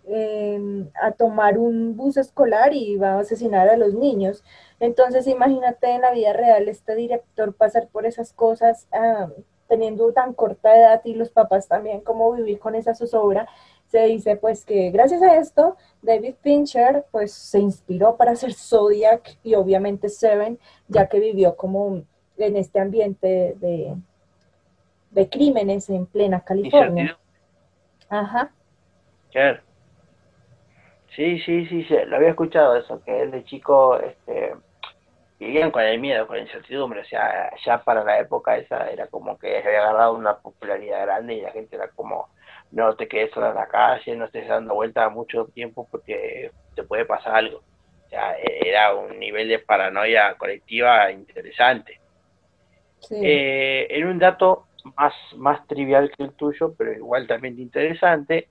em, 0.05 0.89
a 1.01 1.11
tomar 1.11 1.57
un 1.57 1.97
bus 1.97 2.17
escolar 2.17 2.73
y 2.73 2.95
va 2.95 3.15
a 3.15 3.19
asesinar 3.19 3.67
a 3.69 3.77
los 3.77 3.93
niños. 3.93 4.43
Entonces, 4.79 5.27
imagínate 5.27 5.91
en 5.91 6.01
la 6.01 6.11
vida 6.11 6.33
real 6.33 6.69
este 6.69 6.95
director 6.95 7.53
pasar 7.53 7.87
por 7.89 8.05
esas 8.05 8.33
cosas 8.33 8.87
ah, 8.93 9.27
teniendo 9.67 10.11
tan 10.13 10.33
corta 10.33 10.75
edad 10.75 11.01
y 11.05 11.13
los 11.13 11.29
papás 11.29 11.67
también, 11.67 12.01
cómo 12.01 12.31
vivir 12.33 12.59
con 12.59 12.75
esa 12.75 12.95
zozobra. 12.95 13.47
Se 13.91 14.05
dice 14.05 14.37
pues 14.37 14.63
que 14.63 14.89
gracias 14.89 15.21
a 15.21 15.35
esto 15.35 15.75
David 16.01 16.35
Fincher 16.41 17.05
pues 17.11 17.33
se 17.33 17.59
inspiró 17.59 18.15
para 18.15 18.31
hacer 18.31 18.53
Zodiac 18.53 19.37
y 19.43 19.55
obviamente 19.55 20.07
Seven, 20.07 20.57
ya 20.87 21.07
que 21.07 21.19
vivió 21.19 21.57
como 21.57 22.01
en 22.37 22.55
este 22.55 22.79
ambiente 22.79 23.55
de, 23.59 23.93
de 25.09 25.29
crímenes 25.29 25.89
en 25.89 26.05
plena 26.05 26.39
California. 26.39 27.17
Ajá. 28.07 28.51
Sí, 31.13 31.39
sí, 31.39 31.65
sí, 31.65 31.83
sí, 31.83 31.95
lo 32.07 32.15
había 32.15 32.29
escuchado 32.29 32.77
eso, 32.77 33.03
que 33.03 33.23
él 33.23 33.31
de 33.31 33.43
chico 33.43 33.99
este, 33.99 34.55
vivían 35.37 35.71
con 35.71 35.83
el 35.83 35.99
miedo, 35.99 36.25
con 36.27 36.37
la 36.37 36.43
incertidumbre, 36.43 37.01
o 37.01 37.05
sea, 37.05 37.51
ya 37.65 37.83
para 37.83 38.05
la 38.05 38.19
época 38.19 38.55
esa 38.55 38.89
era 38.89 39.07
como 39.07 39.37
que 39.37 39.57
había 39.57 39.81
agarrado 39.81 40.13
una 40.13 40.37
popularidad 40.37 41.01
grande 41.01 41.33
y 41.33 41.41
la 41.41 41.51
gente 41.51 41.75
era 41.75 41.89
como, 41.89 42.29
no 42.71 42.95
te 42.95 43.07
quedes 43.07 43.31
sola 43.31 43.49
en 43.49 43.55
la 43.55 43.67
calle, 43.67 44.15
no 44.15 44.25
estés 44.25 44.47
dando 44.47 44.73
vuelta 44.73 45.09
mucho 45.09 45.45
tiempo 45.45 45.87
porque 45.89 46.51
te 46.75 46.83
puede 46.83 47.05
pasar 47.05 47.35
algo. 47.35 47.57
O 47.57 48.09
sea, 48.09 48.35
era 48.37 48.95
un 48.95 49.19
nivel 49.19 49.47
de 49.47 49.59
paranoia 49.59 50.35
colectiva 50.35 51.11
interesante. 51.11 51.99
Eh, 53.09 53.87
en 53.89 54.07
un 54.07 54.19
dato 54.19 54.67
más, 54.97 55.13
más 55.35 55.65
trivial 55.67 56.11
que 56.15 56.23
el 56.23 56.33
tuyo, 56.33 56.73
pero 56.77 56.93
igual 56.93 57.27
también 57.27 57.59
interesante, 57.59 58.49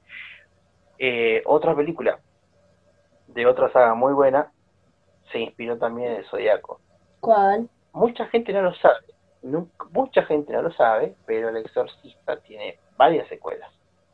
eh, 0.99 1.43
otra 1.47 1.75
película 1.75 2.19
de 3.29 3.47
otra 3.47 3.73
saga 3.73 3.95
muy 3.95 4.13
buena 4.13 4.51
se 5.31 5.39
inspiró 5.39 5.79
también 5.79 6.13
en 6.13 6.25
Zodíaco. 6.25 6.81
¿Cuál? 7.21 7.69
Mucha 7.93 8.27
gente 8.27 8.53
no 8.53 8.63
lo 8.63 8.75
sabe, 8.75 9.01
mucha 9.93 10.23
gente 10.25 10.53
no 10.53 10.63
lo 10.63 10.73
sabe, 10.73 11.15
pero 11.27 11.49
El 11.49 11.57
Exorcista 11.59 12.37
tiene 12.41 12.79
varias 12.97 13.29
secuelas, 13.29 13.71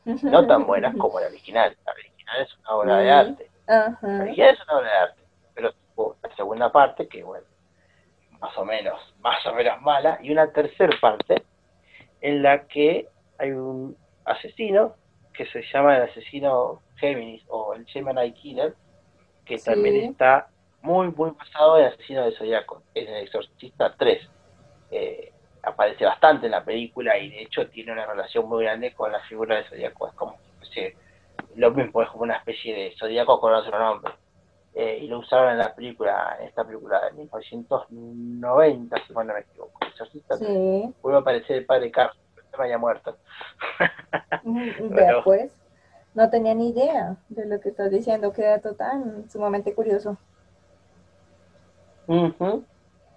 no 0.07 0.46
tan 0.46 0.66
buenas 0.66 0.96
como 0.96 1.20
la 1.20 1.26
original. 1.26 1.76
La 1.84 1.92
original 1.92 2.42
es 2.42 2.59
una 2.59 2.70
obra 2.70 2.98
de 2.98 3.11
arte. 3.11 3.50
La 3.66 4.22
original 4.22 4.54
es 4.54 4.62
una 4.62 4.78
obra 4.78 4.90
de 4.90 4.96
arte, 4.96 5.22
pero 5.54 5.74
la 6.22 6.36
segunda 6.36 6.72
parte, 6.72 7.09
que 7.09 7.22
bueno, 7.22 7.46
más 8.40 8.57
o 8.57 8.64
menos, 8.64 9.14
más 9.20 9.44
o 9.46 9.54
menos 9.54 9.80
mala, 9.82 10.18
y 10.22 10.30
una 10.30 10.50
tercera 10.52 10.96
parte 11.00 11.42
en 12.20 12.42
la 12.42 12.66
que 12.66 13.09
hay 13.38 13.50
un 13.50 13.96
asesino 14.24 14.94
que 15.32 15.46
se 15.46 15.62
llama 15.72 15.96
el 15.96 16.02
asesino 16.04 16.80
Géminis 16.96 17.42
o 17.48 17.74
el 17.74 17.84
Gemini 17.86 18.32
Killer, 18.32 18.74
que 19.44 19.59
también 19.59 19.96
está 20.11 20.48
muy, 20.82 21.09
muy 21.09 21.30
basado 21.30 21.78
en 21.78 21.86
el 21.86 21.92
asesino 21.92 22.24
de 22.24 22.32
Zodíaco, 22.32 22.82
es 22.94 23.09
el 23.09 23.16
Exorcista 23.16 23.94
3. 23.96 24.30
Eh, 24.92 25.32
aparece 25.67 26.05
bastante 26.05 26.47
en 26.47 26.53
la 26.53 26.64
película 26.64 27.19
y 27.19 27.29
de 27.29 27.43
hecho 27.43 27.69
tiene 27.69 27.93
una 27.93 28.07
relación 28.07 28.49
muy 28.49 28.64
grande 28.64 28.95
con 28.95 29.11
la 29.11 29.21
figura 29.21 29.57
de 29.57 29.64
Zodíaco. 29.64 30.09
Es 30.09 30.14
como 30.14 30.37
lo 31.57 31.71
mismo, 31.73 32.03
es 32.03 32.09
como 32.11 32.25
una 32.25 32.37
especie 32.37 32.75
de 32.75 32.95
Zodíaco 32.99 33.41
con 33.41 33.53
otro 33.53 33.79
nombre. 33.79 34.12
Eh, 34.75 34.99
y 35.03 35.07
lo 35.09 35.21
usaron 35.21 35.53
en 35.53 35.59
la 35.59 35.75
película, 35.75 36.37
en 36.39 36.49
esta 36.49 36.62
película 36.64 37.03
de 37.07 37.12
1990, 37.12 38.97
si 39.07 39.12
no 39.12 39.25
me 39.25 39.41
equivoco. 39.41 39.79
sí. 40.39 40.95
vuelve 41.03 41.19
a 41.19 41.21
aparecer 41.21 41.57
el 41.57 41.67
padre 41.67 41.91
Carlos, 41.91 42.19
me 42.59 42.64
haya 42.64 42.79
muerto. 42.79 43.17
pero, 44.95 45.25
pues, 45.25 45.57
no 46.14 46.29
tenía 46.29 46.55
ni 46.55 46.71
idea 46.71 47.17
de 47.31 47.47
lo 47.47 47.59
que 47.61 47.71
estás 47.71 47.91
diciendo, 47.91 48.33
qué 48.33 48.43
dato 48.43 48.75
tan 48.75 49.31
sumamente 49.31 49.75
curioso. 49.75 50.19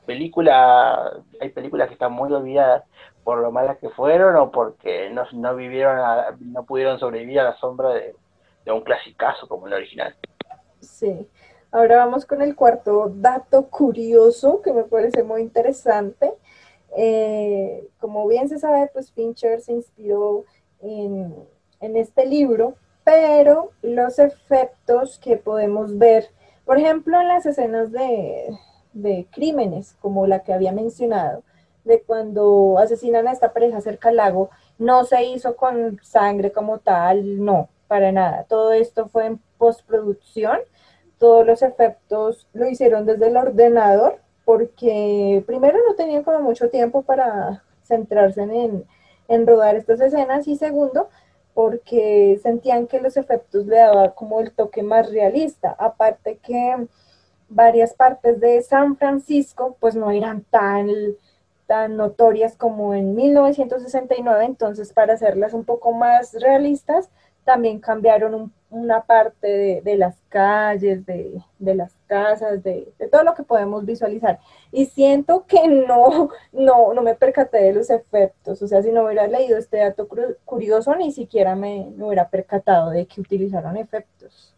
Película, 0.09 1.21
hay 1.39 1.49
películas 1.49 1.87
que 1.87 1.93
están 1.93 2.13
muy 2.13 2.33
olvidadas 2.33 2.83
por 3.23 3.37
lo 3.37 3.51
malas 3.51 3.77
que 3.77 3.89
fueron 3.89 4.35
o 4.37 4.49
porque 4.49 5.11
no, 5.11 5.23
no 5.33 5.55
vivieron, 5.55 5.99
no 6.39 6.63
pudieron 6.65 6.97
sobrevivir 6.97 7.41
a 7.41 7.43
la 7.43 7.57
sombra 7.57 7.89
de, 7.89 8.15
un 8.71 8.81
clasicazo 8.81 9.47
como 9.47 9.67
el 9.67 9.73
original. 9.73 10.15
Sí. 10.79 11.27
Ahora 11.71 11.97
vamos 11.97 12.25
con 12.25 12.41
el 12.41 12.55
cuarto 12.55 13.11
dato 13.17 13.67
curioso 13.67 14.63
que 14.63 14.73
me 14.73 14.81
parece 14.81 15.21
muy 15.21 15.43
interesante. 15.43 16.33
Eh, 16.97 17.87
como 17.99 18.27
bien 18.27 18.49
se 18.49 18.57
sabe, 18.57 18.89
pues 18.91 19.11
Fincher 19.11 19.61
se 19.61 19.73
inspiró 19.73 20.45
en, 20.81 21.35
este 21.81 22.25
libro, 22.25 22.73
pero 23.03 23.73
los 23.83 24.17
efectos 24.17 25.19
que 25.19 25.37
podemos 25.37 25.99
ver, 25.99 26.31
por 26.65 26.79
ejemplo, 26.79 27.21
en 27.21 27.27
las 27.27 27.45
escenas 27.45 27.91
de, 27.91 28.57
de 28.93 29.27
crímenes, 29.31 29.95
como 30.01 30.27
la 30.27 30.43
que 30.43 30.53
había 30.53 30.71
mencionado, 30.71 31.43
de 31.83 32.01
cuando 32.01 32.77
asesinan 32.79 33.27
a 33.27 33.31
esta 33.31 33.53
pareja 33.53 33.81
cerca 33.81 34.09
al 34.09 34.17
lago, 34.17 34.49
no 34.77 35.05
se 35.05 35.23
hizo 35.25 35.55
con 35.55 35.99
sangre 36.03 36.51
como 36.51 36.79
tal, 36.79 37.43
no, 37.43 37.69
para 37.87 38.11
nada. 38.11 38.45
Todo 38.45 38.73
esto 38.73 39.07
fue 39.07 39.25
en 39.25 39.39
postproducción 39.57 40.59
todos 41.19 41.45
los 41.45 41.61
efectos 41.61 42.47
lo 42.53 42.67
hicieron 42.67 43.05
desde 43.05 43.27
el 43.27 43.37
ordenador 43.37 44.19
porque 44.45 45.43
primero 45.45 45.77
no 45.87 45.93
tenían 45.93 46.23
como 46.23 46.39
mucho 46.39 46.69
tiempo 46.69 47.03
para 47.03 47.61
centrarse 47.83 48.41
en, 48.41 48.85
en 49.27 49.45
rodar 49.45 49.75
estas 49.75 50.01
escenas 50.01 50.47
y 50.47 50.55
segundo 50.55 51.09
porque 51.53 52.39
sentían 52.41 52.87
que 52.87 53.01
los 53.01 53.17
efectos 53.17 53.65
le 53.65 53.77
daban 53.77 54.11
como 54.11 54.39
el 54.39 54.51
toque 54.53 54.81
más 54.81 55.11
realista, 55.11 55.75
aparte 55.77 56.37
que 56.37 56.87
varias 57.49 57.93
partes 57.93 58.39
de 58.39 58.61
San 58.61 58.95
Francisco 58.95 59.75
pues 59.79 59.95
no 59.95 60.11
eran 60.11 60.41
tan, 60.43 60.89
tan 61.67 61.97
notorias 61.97 62.55
como 62.55 62.93
en 62.93 63.15
1969, 63.15 64.45
entonces 64.45 64.93
para 64.93 65.13
hacerlas 65.13 65.53
un 65.53 65.65
poco 65.65 65.91
más 65.91 66.33
realistas 66.39 67.09
también 67.43 67.79
cambiaron 67.79 68.53
una 68.69 69.01
parte 69.01 69.81
de, 69.83 69.97
las 69.97 70.15
calles, 70.29 71.03
de, 71.05 71.41
las 71.59 71.91
casas, 72.05 72.61
de, 72.61 72.93
todo 73.11 73.23
lo 73.23 73.33
que 73.33 73.41
podemos 73.41 73.83
visualizar. 73.85 74.39
Y 74.71 74.85
siento 74.85 75.45
que 75.47 75.67
no, 75.67 76.29
no, 76.51 76.93
no 76.93 77.01
me 77.01 77.15
percaté 77.15 77.63
de 77.63 77.73
los 77.73 77.89
efectos. 77.89 78.61
O 78.61 78.67
sea, 78.67 78.83
si 78.83 78.91
no 78.91 79.03
hubiera 79.03 79.27
leído 79.27 79.57
este 79.57 79.77
dato 79.77 80.07
curioso, 80.45 80.95
ni 80.95 81.11
siquiera 81.11 81.55
me, 81.55 81.91
me 81.97 82.05
hubiera 82.05 82.29
percatado 82.29 82.91
de 82.91 83.07
que 83.07 83.21
utilizaron 83.21 83.77
efectos. 83.77 84.53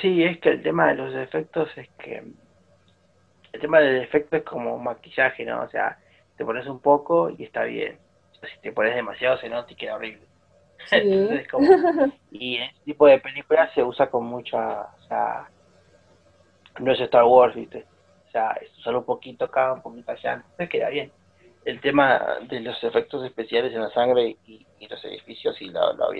Sí, 0.00 0.24
es 0.24 0.38
que 0.38 0.50
el 0.50 0.62
tema 0.62 0.88
de 0.88 0.94
los 0.94 1.14
efectos 1.14 1.68
es 1.76 1.88
que 1.98 2.22
el 3.52 3.60
tema 3.60 3.80
del 3.80 4.02
efecto 4.02 4.36
es 4.36 4.42
como 4.42 4.78
maquillaje, 4.78 5.44
¿no? 5.44 5.62
O 5.62 5.68
sea, 5.68 5.98
te 6.36 6.44
pones 6.44 6.66
un 6.66 6.80
poco 6.80 7.30
y 7.30 7.44
está 7.44 7.64
bien 7.64 7.98
si 8.46 8.60
te 8.60 8.72
pones 8.72 8.94
demasiado 8.94 9.38
se 9.38 9.48
nota 9.48 9.72
y 9.72 9.76
queda 9.76 9.96
horrible. 9.96 10.26
y 12.30 12.56
en 12.56 12.62
este 12.64 12.84
tipo 12.84 13.06
de 13.06 13.18
películas 13.18 13.72
se 13.74 13.82
usa 13.82 14.08
con 14.08 14.24
mucha, 14.24 14.82
o 14.82 15.02
sea, 15.08 15.48
no 16.78 16.92
es 16.92 17.00
Star 17.00 17.24
Wars, 17.24 17.54
¿viste? 17.54 17.84
O 18.28 18.30
sea, 18.30 18.50
es 18.60 18.70
solo 18.82 19.00
un 19.00 19.04
poquito 19.04 19.46
acá, 19.46 19.72
un 19.72 19.82
poquito 19.82 20.12
allá, 20.12 20.34
entonces 20.34 20.68
queda 20.68 20.90
bien. 20.90 21.10
El 21.64 21.80
tema 21.80 22.38
de 22.42 22.60
los 22.60 22.82
efectos 22.84 23.24
especiales 23.24 23.72
en 23.72 23.80
la 23.80 23.90
sangre 23.90 24.36
y, 24.46 24.64
los 24.88 25.04
edificios, 25.04 25.56
sí 25.56 25.68
lo, 25.70 26.10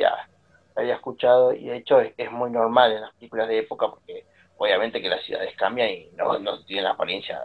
había, 0.77 0.95
escuchado, 0.95 1.53
y 1.53 1.67
de 1.67 1.77
hecho 1.77 2.01
es, 2.01 2.31
muy 2.31 2.51
normal 2.51 2.93
en 2.93 3.03
las 3.03 3.15
películas 3.15 3.49
de 3.49 3.59
época, 3.59 3.89
porque 3.89 4.25
obviamente 4.57 5.01
que 5.01 5.09
las 5.09 5.23
ciudades 5.25 5.55
cambian 5.57 5.91
y 5.91 6.11
no, 6.17 6.39
no 6.39 6.65
tienen 6.65 6.85
la 6.85 6.91
apariencia 6.93 7.41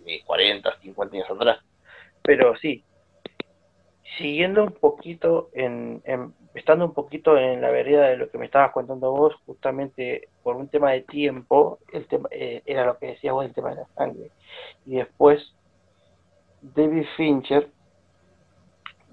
de 0.00 0.22
40, 0.24 0.80
50 0.80 1.16
años 1.16 1.30
atrás. 1.30 1.58
Pero 2.22 2.56
sí, 2.56 2.84
siguiendo 4.18 4.64
un 4.64 4.72
poquito, 4.72 5.50
en, 5.52 6.02
estando 6.54 6.84
un 6.84 6.94
poquito 6.94 7.36
en 7.36 7.60
la 7.60 7.70
vereda 7.70 8.08
de 8.08 8.16
lo 8.16 8.30
que 8.30 8.38
me 8.38 8.46
estabas 8.46 8.72
contando 8.72 9.10
vos, 9.10 9.34
justamente 9.46 10.28
por 10.42 10.56
un 10.56 10.68
tema 10.68 10.92
de 10.92 11.02
tiempo, 11.02 11.78
el 11.92 12.06
tema 12.06 12.28
eh, 12.30 12.62
era 12.66 12.86
lo 12.86 12.98
que 12.98 13.06
decías 13.06 13.34
vos, 13.34 13.44
el 13.44 13.54
tema 13.54 13.70
de 13.70 13.76
la 13.76 13.88
sangre. 13.96 14.30
Y 14.86 14.96
después, 14.96 15.54
David 16.62 17.06
Fincher, 17.16 17.68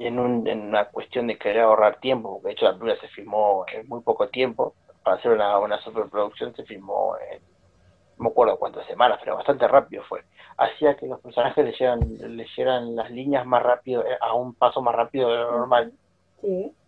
en, 0.05 0.19
un, 0.19 0.47
en 0.47 0.61
una 0.61 0.85
cuestión 0.85 1.27
de 1.27 1.37
querer 1.37 1.63
ahorrar 1.63 1.99
tiempo, 1.99 2.33
porque 2.33 2.47
de 2.47 2.53
hecho 2.53 2.65
la 2.65 2.71
película 2.71 2.95
se 2.99 3.07
filmó 3.09 3.65
en 3.71 3.87
muy 3.87 4.01
poco 4.01 4.29
tiempo, 4.29 4.75
para 5.03 5.17
hacer 5.17 5.31
una, 5.31 5.57
una 5.57 5.81
superproducción 5.81 6.55
se 6.55 6.63
filmó 6.63 7.15
en 7.31 7.41
no 8.21 8.25
me 8.25 8.29
acuerdo 8.29 8.57
cuántas 8.59 8.85
semanas, 8.85 9.19
pero 9.23 9.35
bastante 9.35 9.67
rápido 9.67 10.03
fue. 10.03 10.21
Hacía 10.57 10.95
que 10.95 11.07
los 11.07 11.19
personajes 11.21 11.65
leyeran, 11.65 11.99
leyeran 12.19 12.95
las 12.95 13.09
líneas 13.09 13.47
más 13.47 13.63
rápido, 13.63 14.05
eh, 14.05 14.15
a 14.21 14.35
un 14.35 14.53
paso 14.53 14.79
más 14.79 14.93
rápido 14.93 15.31
de 15.31 15.37
lo 15.37 15.51
normal, 15.51 15.91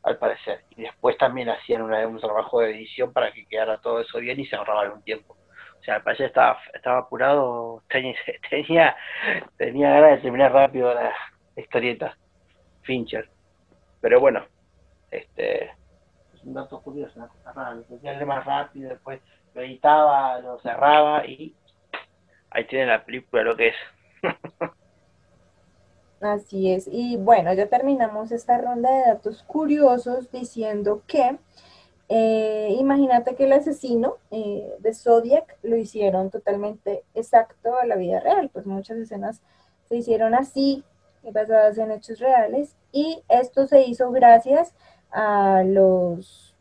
al 0.03 0.17
parecer. 0.17 0.61
Y 0.77 0.83
después 0.83 1.17
también 1.17 1.49
hacían 1.49 1.81
una, 1.81 2.07
un 2.07 2.19
trabajo 2.19 2.59
de 2.59 2.71
edición 2.71 3.11
para 3.13 3.31
que 3.31 3.45
quedara 3.47 3.79
todo 3.79 4.01
eso 4.01 4.19
bien 4.19 4.39
y 4.39 4.45
se 4.45 4.55
ahorraban 4.55 4.91
un 4.91 5.01
tiempo. 5.01 5.35
O 5.79 5.83
sea, 5.83 5.95
al 5.95 6.03
parecer 6.03 6.27
estaba, 6.27 6.59
estaba 6.73 6.99
apurado, 6.99 7.81
tenía, 7.89 8.15
tenía, 8.49 8.95
tenía 9.57 9.89
ganas 9.89 10.11
de 10.11 10.17
terminar 10.17 10.53
rápido 10.53 10.93
la, 10.93 11.13
historieta, 11.55 12.15
Fincher. 12.83 13.29
Pero 14.01 14.19
bueno, 14.19 14.45
este 15.11 15.71
un 16.45 16.53
dato 16.53 16.81
curioso, 16.81 17.13
una 17.15 17.27
cosa 17.27 17.53
rara, 17.53 17.75
lo 17.75 17.95
hacía 17.95 18.25
más 18.25 18.45
rápido, 18.45 18.89
después 18.89 19.21
lo 19.53 19.61
editaba, 19.61 20.39
lo 20.39 20.59
cerraba 20.59 21.25
y 21.25 21.55
ahí 22.49 22.65
tiene 22.65 22.87
la 22.87 23.03
película 23.03 23.43
lo 23.43 23.55
que 23.55 23.69
es. 23.69 23.75
Así 26.21 26.71
es. 26.71 26.87
Y 26.89 27.17
bueno, 27.17 27.53
ya 27.53 27.67
terminamos 27.67 28.31
esta 28.31 28.57
ronda 28.57 28.89
de 28.89 29.05
datos 29.07 29.43
curiosos 29.43 30.31
diciendo 30.31 31.01
que 31.05 31.37
eh, 32.09 32.75
imagínate 32.79 33.35
que 33.35 33.45
el 33.45 33.53
asesino 33.53 34.17
eh, 34.31 34.73
de 34.79 34.93
Zodiac 34.93 35.57
lo 35.63 35.75
hicieron 35.75 36.29
totalmente 36.29 37.03
exacto 37.13 37.77
a 37.77 37.85
la 37.85 37.95
vida 37.95 38.19
real, 38.19 38.49
pues 38.53 38.65
muchas 38.65 38.97
escenas 38.97 39.41
se 39.89 39.95
hicieron 39.97 40.33
así, 40.33 40.83
basadas 41.31 41.77
en 41.77 41.91
hechos 41.91 42.19
reales, 42.19 42.75
y 42.91 43.23
esto 43.29 43.67
se 43.67 43.83
hizo 43.83 44.11
gracias 44.11 44.73
a 45.11 45.63
los, 45.65 46.55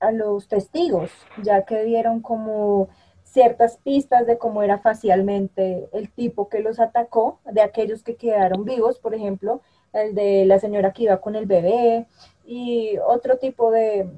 a 0.00 0.10
los 0.10 0.48
testigos, 0.48 1.10
ya 1.42 1.64
que 1.64 1.84
dieron 1.84 2.20
como 2.20 2.88
ciertas 3.24 3.78
pistas 3.78 4.26
de 4.26 4.36
cómo 4.36 4.62
era 4.62 4.78
facialmente 4.78 5.88
el 5.92 6.10
tipo 6.10 6.48
que 6.48 6.60
los 6.60 6.80
atacó, 6.80 7.38
de 7.44 7.62
aquellos 7.62 8.02
que 8.02 8.16
quedaron 8.16 8.64
vivos, 8.64 8.98
por 8.98 9.14
ejemplo, 9.14 9.62
el 9.92 10.14
de 10.14 10.44
la 10.44 10.58
señora 10.58 10.92
que 10.92 11.04
iba 11.04 11.20
con 11.20 11.36
el 11.36 11.46
bebé 11.46 12.06
y 12.44 12.98
otro 13.06 13.38
tipo 13.38 13.70
de, 13.70 14.08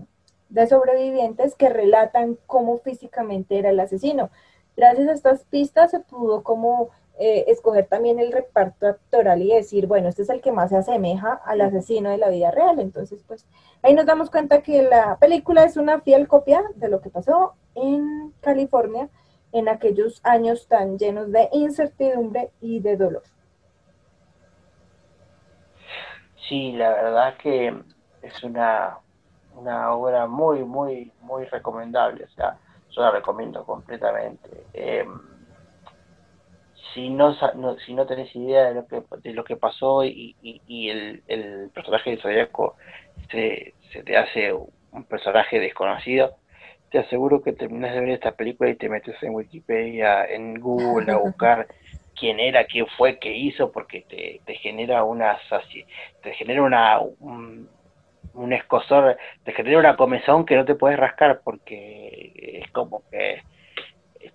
de 0.48 0.66
sobrevivientes 0.66 1.54
que 1.54 1.68
relatan 1.68 2.38
cómo 2.46 2.78
físicamente 2.78 3.58
era 3.58 3.70
el 3.70 3.80
asesino. 3.80 4.30
Gracias 4.76 5.08
a 5.08 5.12
estas 5.12 5.44
pistas 5.44 5.90
se 5.90 6.00
pudo 6.00 6.42
como 6.42 6.90
eh, 7.18 7.44
escoger 7.46 7.86
también 7.86 8.18
el 8.18 8.32
reparto 8.32 8.88
actoral 8.88 9.40
y 9.40 9.54
decir, 9.54 9.86
bueno, 9.86 10.08
este 10.08 10.22
es 10.22 10.30
el 10.30 10.40
que 10.40 10.50
más 10.50 10.70
se 10.70 10.76
asemeja 10.76 11.40
al 11.44 11.60
asesino 11.60 12.10
de 12.10 12.18
la 12.18 12.28
vida 12.28 12.50
real. 12.50 12.80
Entonces, 12.80 13.22
pues 13.26 13.46
ahí 13.82 13.94
nos 13.94 14.06
damos 14.06 14.30
cuenta 14.30 14.62
que 14.62 14.82
la 14.82 15.16
película 15.18 15.64
es 15.64 15.76
una 15.76 16.00
fiel 16.00 16.26
copia 16.26 16.64
de 16.74 16.88
lo 16.88 17.00
que 17.00 17.10
pasó 17.10 17.54
en 17.76 18.32
California 18.40 19.08
en 19.52 19.68
aquellos 19.68 20.20
años 20.24 20.66
tan 20.66 20.98
llenos 20.98 21.30
de 21.30 21.48
incertidumbre 21.52 22.50
y 22.60 22.80
de 22.80 22.96
dolor. 22.96 23.22
Sí, 26.48 26.72
la 26.72 26.90
verdad 26.90 27.36
que 27.36 27.74
es 28.22 28.42
una, 28.42 28.98
una 29.56 29.92
obra 29.92 30.26
muy, 30.26 30.64
muy, 30.64 31.12
muy 31.20 31.44
recomendable. 31.44 32.24
O 32.24 32.28
sea, 32.30 32.58
yo 32.90 33.02
la 33.02 33.12
recomiendo 33.12 33.64
completamente. 33.64 34.66
Eh, 34.72 35.06
si 36.94 37.10
no, 37.10 37.34
si 37.84 37.94
no 37.94 38.06
tenés 38.06 38.34
idea 38.34 38.68
de 38.68 38.74
lo 38.74 38.86
que 38.86 39.02
de 39.22 39.34
lo 39.34 39.44
que 39.44 39.56
pasó 39.56 40.04
y, 40.04 40.36
y, 40.42 40.88
el, 40.88 41.22
el, 41.26 41.70
personaje 41.74 42.10
de 42.10 42.16
Zodíaco 42.18 42.76
se, 43.30 43.74
se, 43.92 44.02
te 44.02 44.16
hace 44.16 44.52
un 44.52 45.04
personaje 45.04 45.58
desconocido, 45.58 46.36
te 46.90 47.00
aseguro 47.00 47.42
que 47.42 47.52
terminas 47.52 47.92
de 47.92 48.00
ver 48.00 48.10
esta 48.10 48.32
película 48.32 48.70
y 48.70 48.76
te 48.76 48.88
metes 48.88 49.20
en 49.22 49.34
Wikipedia, 49.34 50.24
en 50.24 50.60
Google 50.60 51.10
a 51.10 51.16
buscar 51.16 51.66
quién 52.18 52.38
era, 52.38 52.64
quién 52.64 52.86
fue, 52.96 53.18
qué 53.18 53.36
hizo, 53.36 53.72
porque 53.72 54.02
te, 54.08 54.40
te 54.44 54.54
genera 54.54 55.02
una 55.02 55.36
te 56.22 56.32
genera 56.34 56.62
una 56.62 57.00
un, 57.00 57.68
un 58.34 58.52
escosor, 58.52 59.16
te 59.42 59.52
genera 59.52 59.78
una 59.78 59.96
comezón 59.96 60.46
que 60.46 60.56
no 60.56 60.64
te 60.64 60.76
puedes 60.76 60.98
rascar 60.98 61.40
porque 61.42 62.60
es 62.62 62.70
como 62.70 63.02
que 63.10 63.42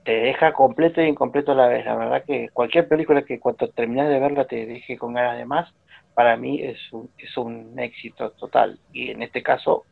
te 0.04 0.12
deja 0.12 0.54
completo 0.54 1.02
e 1.02 1.08
incompleto 1.08 1.52
a 1.52 1.56
la 1.56 1.68
vez. 1.68 1.86
La 1.86 1.96
verdad 1.96 2.24
que 2.26 2.50
cualquier 2.50 2.88
película 2.88 3.24
que 3.24 3.40
cuando 3.40 3.68
terminas 3.70 4.10
de 4.10 4.20
verla 4.20 4.46
te 4.46 4.66
deje 4.66 4.98
con 4.98 5.14
ganas 5.14 5.38
de 5.38 5.46
más, 5.46 5.74
para 6.14 6.38
mí 6.38 6.62
es 6.62 6.78
un, 6.92 7.10
es 7.18 7.36
un 7.38 7.78
éxito 7.80 8.32
total. 8.32 8.80
Y 8.94 9.12
en 9.12 9.24
este 9.24 9.42
caso 9.42 9.86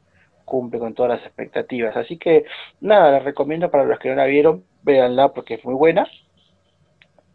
cumple 0.46 0.80
con 0.80 0.94
todas 0.94 1.18
las 1.18 1.26
expectativas. 1.26 1.96
Así 1.96 2.18
que 2.18 2.46
nada, 2.80 3.12
la 3.12 3.20
recomiendo 3.20 3.70
para 3.70 3.86
los 3.86 4.00
que 4.00 4.10
no 4.10 4.16
la 4.16 4.26
vieron, 4.26 4.64
véanla 4.84 5.34
porque 5.34 5.56
es 5.56 5.66
muy 5.66 5.74
buena. 5.74 6.08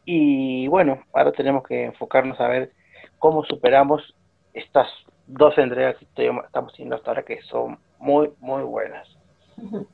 Y 0.04 0.66
bueno, 0.68 1.02
ahora 1.12 1.32
tenemos 1.32 1.62
que 1.64 1.84
enfocarnos 1.84 2.40
a 2.40 2.48
ver 2.48 2.72
cómo 3.18 3.44
superamos 3.44 4.14
estas 4.52 4.88
dos 5.26 5.56
entregas 5.58 5.96
que 5.96 6.04
estamos 6.04 6.72
haciendo 6.72 6.96
hasta 6.96 7.10
ahora 7.10 7.22
que 7.22 7.40
son 7.42 7.78
muy, 7.98 8.32
muy 8.40 8.62
buenas. 8.62 9.08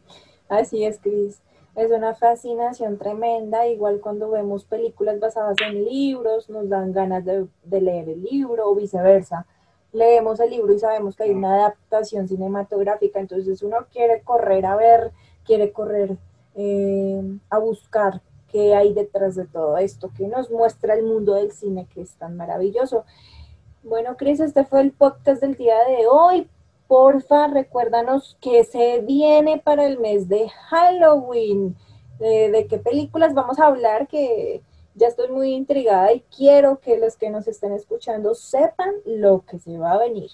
Así 0.48 0.84
es, 0.84 0.98
Cris 0.98 1.42
es 1.78 1.92
una 1.92 2.12
fascinación 2.12 2.98
tremenda, 2.98 3.68
igual 3.68 4.00
cuando 4.00 4.30
vemos 4.30 4.64
películas 4.64 5.20
basadas 5.20 5.56
en 5.64 5.84
libros, 5.84 6.50
nos 6.50 6.68
dan 6.68 6.92
ganas 6.92 7.24
de, 7.24 7.46
leer 7.70 8.08
el 8.08 8.24
libro 8.24 8.68
o 8.68 8.74
viceversa. 8.74 9.46
Leemos 9.92 10.40
el 10.40 10.50
libro 10.50 10.72
y 10.72 10.80
sabemos 10.80 11.14
que 11.14 11.22
hay 11.22 11.30
una 11.30 11.54
adaptación 11.54 12.26
cinematográfica, 12.26 13.20
entonces 13.20 13.62
uno 13.62 13.86
quiere 13.92 14.22
correr 14.22 14.66
a 14.66 14.74
ver, 14.74 15.12
quiere 15.44 15.70
correr 15.72 16.16
eh, 16.56 17.22
a 17.48 17.58
buscar 17.58 18.22
qué 18.50 18.74
hay 18.74 18.92
detrás 18.92 19.36
de 19.36 19.46
todo 19.46 19.78
esto, 19.78 20.10
que 20.16 20.26
nos 20.26 20.50
muestra 20.50 20.94
el 20.94 21.04
mundo 21.04 21.34
del 21.34 21.52
cine 21.52 21.86
que 21.94 22.00
es 22.00 22.14
tan 22.14 22.36
maravilloso. 22.36 23.04
Bueno, 23.84 24.16
Cris, 24.16 24.40
este 24.40 24.64
fue 24.64 24.80
el 24.80 24.90
podcast 24.90 25.40
del 25.40 25.54
día 25.54 25.76
de 25.86 26.08
hoy 26.08 26.48
porfa, 26.88 27.46
recuérdanos 27.48 28.36
que 28.40 28.64
se 28.64 29.02
viene 29.02 29.58
para 29.58 29.84
el 29.84 30.00
mes 30.00 30.28
de 30.28 30.48
Halloween. 30.48 31.76
de 32.18 32.66
qué 32.68 32.78
películas 32.78 33.32
vamos 33.32 33.60
a 33.60 33.66
hablar, 33.66 34.08
que 34.08 34.62
ya 34.94 35.06
estoy 35.06 35.28
muy 35.28 35.54
intrigada 35.54 36.12
y 36.12 36.24
quiero 36.36 36.80
que 36.80 36.98
los 36.98 37.16
que 37.16 37.30
nos 37.30 37.46
estén 37.46 37.72
escuchando 37.72 38.34
sepan 38.34 38.94
lo 39.06 39.44
que 39.44 39.60
se 39.60 39.78
va 39.78 39.92
a 39.92 39.98
venir. 39.98 40.30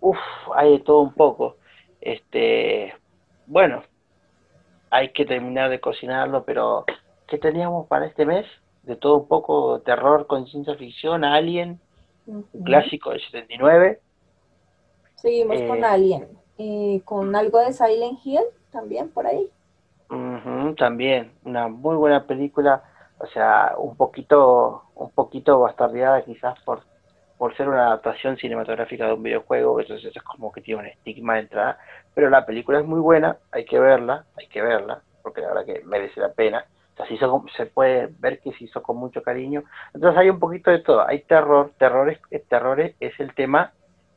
Uf, 0.00 0.16
hay 0.54 0.72
de 0.72 0.78
todo 0.78 1.00
un 1.00 1.12
poco. 1.12 1.56
Este, 2.00 2.94
bueno, 3.46 3.82
hay 4.90 5.12
que 5.12 5.26
terminar 5.26 5.68
de 5.68 5.80
cocinarlo, 5.80 6.44
pero 6.44 6.86
¿qué 7.26 7.36
teníamos 7.36 7.86
para 7.88 8.06
este 8.06 8.24
mes? 8.24 8.46
De 8.84 8.96
todo 8.96 9.18
un 9.18 9.28
poco, 9.28 9.80
terror 9.80 10.26
con 10.26 10.46
ciencia 10.46 10.74
ficción, 10.76 11.24
Alien, 11.24 11.78
clásico 12.64 13.10
del 13.10 13.20
79 13.20 14.00
Seguimos 15.22 15.62
con 15.62 15.78
eh, 15.78 15.86
Alien. 15.86 16.28
Eh, 16.58 17.00
con 17.04 17.34
algo 17.36 17.60
de 17.60 17.72
Silent 17.72 18.18
Hill 18.24 18.42
también 18.72 19.08
por 19.08 19.24
ahí. 19.24 19.48
también, 20.76 21.32
una 21.44 21.68
muy 21.68 21.94
buena 21.94 22.26
película, 22.26 22.82
o 23.18 23.26
sea, 23.28 23.74
un 23.78 23.96
poquito, 23.96 24.82
un 24.96 25.10
poquito 25.10 25.60
bastardeada 25.60 26.22
quizás 26.22 26.60
por, 26.64 26.80
por 27.38 27.56
ser 27.56 27.68
una 27.68 27.86
adaptación 27.86 28.36
cinematográfica 28.36 29.06
de 29.06 29.12
un 29.12 29.22
videojuego, 29.22 29.78
entonces 29.80 30.14
es 30.14 30.22
como 30.22 30.50
que 30.50 30.60
tiene 30.60 30.80
un 30.80 30.86
estigma 30.86 31.34
de 31.34 31.40
entrada, 31.40 31.78
pero 32.14 32.28
la 32.28 32.44
película 32.44 32.80
es 32.80 32.86
muy 32.86 33.00
buena, 33.00 33.36
hay 33.52 33.64
que 33.64 33.78
verla, 33.78 34.24
hay 34.36 34.48
que 34.48 34.60
verla, 34.60 35.02
porque 35.22 35.40
la 35.40 35.48
verdad 35.48 35.66
que 35.66 35.82
merece 35.84 36.20
la 36.20 36.32
pena. 36.32 36.66
O 36.94 36.96
sea, 36.96 37.06
se, 37.06 37.14
hizo, 37.14 37.44
se 37.56 37.66
puede 37.66 38.10
ver 38.18 38.40
que 38.40 38.52
se 38.52 38.64
hizo 38.64 38.82
con 38.82 38.96
mucho 38.96 39.22
cariño. 39.22 39.62
Entonces 39.94 40.18
hay 40.18 40.28
un 40.28 40.38
poquito 40.38 40.70
de 40.70 40.80
todo. 40.80 41.06
Hay 41.06 41.20
terror, 41.20 41.70
terrores, 41.78 42.18
terrores 42.48 42.94
es 43.00 43.18
el 43.18 43.34
tema 43.34 43.72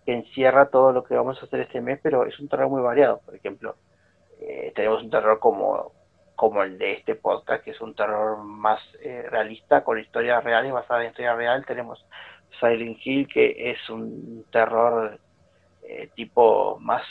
que 0.05 0.13
encierra 0.13 0.69
todo 0.69 0.91
lo 0.91 1.03
que 1.03 1.15
vamos 1.15 1.41
a 1.41 1.45
hacer 1.45 1.61
este 1.61 1.81
mes, 1.81 1.99
pero 2.01 2.25
es 2.25 2.39
un 2.39 2.47
terror 2.47 2.69
muy 2.69 2.81
variado. 2.81 3.21
Por 3.25 3.35
ejemplo, 3.35 3.75
eh, 4.39 4.71
tenemos 4.75 5.01
un 5.01 5.09
terror 5.09 5.39
como, 5.39 5.91
como 6.35 6.61
el 6.61 6.77
de 6.77 6.93
este 6.93 7.15
podcast, 7.15 7.63
que 7.63 7.71
es 7.71 7.81
un 7.81 7.95
terror 7.95 8.37
más 8.37 8.79
eh, 9.01 9.25
realista, 9.29 9.83
con 9.83 9.99
historias 9.99 10.43
reales, 10.43 10.71
basada 10.71 11.01
en 11.01 11.09
historia 11.09 11.33
real. 11.35 11.65
Tenemos 11.65 12.05
Silent 12.59 12.99
Hill, 13.03 13.27
que 13.27 13.71
es 13.71 13.89
un 13.89 14.45
terror 14.51 15.19
eh, 15.83 16.09
tipo 16.15 16.77
más 16.79 17.01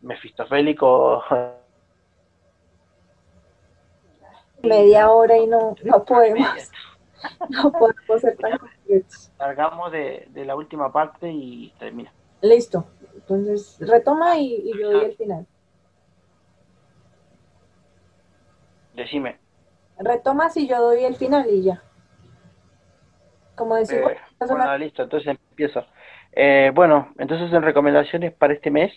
mefistofélico. 0.00 1.22
Media 4.62 5.10
hora 5.10 5.36
y 5.36 5.46
no, 5.46 5.74
no 5.84 6.04
podemos. 6.04 6.48
No 7.48 7.72
podemos 7.72 8.20
ser 8.20 8.36
tan 8.36 8.60
Largamos 9.40 9.90
de, 9.90 10.28
de 10.30 10.44
la 10.44 10.54
última 10.54 10.92
parte 10.92 11.28
y 11.28 11.74
termina. 11.76 12.12
Listo. 12.40 12.86
Entonces, 13.14 13.76
retoma 13.80 14.38
y, 14.38 14.72
yo 14.78 14.92
doy 14.92 15.04
el 15.04 15.16
final. 15.16 15.46
Decime. 18.94 19.36
Retoma 19.98 20.48
si 20.48 20.66
yo 20.66 20.80
doy 20.80 21.04
el 21.04 21.16
final 21.16 21.46
y 21.50 21.62
ya. 21.62 21.82
Como 23.54 23.74
decimos. 23.74 24.12
Eh, 24.12 24.18
bueno, 24.48 24.78
listo, 24.78 25.02
entonces 25.02 25.36
empiezo. 25.50 25.84
Eh, 26.32 26.70
bueno, 26.74 27.12
entonces 27.18 27.52
en 27.52 27.62
recomendaciones 27.62 28.32
para 28.32 28.54
este 28.54 28.70
mes 28.70 28.92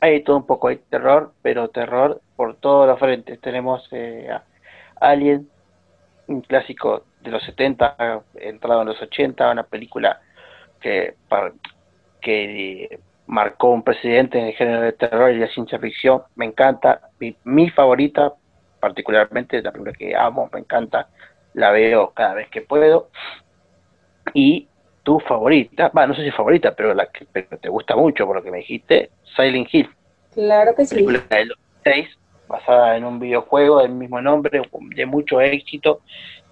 hay 0.00 0.22
todo 0.22 0.36
un 0.36 0.46
poco, 0.46 0.68
hay 0.68 0.76
terror, 0.76 1.32
pero 1.42 1.68
terror 1.68 2.20
por 2.36 2.56
todos 2.56 2.86
los 2.86 2.98
frentes. 2.98 3.40
Tenemos 3.40 3.86
eh, 3.92 4.28
Alien, 5.00 5.48
un 6.26 6.40
clásico 6.40 7.04
de 7.20 7.30
los 7.30 7.42
70, 7.44 8.22
entrado 8.36 8.82
en 8.82 8.88
los 8.88 9.02
80, 9.02 9.50
una 9.50 9.64
película 9.64 10.20
que 10.80 11.14
para, 11.28 11.52
que 12.28 13.00
marcó 13.26 13.70
un 13.70 13.82
presidente 13.82 14.38
en 14.38 14.48
el 14.48 14.52
género 14.52 14.82
de 14.82 14.92
terror 14.92 15.32
y 15.32 15.38
de 15.38 15.48
ciencia 15.48 15.78
ficción. 15.78 16.24
Me 16.34 16.44
encanta, 16.44 17.08
mi, 17.44 17.70
favorita, 17.70 18.34
particularmente 18.80 19.62
la 19.62 19.72
película 19.72 19.94
que 19.94 20.14
amo, 20.14 20.50
me 20.52 20.60
encanta, 20.60 21.08
la 21.54 21.70
veo 21.70 22.10
cada 22.10 22.34
vez 22.34 22.50
que 22.50 22.60
puedo. 22.60 23.08
Y 24.34 24.68
tu 25.04 25.20
favorita, 25.20 25.90
no 25.94 26.14
sé 26.14 26.22
si 26.22 26.30
favorita, 26.30 26.74
pero 26.74 26.92
la 26.92 27.06
que 27.06 27.24
te 27.24 27.68
gusta 27.70 27.96
mucho 27.96 28.26
por 28.26 28.36
lo 28.36 28.42
que 28.42 28.50
me 28.50 28.58
dijiste, 28.58 29.10
Silent 29.34 29.72
Hill. 29.72 29.88
Claro 30.34 30.74
que 30.74 30.84
sí. 30.84 30.96
Película 30.96 31.22
del 31.30 31.54
6, 31.84 32.08
basada 32.46 32.94
en 32.98 33.06
un 33.06 33.18
videojuego 33.18 33.80
del 33.80 33.92
mismo 33.92 34.20
nombre, 34.20 34.60
de 34.94 35.06
mucho 35.06 35.40
éxito, 35.40 36.02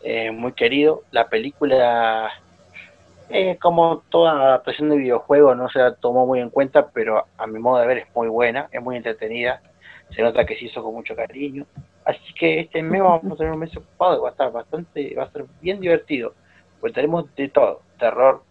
eh, 0.02 0.30
muy 0.30 0.52
querido. 0.52 1.02
La 1.10 1.28
película, 1.28 2.30
eh, 3.28 3.58
como 3.60 4.02
toda 4.08 4.32
adaptación 4.32 4.88
de 4.88 4.96
videojuego, 4.96 5.54
no 5.54 5.68
se 5.68 5.80
la 5.80 5.94
tomó 5.94 6.26
muy 6.26 6.40
en 6.40 6.50
cuenta, 6.50 6.88
pero 6.90 7.26
a 7.36 7.46
mi 7.46 7.58
modo 7.58 7.80
de 7.80 7.86
ver 7.86 7.98
es 7.98 8.06
muy 8.14 8.28
buena, 8.28 8.68
es 8.70 8.80
muy 8.80 8.96
entretenida. 8.96 9.60
Se 10.14 10.22
nota 10.22 10.46
que 10.46 10.56
se 10.56 10.66
hizo 10.66 10.82
con 10.82 10.94
mucho 10.94 11.16
cariño. 11.16 11.66
Así 12.04 12.32
que 12.38 12.60
este 12.60 12.82
mes 12.82 13.02
vamos 13.02 13.32
a 13.32 13.36
tener 13.36 13.52
un 13.52 13.58
mes 13.58 13.76
ocupado 13.76 14.18
y 14.18 14.20
va 14.20 14.28
a 14.28 14.32
estar 14.32 14.52
bastante, 14.52 15.14
va 15.16 15.24
a 15.24 15.32
ser 15.32 15.44
bien 15.60 15.80
divertido. 15.80 16.34
Pues 16.80 16.92
tenemos 16.92 17.34
de 17.34 17.48
todo, 17.48 17.80
terror 17.98 18.42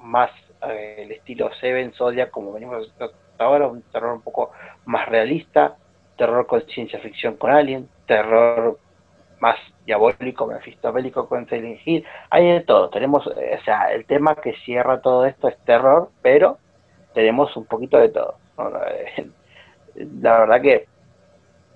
más 0.00 0.30
eh, 0.68 0.96
el 0.98 1.12
estilo 1.12 1.50
Seven, 1.60 1.92
Zodiac, 1.92 2.30
como 2.30 2.52
venimos 2.52 2.88
hasta 2.88 3.10
ahora, 3.38 3.68
un 3.68 3.82
terror 3.82 4.14
un 4.14 4.22
poco 4.22 4.52
más 4.84 5.08
realista, 5.08 5.76
terror 6.16 6.46
con 6.46 6.62
ciencia 6.66 6.98
ficción 7.00 7.36
con 7.36 7.50
Alien, 7.50 7.88
terror 8.06 8.78
más 9.44 9.58
diabólico, 9.84 10.46
mefistóbélico 10.46 11.28
con 11.28 11.46
Silent 11.46 11.78
Hill, 11.84 12.02
hay 12.30 12.50
de 12.50 12.60
todo, 12.62 12.88
tenemos, 12.88 13.26
eh, 13.36 13.58
o 13.60 13.64
sea, 13.64 13.92
el 13.92 14.06
tema 14.06 14.34
que 14.36 14.54
cierra 14.64 15.02
todo 15.02 15.26
esto 15.26 15.48
es 15.48 15.58
terror, 15.66 16.08
pero 16.22 16.56
tenemos 17.12 17.54
un 17.54 17.66
poquito 17.66 17.98
de 17.98 18.08
todo. 18.08 18.36
La 20.22 20.38
verdad 20.38 20.62
que 20.62 20.86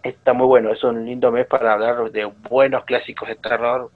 está 0.02 0.32
muy 0.32 0.46
bueno, 0.46 0.72
es 0.72 0.82
un 0.82 1.04
lindo 1.04 1.30
mes 1.30 1.46
para 1.46 1.74
hablar 1.74 2.10
de 2.10 2.24
buenos 2.24 2.84
clásicos 2.86 3.28
de 3.28 3.36
terror, 3.36 3.90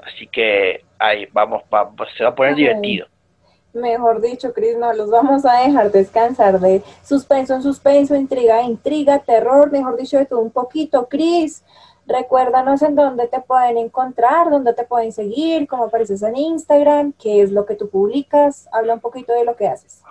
así 0.00 0.26
que 0.26 0.84
ahí 0.98 1.28
vamos, 1.32 1.62
se 2.16 2.24
va 2.24 2.30
a 2.30 2.34
poner 2.34 2.56
divertido. 2.56 3.06
Mejor 3.74 4.20
dicho, 4.20 4.52
Cris, 4.52 4.76
no 4.76 4.92
los 4.92 5.10
vamos 5.10 5.44
a 5.44 5.60
dejar 5.60 5.92
descansar 5.92 6.58
de 6.58 6.82
suspenso 7.04 7.54
en 7.54 7.62
suspenso, 7.62 8.16
intriga 8.16 8.62
intriga, 8.62 9.20
terror, 9.20 9.70
mejor 9.70 9.96
dicho, 9.96 10.16
de 10.18 10.24
todo 10.24 10.40
un 10.40 10.50
poquito. 10.50 11.08
Cris, 11.08 11.62
recuérdanos 12.06 12.82
en 12.82 12.94
dónde 12.94 13.26
te 13.28 13.40
pueden 13.40 13.78
encontrar, 13.78 14.50
dónde 14.50 14.74
te 14.74 14.84
pueden 14.84 15.12
seguir, 15.12 15.66
cómo 15.66 15.84
apareces 15.84 16.22
en 16.22 16.36
Instagram, 16.36 17.12
qué 17.12 17.42
es 17.42 17.52
lo 17.52 17.66
que 17.66 17.74
tú 17.74 17.88
publicas. 17.88 18.68
Habla 18.72 18.94
un 18.94 19.00
poquito 19.00 19.32
de 19.32 19.44
lo 19.44 19.56
que 19.56 19.68
haces. 19.68 20.02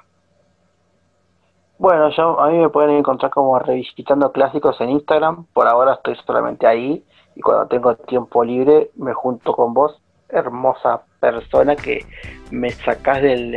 Bueno, 1.78 2.10
yo, 2.10 2.40
a 2.40 2.50
mí 2.50 2.58
me 2.58 2.70
pueden 2.70 2.92
encontrar 2.92 3.32
como 3.32 3.58
revisitando 3.60 4.32
clásicos 4.32 4.80
en 4.80 4.92
Instagram. 4.92 5.46
Por 5.54 5.68
ahora 5.68 5.96
estoy 5.96 6.16
solamente 6.26 6.66
ahí 6.68 7.04
y 7.36 7.42
cuando 7.42 7.68
tengo 7.68 7.96
tiempo 7.96 8.44
libre 8.44 8.92
me 8.96 9.14
junto 9.14 9.54
con 9.54 9.74
vos, 9.74 10.00
hermosa 10.30 11.02
persona 11.20 11.76
que 11.76 12.06
me 12.52 12.72
sacás 12.72 13.22
del, 13.22 13.52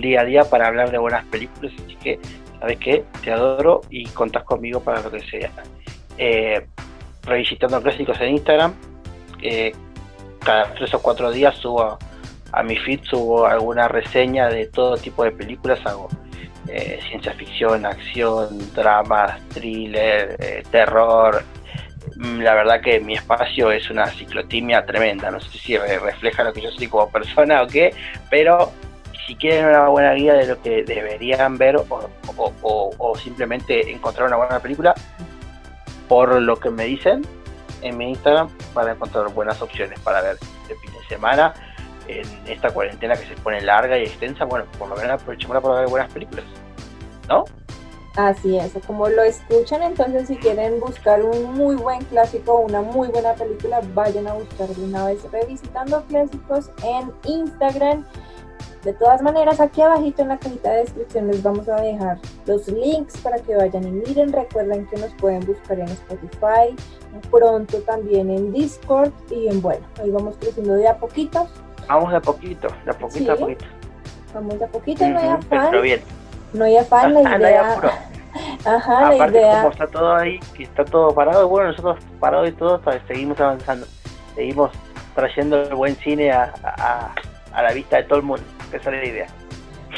día 0.00 0.20
a 0.20 0.24
día 0.24 0.44
para 0.44 0.68
hablar 0.68 0.90
de 0.90 0.98
buenas 0.98 1.24
películas. 1.26 1.72
Así 1.84 1.96
que, 1.96 2.20
¿sabes 2.60 2.78
qué? 2.78 3.04
Te 3.24 3.32
adoro 3.32 3.80
y 3.90 4.06
contás 4.10 4.44
conmigo 4.44 4.80
para 4.80 5.02
lo 5.02 5.10
que 5.10 5.20
sea. 5.20 5.50
Eh, 6.18 6.68
revisitando 7.26 7.82
clásicos 7.82 8.20
en 8.20 8.30
Instagram. 8.30 8.74
Eh, 9.42 9.72
cada 10.40 10.72
tres 10.74 10.94
o 10.94 11.02
cuatro 11.02 11.30
días 11.30 11.56
subo 11.56 11.98
a 12.52 12.62
mi 12.62 12.76
feed, 12.76 13.00
subo 13.02 13.46
alguna 13.46 13.88
reseña 13.88 14.48
de 14.48 14.66
todo 14.66 14.96
tipo 14.96 15.24
de 15.24 15.32
películas. 15.32 15.84
Hago 15.84 16.08
eh, 16.68 16.98
ciencia 17.08 17.32
ficción, 17.32 17.86
acción, 17.86 18.72
drama, 18.74 19.38
thriller, 19.52 20.36
eh, 20.38 20.62
terror. 20.70 21.42
Mm, 22.16 22.40
la 22.40 22.54
verdad 22.54 22.80
que 22.80 23.00
mi 23.00 23.14
espacio 23.14 23.70
es 23.70 23.90
una 23.90 24.06
ciclotimia 24.06 24.84
tremenda, 24.86 25.30
no 25.30 25.40
sé 25.40 25.58
si 25.58 25.76
refleja 25.76 26.44
lo 26.44 26.52
que 26.52 26.62
yo 26.62 26.70
soy 26.70 26.86
como 26.86 27.10
persona 27.10 27.62
o 27.62 27.66
qué, 27.66 27.94
pero 28.30 28.72
si 29.26 29.34
quieren 29.34 29.66
una 29.66 29.88
buena 29.88 30.12
guía 30.14 30.34
de 30.34 30.46
lo 30.46 30.62
que 30.62 30.84
deberían 30.84 31.58
ver 31.58 31.76
o, 31.76 33.16
simplemente 33.16 33.90
encontrar 33.90 34.28
una 34.28 34.36
buena 34.36 34.60
película, 34.60 34.94
por 36.08 36.40
lo 36.40 36.56
que 36.56 36.70
me 36.70 36.84
dicen 36.84 37.22
en 37.82 37.96
mi 37.98 38.10
Instagram 38.10 38.48
van 38.74 38.88
a 38.88 38.92
encontrar 38.92 39.32
buenas 39.32 39.60
opciones 39.62 39.98
para 40.00 40.22
ver 40.22 40.38
de 40.68 40.74
fin 40.76 40.92
de 40.92 41.08
semana 41.08 41.54
en 42.08 42.26
esta 42.46 42.70
cuarentena 42.70 43.16
que 43.16 43.26
se 43.26 43.34
pone 43.36 43.60
larga 43.60 43.98
y 43.98 44.04
extensa, 44.04 44.44
bueno, 44.44 44.64
por 44.78 44.88
lo 44.88 44.96
menos 44.96 45.20
aprovechemos 45.20 45.60
para 45.60 45.80
ver 45.80 45.88
buenas 45.88 46.12
películas, 46.12 46.44
¿no? 47.28 47.44
Así 48.16 48.56
es, 48.56 48.72
como 48.86 49.08
lo 49.08 49.22
escuchan, 49.22 49.82
entonces 49.82 50.28
si 50.28 50.36
quieren 50.36 50.80
buscar 50.80 51.22
un 51.22 51.52
muy 51.52 51.76
buen 51.76 52.02
clásico, 52.04 52.60
una 52.60 52.80
muy 52.80 53.08
buena 53.08 53.34
película, 53.34 53.82
vayan 53.92 54.26
a 54.26 54.32
buscar 54.32 54.68
una 54.78 55.04
vez 55.04 55.22
revisitando 55.30 56.02
clásicos 56.04 56.70
en 56.82 57.12
Instagram. 57.24 58.06
De 58.86 58.92
todas 58.92 59.20
maneras, 59.20 59.58
aquí 59.58 59.82
abajito 59.82 60.22
en 60.22 60.28
la 60.28 60.38
cajita 60.38 60.70
de 60.70 60.78
descripción 60.82 61.26
les 61.26 61.42
vamos 61.42 61.68
a 61.68 61.74
dejar 61.74 62.20
los 62.46 62.68
links 62.68 63.18
para 63.18 63.36
que 63.36 63.56
vayan 63.56 63.82
y 63.82 63.90
miren. 63.90 64.32
Recuerden 64.32 64.86
que 64.86 64.96
nos 64.96 65.12
pueden 65.14 65.44
buscar 65.44 65.80
en 65.80 65.88
Spotify, 65.88 66.72
pronto 67.28 67.80
también 67.80 68.30
en 68.30 68.52
Discord 68.52 69.10
y 69.28 69.48
en 69.48 69.60
bueno, 69.60 69.84
ahí 70.00 70.08
vamos 70.10 70.36
creciendo 70.38 70.74
de 70.74 70.86
a 70.86 70.96
poquitos 70.96 71.48
Vamos 71.88 72.12
de 72.12 72.16
a 72.16 72.20
poquito, 72.20 72.68
de 72.84 72.90
a 72.92 72.94
poquito 72.94 73.32
a 73.32 73.36
poquito. 73.36 73.64
Vamos 74.32 74.56
de 74.56 74.64
a 74.64 74.68
poquito, 74.68 75.08
no 75.08 75.18
hay 75.18 75.28
afán. 75.30 75.66
Pero 75.70 75.82
bien. 75.82 76.00
No 76.52 76.64
hay 76.64 76.76
afán, 76.76 77.12
la 77.12 77.22
idea. 77.22 77.80
Ajá, 78.64 79.10
la 79.14 79.28
idea. 79.28 79.62
Como 79.62 79.72
está 79.72 79.88
todo 79.88 80.14
ahí, 80.14 80.38
que 80.56 80.62
está 80.62 80.84
todo 80.84 81.12
parado, 81.12 81.48
bueno, 81.48 81.70
nosotros 81.70 81.98
parados 82.20 82.50
y 82.50 82.52
todo, 82.52 82.80
seguimos 83.08 83.40
avanzando. 83.40 83.84
Seguimos 84.36 84.70
trayendo 85.16 85.60
el 85.62 85.74
buen 85.74 85.96
cine 85.96 86.30
a, 86.30 86.54
a, 86.62 87.14
a 87.52 87.62
la 87.64 87.72
vista 87.72 87.96
de 87.96 88.04
todo 88.04 88.20
el 88.20 88.24
mundo. 88.24 88.44
Esa 88.72 88.90
es 88.90 88.96
la 88.96 89.04
idea. 89.04 89.26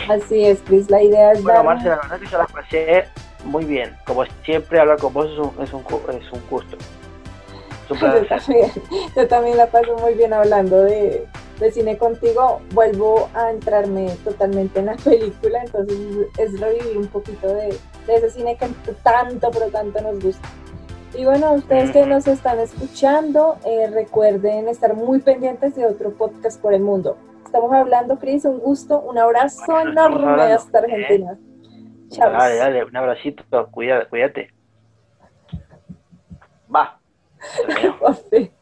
Así 0.09 0.45
es, 0.45 0.61
Chris, 0.65 0.91
la 0.91 1.03
idea 1.03 1.33
es 1.33 1.43
bueno, 1.43 1.65
Marcia, 1.65 1.91
la 1.91 1.97
verdad 1.97 2.21
que 2.21 2.27
yo 2.27 2.39
la 2.39 2.47
pasé 2.47 3.05
muy 3.45 3.65
bien. 3.65 3.97
Como 4.07 4.25
siempre, 4.45 4.81
hablar 4.81 4.99
con 4.99 5.13
vos 5.13 5.27
es 5.27 5.39
un, 5.39 5.63
es 5.63 5.73
un, 5.73 5.81
es 5.81 6.33
un 6.33 6.43
gusto. 6.49 6.77
Es 7.85 7.91
un 7.91 7.99
yo, 8.01 8.27
también, 8.27 8.71
yo 9.17 9.29
también 9.29 9.57
la 9.57 9.67
paso 9.67 9.97
muy 9.97 10.15
bien 10.15 10.33
hablando 10.33 10.83
de, 10.83 11.27
de 11.59 11.73
cine 11.73 11.99
contigo, 11.99 12.61
vuelvo 12.73 13.29
a 13.35 13.51
entrarme 13.51 14.11
totalmente 14.25 14.81
en 14.81 14.87
la 14.87 14.97
película, 15.05 15.63
entonces 15.65 15.99
es 16.39 16.61
revivir 16.61 16.97
un 16.97 17.09
poquito 17.09 17.53
de, 17.53 17.77
ese 18.09 18.31
cine 18.31 18.57
que 18.57 18.69
tanto, 19.03 19.51
pero 19.51 19.67
tanto 19.67 20.01
nos 20.01 20.23
gusta. 20.23 20.49
Y 21.15 21.25
bueno, 21.25 21.55
ustedes 21.55 21.91
que 21.91 22.07
nos 22.07 22.27
están 22.27 22.61
escuchando, 22.61 23.57
eh, 23.65 23.89
recuerden 23.91 24.69
estar 24.69 24.95
muy 24.95 25.21
pendientes 25.21 25.75
de 25.75 25.87
otro 25.87 26.13
podcast 26.13 26.61
por 26.61 26.75
el 26.75 26.83
mundo. 26.83 27.17
Estamos 27.49 27.73
hablando, 27.73 28.19
Cris, 28.19 28.45
un 28.45 28.59
gusto, 28.59 29.01
un 29.01 29.17
abrazo 29.17 29.81
enorme 29.81 30.53
hasta 30.53 30.81
Argentina. 30.81 31.39
Chao. 32.11 32.31
Dale, 32.31 32.57
dale, 32.57 32.85
un 32.85 32.95
abracito, 32.95 33.43
cuídate. 33.71 34.07
cuídate. 34.11 34.53
Va. 36.71 37.01